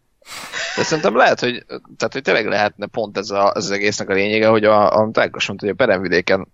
[0.75, 4.13] De szerintem lehet, hogy, tehát, hogy tényleg lehetne pont ez, a, ez az egésznek a
[4.13, 6.47] lényege, hogy a, a Ákos mondta, hogy a peremvidéken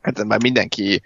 [0.00, 1.02] hát már mindenki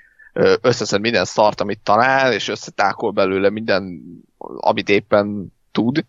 [0.60, 4.02] összeszed minden szart, amit talál, és összetákol belőle minden,
[4.38, 6.04] amit éppen tud,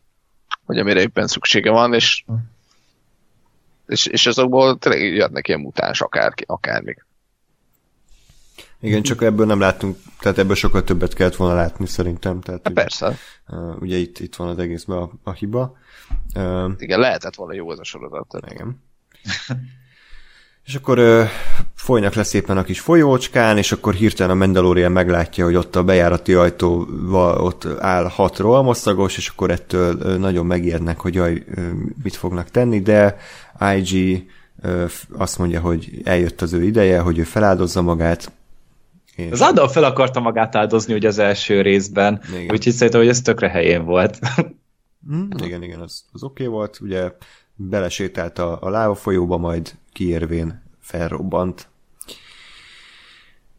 [0.66, 2.24] vagy amire éppen szüksége van, és
[3.88, 7.06] és, és azokból tényleg jöhetnek ilyen mutáns akár, akármik.
[8.84, 12.42] Igen, csak ebből nem láttunk, tehát ebből sokkal többet kellett volna látni szerintem.
[12.42, 15.78] Tehát, Hát persze, uh, ugye itt, itt van az egészben a, a hiba.
[16.36, 18.28] Uh, igen, lehetett volna jó ez a sorozat.
[18.28, 18.52] Tehát.
[18.52, 18.82] igen.
[20.66, 21.24] És akkor ö,
[21.76, 25.84] folynak le szépen a kis folyócskán, és akkor hirtelen a Mandalorian meglátja, hogy ott a
[25.84, 31.62] bejárati ajtóval ott áll hat rohamosszagos, és akkor ettől ö, nagyon megijednek, hogy jaj, ö,
[32.04, 33.18] mit fognak tenni, de
[33.76, 34.26] IG
[35.18, 38.32] azt mondja, hogy eljött az ő ideje, hogy ő feláldozza magát.
[39.16, 42.52] És Az Adam fel akarta magát áldozni ugye az első részben, Igen.
[42.52, 44.20] úgyhogy szerintem, hogy ez tökre helyén volt.
[45.12, 46.80] Mm, igen, igen, az, az oké okay volt.
[46.82, 47.12] Ugye
[47.56, 51.68] belesétált a, a láva folyóba, majd kiérvén felrobbant.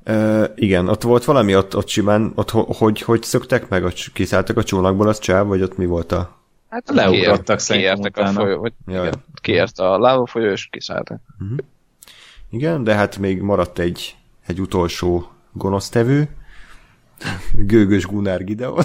[0.06, 4.12] Uh, igen, ott volt valami, ott, ott simán, ott ho- hogy, hogy szöktek meg, ott
[4.12, 6.36] kiszálltak a csónakból, az csáv, vagy ott mi volt a...
[6.68, 9.06] Hát Leugrottak kiértek a folyó, vagy, Jaj.
[9.06, 11.20] igen, kiért a láva folyó, és kiszálltak.
[12.50, 14.16] Igen, de hát még maradt egy,
[14.46, 16.28] egy utolsó gonosztevő,
[17.52, 18.84] Gőgös Gunnar Gideon.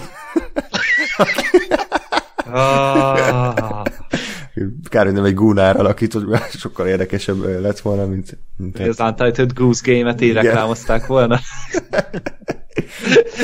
[2.52, 3.84] Ah,
[4.90, 9.54] Kár, hogy nem egy Gunnar alakított, mert sokkal érdekesebb lett volna, mint, mint az Untitled
[9.54, 11.40] Goose Game-et így reklámozták volna.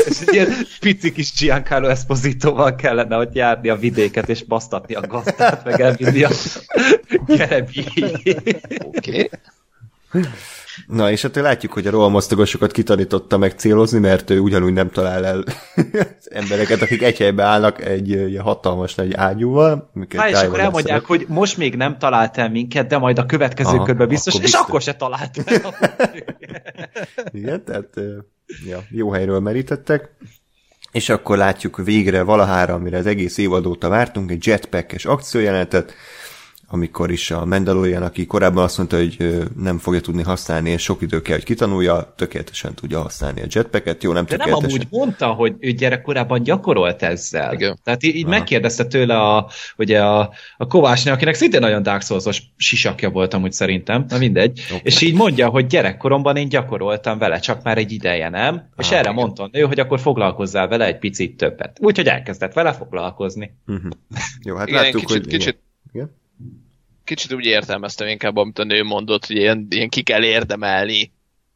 [0.09, 0.47] és egy ilyen
[0.79, 6.23] pici kis Giancarlo Espositoval kellene ott járni a vidéket, és basztatni a gazdát, meg elvinni
[6.23, 6.29] a
[7.27, 7.85] gerebi.
[8.79, 9.29] Oké.
[10.09, 10.29] Okay.
[10.87, 15.25] Na, és hát látjuk, hogy a rohamosztogosokat kitanította meg célozni, mert ő ugyanúgy nem talál
[15.25, 15.43] el
[16.41, 19.91] embereket, akik egy helyben állnak egy ilyen hatalmas nagy ágyúval.
[20.17, 21.05] Há, és akkor elmondják, leszedett.
[21.05, 24.45] hogy most még nem talált el minket, de majd a következő Aha, körben biztos, akkor
[24.45, 24.67] és biztos.
[24.67, 25.73] akkor se talált el.
[27.39, 27.93] Igen, tehát
[28.65, 30.09] ja, jó helyről merítettek.
[30.91, 35.93] És akkor látjuk végre valahára, amire az egész évad óta vártunk, egy jetpackes akciójelenetet,
[36.75, 41.01] amikor is a Mandalorian, aki korábban azt mondta, hogy nem fogja tudni használni, és sok
[41.01, 44.03] idő kell, hogy kitanulja, tökéletesen tudja használni a jetpacket.
[44.03, 44.79] Jó, nem De nem tökéletesen.
[44.79, 47.53] amúgy mondta, hogy ő gyerekkorában gyakorolt ezzel.
[47.53, 47.77] Igen.
[47.83, 52.41] Tehát így, így megkérdezte tőle a, ugye a, a Kovácsné, akinek szintén nagyon Dark Souls-os
[52.57, 54.61] sisakja volt amúgy szerintem, na mindegy.
[54.71, 54.81] Oké.
[54.83, 58.69] És így mondja, hogy gyerekkoromban én gyakoroltam vele, csak már egy ideje nem.
[58.77, 59.13] És Ah, erre igen.
[59.13, 61.77] mondta a nő, hogy akkor foglalkozzál vele egy picit többet.
[61.81, 63.55] Úgyhogy elkezdett vele foglalkozni.
[63.67, 63.91] Uh-huh.
[64.45, 65.27] Jó, hát Igen, láttuk, kicsit, hogy...
[65.27, 65.59] kicsit,
[65.93, 66.15] Igen.
[67.05, 71.11] Kicsit úgy értelmeztem inkább, amit a nő mondott, hogy ilyen, ilyen ki kell érdemelni,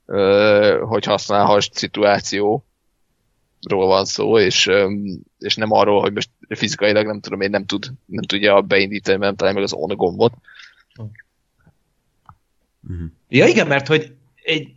[0.06, 2.62] ö, hogy használhass szituációról
[3.68, 4.92] van szó, és, ö,
[5.40, 9.28] és nem arról, hogy most fizikailag nem tudom, én nem tud, nem tudja beindítani, mert
[9.28, 10.34] nem találja meg az on gombot.
[12.90, 13.08] Uh-huh.
[13.30, 14.14] Ja igen, mert hogy
[14.44, 14.70] egy,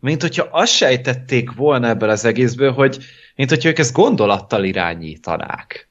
[0.00, 2.98] mint hogyha azt sejtették volna ebből az egészből, hogy
[3.34, 5.88] mint hogyha ők ezt gondolattal irányítanák.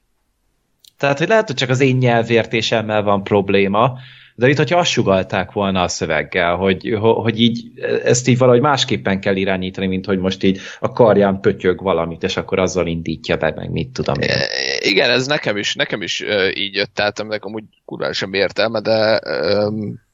[0.96, 3.98] Tehát, hogy lehet, hogy csak az én nyelvértésemmel van probléma,
[4.38, 7.72] de itt, hogyha azt sugalták volna a szöveggel, hogy, hogy így
[8.04, 12.36] ezt így valahogy másképpen kell irányítani, mint hogy most így a karján pötyög valamit, és
[12.36, 14.28] akkor azzal indítja be, meg mit tudom én.
[14.28, 14.46] E,
[14.80, 16.24] Igen, ez nekem is, nekem is
[16.54, 19.70] így jött át, aminek amúgy kurva sem értelme, de ö,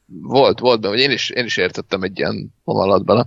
[0.07, 3.27] volt, volt benne, én is, én is értettem egy ilyen vonalat bele.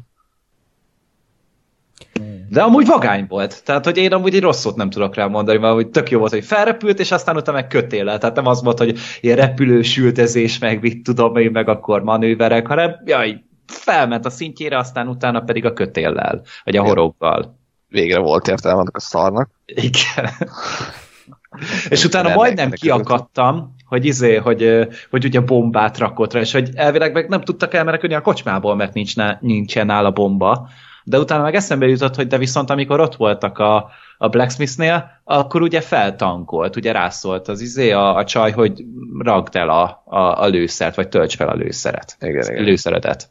[2.49, 3.64] De amúgy vagány volt.
[3.64, 6.19] Tehát, hogy én amúgy egy rossz szót nem tudok rá mondani, mert hogy tök jó
[6.19, 8.18] volt, hogy felrepült, és aztán utána meg kötéllel.
[8.18, 12.68] Tehát nem az volt, hogy ilyen repülős ültezés, meg mit tudom én, meg akkor manőverek,
[12.68, 17.57] hanem jaj, felment a szintjére, aztán utána pedig a kötéllel, vagy a horoggal.
[17.90, 19.49] Végre volt értelme a szarnak.
[19.65, 20.30] Igen.
[21.90, 26.69] és utána Nem majdnem kiakadtam, hogy izé, hogy, hogy ugye bombát rakott rá, és hogy
[26.74, 30.69] elvileg meg nem tudtak elmenekülni a kocsmából, mert nincs ná, nincsen nála bomba.
[31.09, 35.61] De utána meg eszembe jutott, hogy de viszont amikor ott voltak a, a Blacksmithnél, akkor
[35.61, 38.85] ugye feltankolt, ugye rászólt az izé a, a csaj, hogy
[39.17, 42.17] ragd el a, a, a lőszert, vagy tölts fel a lőszeret.
[42.19, 42.63] Igen, igen.
[42.63, 43.29] Lőszeredet.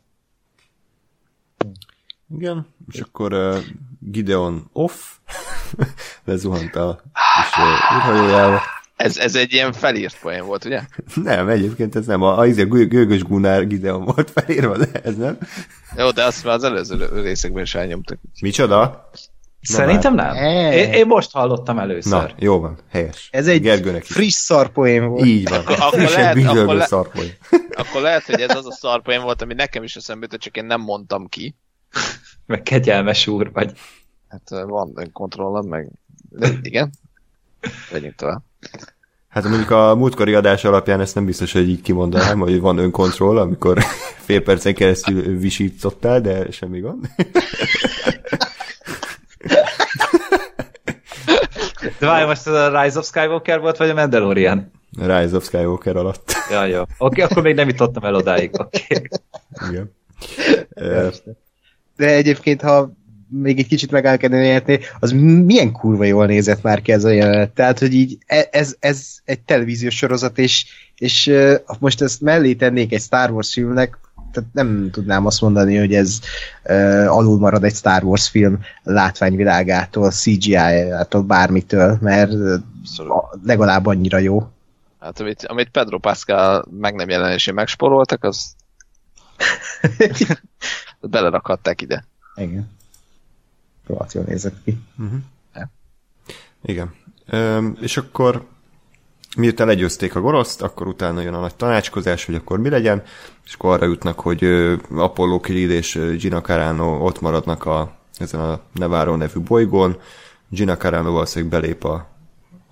[2.36, 3.56] Igen, és akkor uh,
[4.00, 4.94] Gideon off,
[6.24, 8.60] lezuhant a kis uh, űrhajójába.
[8.96, 10.80] Ez, ez egy ilyen felírt poén volt, ugye?
[11.14, 15.38] Nem, egyébként ez nem, a, a, a gőgös Gunnar Gideon volt felírva, de ez nem.
[15.96, 18.18] Jó, de azt már az előző részekben is elnyomtak.
[18.40, 19.10] Micsoda?
[19.60, 20.34] Szerintem nem.
[20.34, 20.74] E.
[20.74, 22.12] Én, én most hallottam először.
[22.12, 23.28] Na, jó van, helyes.
[23.32, 24.14] Ez egy Gergőnek is.
[24.14, 25.24] friss szarpoém volt.
[25.26, 25.60] Így van.
[25.66, 27.36] Akkor- lehet- akkor le- szarpoly.
[27.76, 30.64] Akkor lehet, hogy ez az a szarpoén volt, ami nekem is eszembe jutott, csak én
[30.64, 31.54] nem mondtam ki.
[32.46, 33.72] Meg kegyelmes úr vagy.
[34.28, 35.90] Hát ö, van önkontrollod, meg...
[36.28, 36.90] De igen.
[37.90, 38.42] Vegyünk tovább.
[39.28, 43.38] Hát mondjuk a múltkori adás alapján ezt nem biztos, hogy így kimondanám, hogy van önkontroll,
[43.38, 43.78] amikor
[44.26, 47.06] fél percen keresztül visítottál, de semmi gond.
[51.98, 54.70] De várj, most ez a Rise of Skywalker volt, vagy a Mandalorian?
[54.98, 56.32] Rise of Skywalker alatt.
[56.50, 56.80] Ja, jó.
[56.80, 58.50] Oké, okay, akkor még nem jutottam el odáig.
[58.52, 58.86] Oké.
[58.88, 59.08] Okay.
[59.70, 59.92] Igen.
[61.96, 62.92] De egyébként, ha
[63.28, 65.12] még egy kicsit megáll kell érteni, az
[65.44, 67.50] milyen kurva jól nézett már ki ez a jelenet.
[67.50, 70.66] Tehát, hogy így e- ez, ez egy televíziós sorozat, és,
[70.96, 71.32] és
[71.78, 73.98] most ezt mellé tennék egy Star Wars filmnek,
[74.32, 76.20] tehát nem tudnám azt mondani, hogy ez
[76.64, 82.32] uh, alul marad egy Star Wars film látványvilágától, CGI-ától, bármitől, mert
[82.80, 83.22] Abszolút.
[83.44, 84.48] legalább annyira jó.
[85.00, 88.54] Hát amit, amit Pedro Pascal meg nem jelenésén megsporoltak, az
[91.00, 92.04] belerakhatták ide.
[92.34, 92.75] Igen.
[93.86, 94.78] Rohadt jól nézett ki.
[96.62, 96.94] Igen.
[97.26, 98.46] Ö, és akkor
[99.36, 103.02] miután legyőzték a goroszt, akkor utána jön a nagy tanácskozás, hogy akkor mi legyen,
[103.44, 104.44] és akkor arra jutnak, hogy
[104.90, 109.96] Apollo Creed és Gina Carano ott maradnak a, ezen a Nevarro nevű bolygón.
[110.48, 112.08] Gina Carano valószínűleg belép a,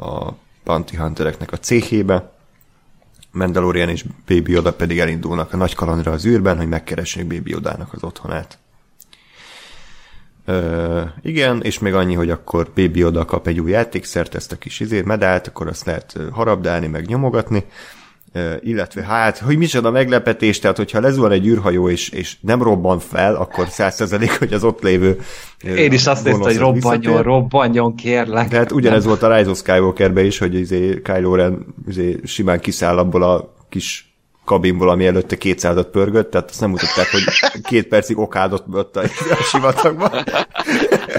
[0.05, 0.33] a
[0.65, 2.33] Bounty Huntereknek a céhébe,
[3.31, 7.93] Mandalorian és Baby Yoda pedig elindulnak a nagy kalandra az űrben, hogy megkeressék Baby Yodának
[7.93, 8.59] az otthonát.
[10.47, 14.57] Ö, igen, és még annyi, hogy akkor Baby oda kap egy új játékszert, ezt a
[14.57, 17.65] kis izé, medált, akkor azt lehet harabdálni, meg nyomogatni.
[18.33, 22.99] Ö, illetve hát, hogy micsoda meglepetés, tehát hogyha lezuhan egy űrhajó és, és nem robban
[22.99, 25.21] fel, akkor százszerzelék, hogy az ott lévő
[25.63, 27.25] Én is azt néztem, hogy robbanjon, visszatér.
[27.25, 28.49] robbanjon, kérlek.
[28.49, 32.61] De hát ugyanez volt a Rise of Skywalkerbe is, hogy izé Kylo Ren izé simán
[32.61, 34.14] kiszáll abból a kis
[34.45, 37.23] kabinból, ami előtte 200-at pörgött, tehát azt nem mutatták, hogy
[37.63, 39.01] két percig okádott ott a,
[39.31, 40.25] a sivatagban.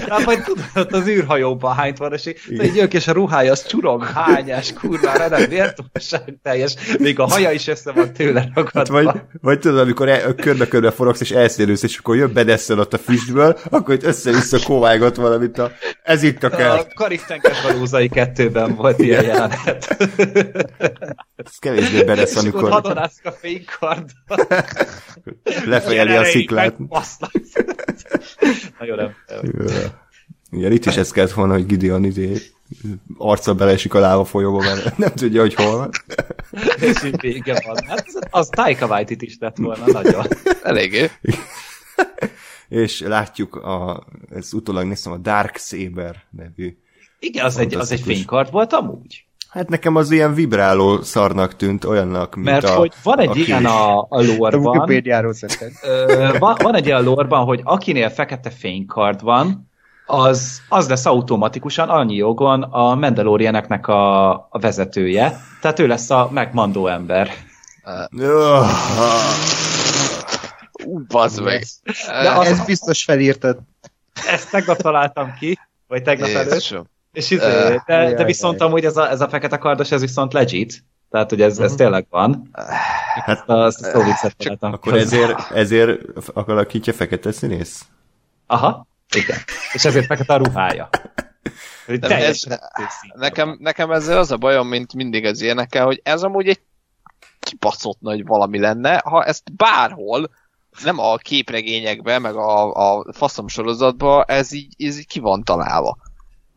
[0.08, 2.30] Hát majd tudod, az űrhajóban hányt van, és
[2.74, 7.66] jönk, és a ruhája az csurog, hányás, kurvára, nem méltóság teljes, még a haja is
[7.66, 9.02] össze van tőle Hát ragadva.
[9.02, 12.98] vagy, vagy tudod, amikor el, körbe-körbe forogsz, és elszélősz, és akkor jön bedesszel ott a
[12.98, 15.70] füstből, akkor itt össze-vissza kovágott valamit a...
[16.02, 16.94] Ez itt a A kert.
[16.94, 19.96] Kariktenkes Balúzai kettőben volt ilyen jelenet.
[21.36, 24.36] Ez kevésbé És akkor amikor hadonászik a fénykarddal.
[25.64, 26.78] lefejeli a sziklát.
[28.78, 29.14] Nagyon nem.
[30.50, 32.36] Igen, itt is ez kellett volna, hogy Gideon izé,
[33.18, 35.90] arca beleesik a láva folyóba, mert nem tudja, hogy hol van.
[36.80, 37.76] És így vége van.
[37.86, 40.26] Hát az, az Taika Waititi is lett volna nagyon.
[40.62, 41.10] Eléggé.
[42.68, 46.76] És látjuk, a, ez utólag néztem, a Dark Saber nevű.
[47.18, 49.25] Igen, az egy, az egy fénykard volt amúgy.
[49.56, 53.34] Hát nekem az ilyen vibráló szarnak tűnt, olyannak, mint Mert a, hogy van egy a
[53.34, 54.06] ilyen a,
[54.80, 54.84] a.
[55.82, 59.70] Ö, van, van egy olyan lore hogy akinél fekete fénykard van,
[60.06, 65.40] az, az lesz automatikusan annyi jogon a Mandalorianeknek a, a vezetője.
[65.60, 67.30] Tehát ő lesz a megmandó ember.
[70.84, 71.64] Ú, bazd meg.
[72.22, 73.58] De az- Ez biztos felírtad.
[74.30, 76.50] Ezt tegnap találtam ki, vagy tegnap előtt.
[77.16, 78.68] És izé, de, de jaj, viszont jaj.
[78.68, 80.84] amúgy ez a, ez a fekete kardos, ez viszont legit.
[81.10, 82.48] Tehát, hogy ez, ez tényleg van.
[83.24, 86.00] Hát azt a szó viccet akkor ezért, ezért
[86.34, 87.84] alakítja fekete színész?
[88.46, 89.38] Aha, igen.
[89.72, 90.88] És ezért fekete a ruhája.
[92.00, 92.60] Teljesen ez-
[93.14, 96.60] Nekem, nekem ezzel az a bajom, mint mindig az ilyenekkel, hogy ez amúgy egy
[97.40, 100.30] kibaszott nagy valami lenne, ha ezt bárhol
[100.84, 105.96] nem a képregényekben, meg a, a faszom sorozatban, ez így, ez így ki van találva.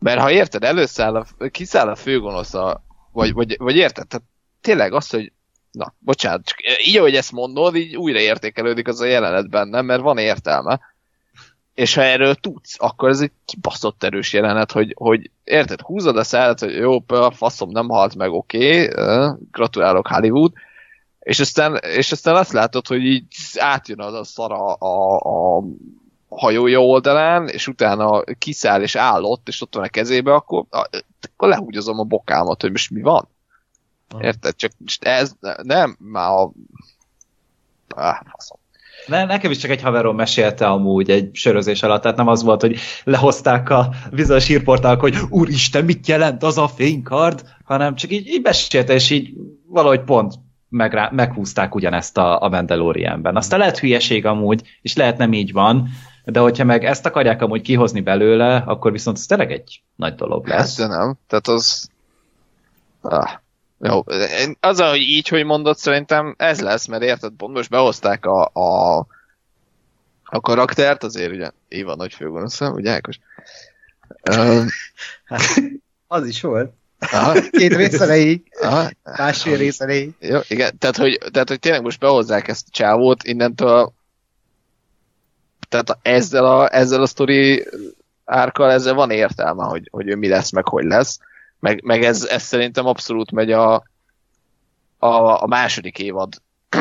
[0.00, 4.26] Mert ha érted, előszáll a, kiszáll a főgonosz a, vagy, vagy, vagy érted, tehát
[4.60, 5.32] tényleg az, hogy
[5.72, 10.02] na, bocsánat, csak így, ahogy ezt mondod, így újra értékelődik az a jelenet bennem, mert
[10.02, 10.80] van értelme.
[11.74, 16.24] És ha erről tudsz, akkor ez egy kibaszott erős jelenet, hogy, hogy érted, húzod a
[16.24, 20.52] szállat, hogy jó, a faszom nem halt meg, oké, okay, gratulálok Hollywood,
[21.20, 25.16] és aztán, és aztán azt látod, hogy így átjön az a szara a,
[25.56, 25.64] a
[26.30, 30.64] hajója oldalán, és utána kiszáll és állott, és ott van a kezébe, akkor,
[31.34, 33.28] akkor lehúgyozom a bokámat, hogy most mi van.
[34.20, 34.56] Érted?
[34.56, 35.32] Csak ez
[35.62, 36.52] nem már a...
[37.88, 38.58] Ah, faszom.
[39.06, 42.60] Ne, nekem is csak egy haverom mesélte amúgy egy sörözés alatt, tehát nem az volt,
[42.60, 48.26] hogy lehozták a bizonyos hírportálok, hogy úristen, mit jelent az a fénykard, hanem csak így,
[48.26, 49.34] így mesélte, és így
[49.66, 50.34] valahogy pont
[50.68, 53.36] megrá, meghúzták ugyanezt a, a Mandalorianben.
[53.36, 55.88] Aztán lehet hülyeség amúgy, és lehet nem így van,
[56.24, 60.46] de hogyha meg ezt akarják amúgy kihozni belőle, akkor viszont ez tényleg egy nagy dolog
[60.46, 60.78] lesz.
[60.78, 61.14] Hát, de nem.
[61.26, 61.88] Tehát az...
[63.00, 63.30] Ah.
[63.82, 64.04] Jó,
[64.60, 68.98] az, hogy így, hogy mondod, szerintem ez lesz, mert érted, pont most behozták a, a,
[70.24, 73.18] a karaktert, azért ugye Éva nagy főgonosz, ugye Ákos?
[75.24, 75.40] hát,
[76.06, 76.72] az is volt.
[76.98, 77.40] Aha.
[77.50, 78.42] Két rész elejéig,
[79.02, 80.14] másfél rész elejéig.
[80.20, 83.92] Jó, igen, tehát hogy, tehát hogy tényleg most behozzák ezt a csávót, innentől
[85.70, 87.66] tehát ezzel a, ezzel a sztori
[88.24, 91.20] árkal, ezzel van értelme, hogy, hogy ő mi lesz, meg hogy lesz.
[91.58, 93.74] Meg, meg ez, ez szerintem abszolút megy a,
[94.98, 96.42] a, a második évad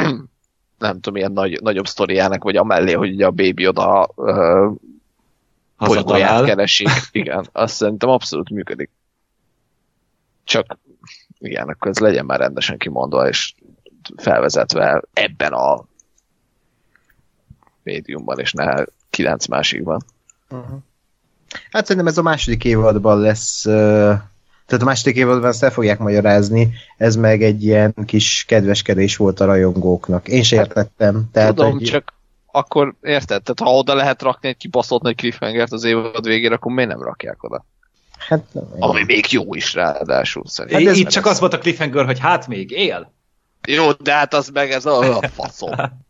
[0.80, 4.10] nem tudom, ilyen nagy, nagyobb sztoriának, vagy amellé, hogy ugye a baby oda
[5.78, 6.90] bolygóját keresik.
[7.12, 8.90] Igen, azt szerintem abszolút működik.
[10.44, 10.78] Csak
[11.40, 13.54] igen, akkor ez legyen már rendesen kimondva, és
[14.18, 15.86] felvezetve ebben a
[17.84, 20.06] médiumban, és ne kilenc másikban.
[20.50, 20.80] Uh-huh.
[21.72, 23.66] Hát szerintem ez a második évadban lesz
[24.70, 29.40] tehát a második évadban ezt el fogják magyarázni, ez meg egy ilyen kis kedveskedés volt
[29.40, 30.28] a rajongóknak.
[30.28, 31.30] Én sem értettem.
[31.32, 31.84] Tehát, Tudom, hogy...
[31.84, 32.14] csak
[32.52, 33.44] akkor érted?
[33.44, 37.02] Tehát ha oda lehet rakni egy kibaszott nagy cliffhangert az évad végére, akkor miért nem
[37.02, 37.66] rakják oda?
[38.18, 38.64] Hát nem.
[38.80, 40.86] Ami még jó is ráadásul szerintem.
[40.86, 43.14] Hát Itt csak az volt a cliffhanger, hogy hát még él.
[43.68, 45.72] Jó, de hát az meg ez a, a faszom.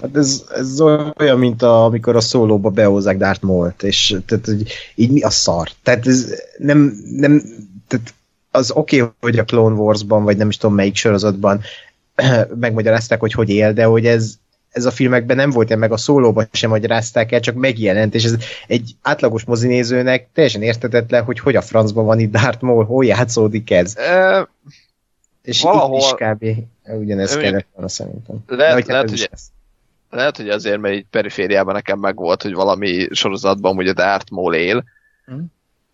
[0.00, 0.80] Hát ez, ez
[1.18, 5.30] olyan, mint a, amikor a szólóba behozzák Darth Maul-t, és tehát, hogy így mi a
[5.30, 5.68] szar?
[5.82, 7.42] Tehát ez nem, nem
[7.88, 8.14] tehát
[8.50, 11.60] az oké, okay, hogy a Clone Wars-ban, vagy nem is tudom melyik sorozatban
[12.60, 14.34] megmagyarázták, hogy hogy él, de hogy ez,
[14.70, 18.36] ez a filmekben nem volt, meg a szólóban sem magyarázták el, csak megjelent, és ez
[18.66, 23.70] egy átlagos mozinézőnek teljesen értetetlen, hogy hogy a francban van itt Darth Maul, hol játszódik
[23.70, 23.96] ez.
[23.96, 24.48] E,
[25.42, 25.98] és valahol...
[25.98, 26.44] itt is kb.
[27.00, 28.36] ugyanez kellett volna szerintem.
[28.46, 29.30] Lehet, hogy lehet, hogy,
[30.12, 34.84] lehet, hogy azért, mert így perifériában nekem megvolt, hogy valami sorozatban ugye Darth Maul él,
[35.24, 35.46] hmm.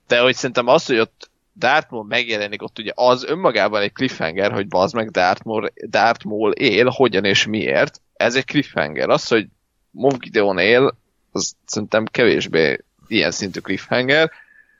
[0.06, 4.52] de hogy szerintem az, hogy ott Darth Maul megjelenik ott ugye az önmagában egy cliffhanger,
[4.52, 9.08] hogy bazd meg Darth Maul, Darth Maul él, hogyan és miért, ez egy cliffhanger.
[9.08, 9.46] Az, hogy
[9.90, 10.94] Moff Gideon él,
[11.32, 14.30] az szerintem kevésbé ilyen szintű cliffhanger.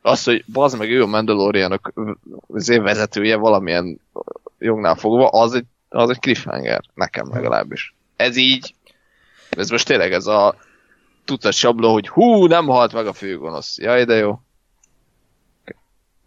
[0.03, 1.93] Az, hogy bazd meg ő a Mandalorianok
[2.49, 4.01] az év vezetője valamilyen
[4.59, 7.95] jognál fogva, az egy, az egy cliffhanger, nekem legalábbis.
[8.17, 8.75] Ez így,
[9.59, 10.57] ez most tényleg ez a
[11.25, 13.79] tucat sabló, hogy hú, nem halt meg a főgonosz.
[13.79, 14.41] Jaj, de jó.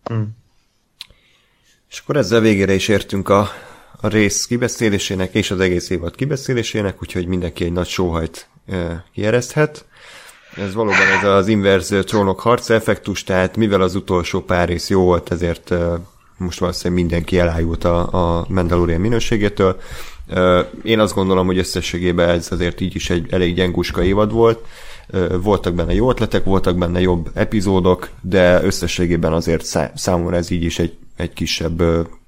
[0.03, 0.39] Hmm.
[1.89, 3.49] És akkor ezzel végére is értünk a,
[4.01, 9.85] a rész kibeszélésének és az egész évad kibeszélésének, úgyhogy mindenki egy nagy sóhajt e, kiereszthet.
[10.55, 15.03] Ez valóban ez az inverz trónok harc effektus, tehát mivel az utolsó pár rész jó
[15.03, 15.99] volt, ezért e,
[16.41, 19.81] most valószínűleg mindenki elájult a, a Mandalorian minőségétől.
[20.84, 24.65] Én azt gondolom, hogy összességében ez azért így is egy elég gyenguska évad volt.
[25.41, 30.80] Voltak benne jó ötletek, voltak benne jobb epizódok, de összességében azért számomra ez így is
[30.80, 31.81] egy egy kisebb,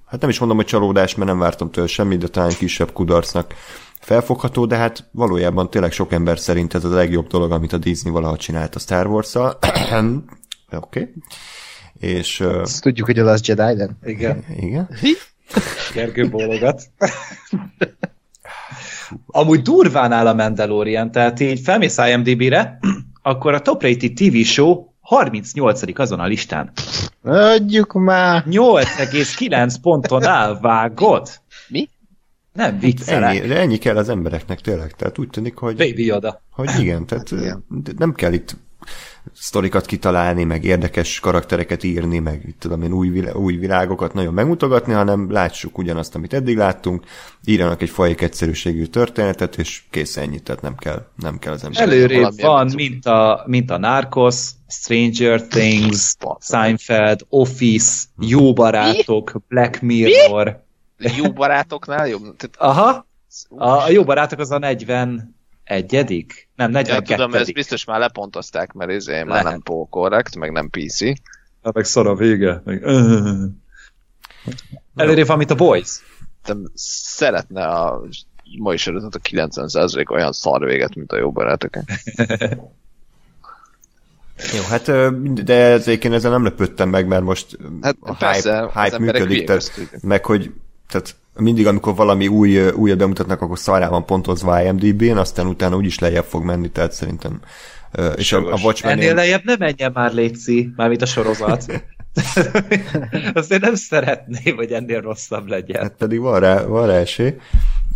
[0.05, 3.53] hát nem is mondom, hogy csalódás, mert nem vártam tőle semmit, de talán kisebb kudarcnak
[3.99, 8.11] felfogható, de hát valójában tényleg sok ember szerint ez a legjobb dolog, amit a Disney
[8.11, 9.57] valaha csinált a Star Wars-szal.
[9.61, 10.19] Oké.
[10.69, 11.13] Okay.
[11.99, 12.39] És...
[12.39, 13.89] Ezt tudjuk, hogy a Last Jedi, de...
[14.03, 14.45] Igen.
[14.59, 14.89] Igen.
[15.93, 16.81] Gergő bólogat.
[19.27, 22.79] Amúgy durván áll a Mandalorian, tehát így felmész IMDb-re,
[23.21, 25.99] akkor a top rated TV show 38.
[25.99, 26.71] azon a listán.
[27.23, 28.43] Adjuk már!
[28.49, 31.29] 8,9 ponton áll, vágod?
[31.67, 31.89] Mi?
[32.53, 33.37] Nem viccelek.
[33.37, 34.91] Ennyi, de ennyi kell az embereknek tényleg.
[34.91, 35.75] Tehát úgy tűnik, hogy...
[35.75, 36.41] Baby Yoda.
[36.51, 37.63] Hogy igen, tehát hát igen.
[37.97, 38.55] nem kell itt
[39.33, 44.33] sztorikat kitalálni, meg érdekes karaktereket írni, meg itt tudom én új, vilá- új világokat nagyon
[44.33, 47.03] megmutogatni, hanem látsuk ugyanazt, amit eddig láttunk,
[47.45, 51.81] írjanak egy fajék egyszerűségű történetet, és kész ennyi, tehát nem kell, nem kell az ember.
[51.81, 60.63] Előrébb van, mint a, mint a Narcos, Stranger Things, Seinfeld, Office, Jó Barátok, Black Mirror.
[60.97, 62.21] Jó barátoknál jobb?
[62.21, 63.05] Tehát, Aha,
[63.49, 64.57] a, a Jó Barátok az a
[65.65, 66.25] 41
[66.55, 69.43] Nem, ja, 42 tudom, ezt biztos már lepontozták, mert ez már Lehet.
[69.43, 71.01] nem Correct, meg nem PC.
[71.63, 72.61] Hát meg szar a vége.
[72.65, 72.83] Meg...
[74.95, 76.01] Előrébb van, mint a Boys.
[76.45, 78.01] De szeretne a
[78.57, 81.73] ma is előtt a 90% olyan szar véget, mint a jó barátok.
[84.53, 84.91] Jó, hát
[85.43, 89.45] de ezért én ezzel nem lepődtem meg, mert most Hát a persze, hype, hype működik,
[89.45, 89.71] tehát,
[90.01, 90.51] meg hogy
[90.93, 95.99] tehát mindig, amikor valami új, újat bemutatnak, akkor szarrá van pontozva IMDb-n, aztán utána úgyis
[95.99, 97.39] lejjebb fog menni, tehát szerintem
[98.15, 98.57] és a, a.
[98.63, 101.65] Watchmen Ennél lejjebb ne menjen már, Léci, mármint a sorozat.
[103.33, 105.81] Azt én nem szeretném, hogy ennél rosszabb legyen.
[105.81, 107.33] Hát pedig van rá, van rá esély.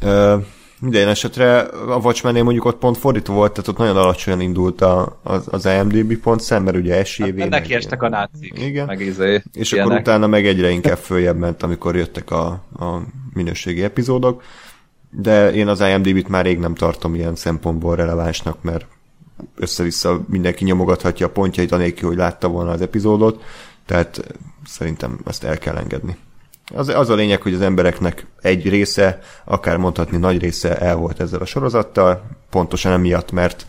[0.01, 0.37] Ö,
[0.79, 5.19] minden esetre a watchmen mondjuk ott pont fordítva volt, tehát ott nagyon alacsonyan indult a,
[5.23, 7.41] az, az IMDb pontszám, mert ugye esélyvé.
[7.41, 8.59] Hát, neki estek a nácik.
[8.59, 8.85] Igen.
[8.85, 9.91] Meg izé, És ilyenek.
[9.91, 12.45] akkor utána meg egyre inkább följebb ment, amikor jöttek a,
[12.79, 13.01] a
[13.33, 14.43] minőségi epizódok.
[15.09, 18.85] De én az IMDb-t már rég nem tartom ilyen szempontból relevánsnak, mert
[19.55, 23.43] össze-vissza mindenki nyomogathatja a pontjait, anélkül, hogy látta volna az epizódot,
[23.85, 24.35] tehát
[24.65, 26.17] szerintem azt el kell engedni.
[26.75, 31.19] Az, az a lényeg, hogy az embereknek egy része, akár mondhatni nagy része el volt
[31.19, 33.65] ezzel a sorozattal, pontosan emiatt, mert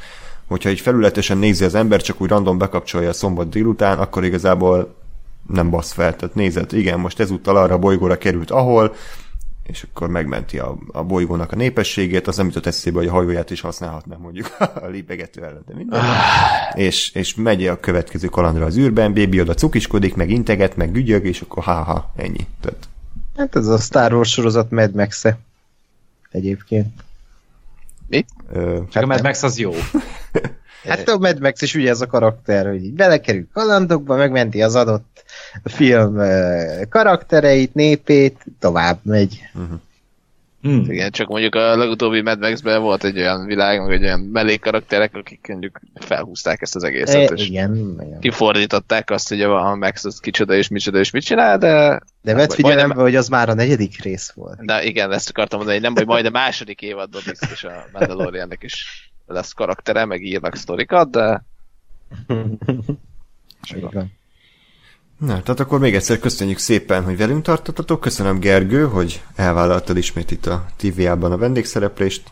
[0.47, 4.95] hogyha egy felületesen nézi az ember, csak úgy random bekapcsolja a szombat délután, akkor igazából
[5.47, 6.17] nem basz fel.
[6.17, 8.95] Tehát nézed, igen, most ezúttal arra a bolygóra került, ahol,
[9.69, 13.51] és akkor megmenti a, a bolygónak a népességét, az nem jutott eszébe, hogy a hajóját
[13.51, 16.03] is használhatná mondjuk a lipegető ellen, de minden.
[16.75, 21.27] és, és megy a következő kalandra az űrben, bébi oda cukiskodik, meg integet, meg gügyög,
[21.27, 22.47] és akkor ha-ha, ennyi.
[22.61, 22.88] Tehát,
[23.39, 25.39] Hát ez a Star Wars sorozat Mad max -e.
[26.31, 27.05] Egyébként.
[28.53, 29.73] ö, Csak a Mad Max az jó.
[30.85, 34.75] Hát a Mad Max is ugye ez a karakter, hogy így belekerül kalandokba, megmenti az
[34.75, 35.25] adott
[35.65, 36.21] film
[36.89, 39.41] karaktereit, népét, tovább megy.
[40.63, 40.85] Hmm.
[40.91, 45.15] Igen, csak mondjuk a legutóbbi Mad Max-ben volt egy olyan világ, meg egy olyan mellékkarakterek,
[45.15, 48.21] akik mondjuk felhúzták ezt az egészet, E, és igen, igen.
[48.21, 51.67] kifordították azt, hogy a Max az kicsoda és micsoda és mit csinál, de...
[51.69, 52.01] De
[52.35, 54.65] vedd Majdnem- figyelembe, hogy az már a negyedik rész volt.
[54.65, 58.63] De igen, ezt akartam mondani, hogy nem, hogy majd a második évadban biztos a Mandaloriannek
[58.63, 61.45] is lesz karaktere, meg írnak sztorikat, de
[63.81, 64.18] van.
[65.19, 68.01] Na, tehát akkor még egyszer köszönjük szépen, hogy velünk tartottatok.
[68.01, 72.23] Köszönöm Gergő, hogy elvállaltad ismét itt a TVA-ban a vendégszereplést.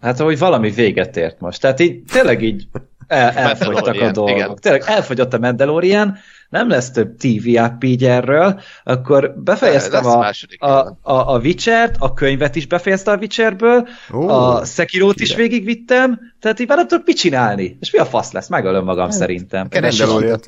[0.00, 1.60] Hát, hogy valami véget ért most.
[1.60, 2.66] Tehát így tényleg így
[3.06, 4.36] el, elfogytak a dolgok.
[4.36, 4.56] igen.
[4.60, 6.18] Tényleg elfogyott a Mandalorian,
[6.48, 11.96] nem lesz több TV app így erről, akkor befejeztem a, második a, a, a Witcher-t,
[11.98, 16.86] a könyvet is befejezte a Witcherből, Ó, a Sekiro-t is végigvittem, tehát így már nem
[16.86, 17.76] tudok mit csinálni.
[17.80, 18.48] És mi a fasz lesz?
[18.48, 19.68] Megölöm magam szerintem.
[19.68, 20.40] Keres Mandalorian.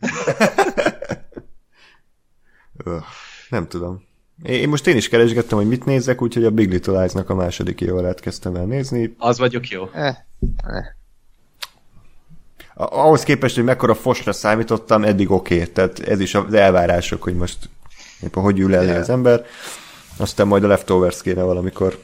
[2.84, 3.02] Öh,
[3.48, 4.02] Nem tudom.
[4.42, 7.80] Én most én is keresgettem, hogy mit nézzek, úgyhogy a Big Little Lies-nak a második
[7.80, 9.14] évadát kezdtem el nézni.
[9.18, 9.88] Az vagyok jó.
[9.92, 10.16] eh,
[12.74, 15.54] A- Ahhoz képest, hogy mekkora fosra számítottam, eddig oké.
[15.54, 15.72] Okay.
[15.72, 17.58] Tehát ez is az elvárások, hogy most
[18.22, 18.98] éppen hogy ül elé Yeah.
[19.00, 19.44] az ember.
[20.16, 21.98] Aztán majd a Leftovers kéne valamikor.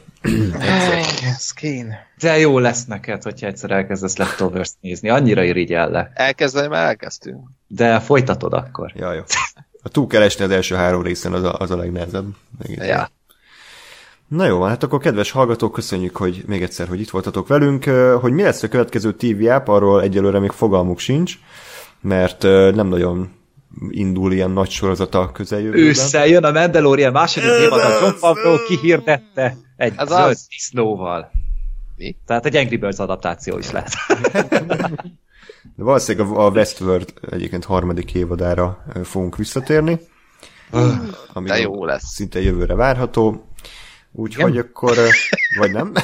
[1.26, 2.06] Ez kéne.
[2.18, 5.08] De jó lesz neked, hogyha egyszer elkezdesz leftovers nézni.
[5.08, 6.10] Annyira irigyellek.
[6.14, 7.48] elkezdeni, már elkezdtünk.
[7.66, 8.92] De folytatod akkor.
[8.96, 9.22] Ja, jó.
[9.86, 12.24] Ha túl keresni az első három részen, az a, az a legnehezebb.
[12.68, 13.10] Ja.
[14.28, 17.84] Na jó, van, hát akkor kedves hallgatók, köszönjük, hogy még egyszer, hogy itt voltatok velünk.
[18.20, 21.34] Hogy mi lesz a következő TV app, arról egyelőre még fogalmuk sincs,
[22.00, 22.42] mert
[22.74, 23.30] nem nagyon
[23.90, 25.80] indul ilyen nagy sorozat a közeljövőben.
[25.80, 30.46] Ősszel jön a Mandalorian második évad, a John Favreau kihirdette egy Ez zöld az.
[30.48, 31.30] disznóval.
[31.96, 32.16] Mi?
[32.26, 33.92] Tehát egy Angry Birds adaptáció is lehet.
[35.76, 39.98] De valószínűleg a Westworld egyébként harmadik évadára fogunk visszatérni.
[41.32, 42.06] ami De jó lesz.
[42.06, 43.46] Szinte jövőre várható.
[44.12, 44.96] Úgyhogy akkor,
[45.58, 45.92] vagy nem?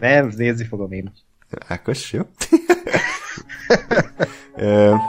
[0.00, 1.12] Nem, nézni fogom én.
[1.68, 2.20] Ákos, jó?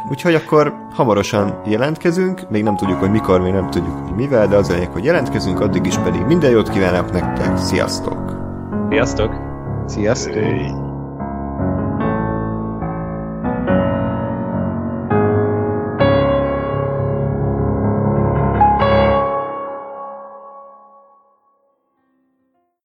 [0.09, 4.55] Úgyhogy akkor hamarosan jelentkezünk, még nem tudjuk, hogy mikor, még nem tudjuk, hogy mivel, de
[4.55, 8.33] az lényeg, hogy jelentkezünk, addig is pedig minden jót kívánok nektek, sziasztok!
[8.89, 9.33] Sziasztok!
[9.87, 10.84] Sziasztok!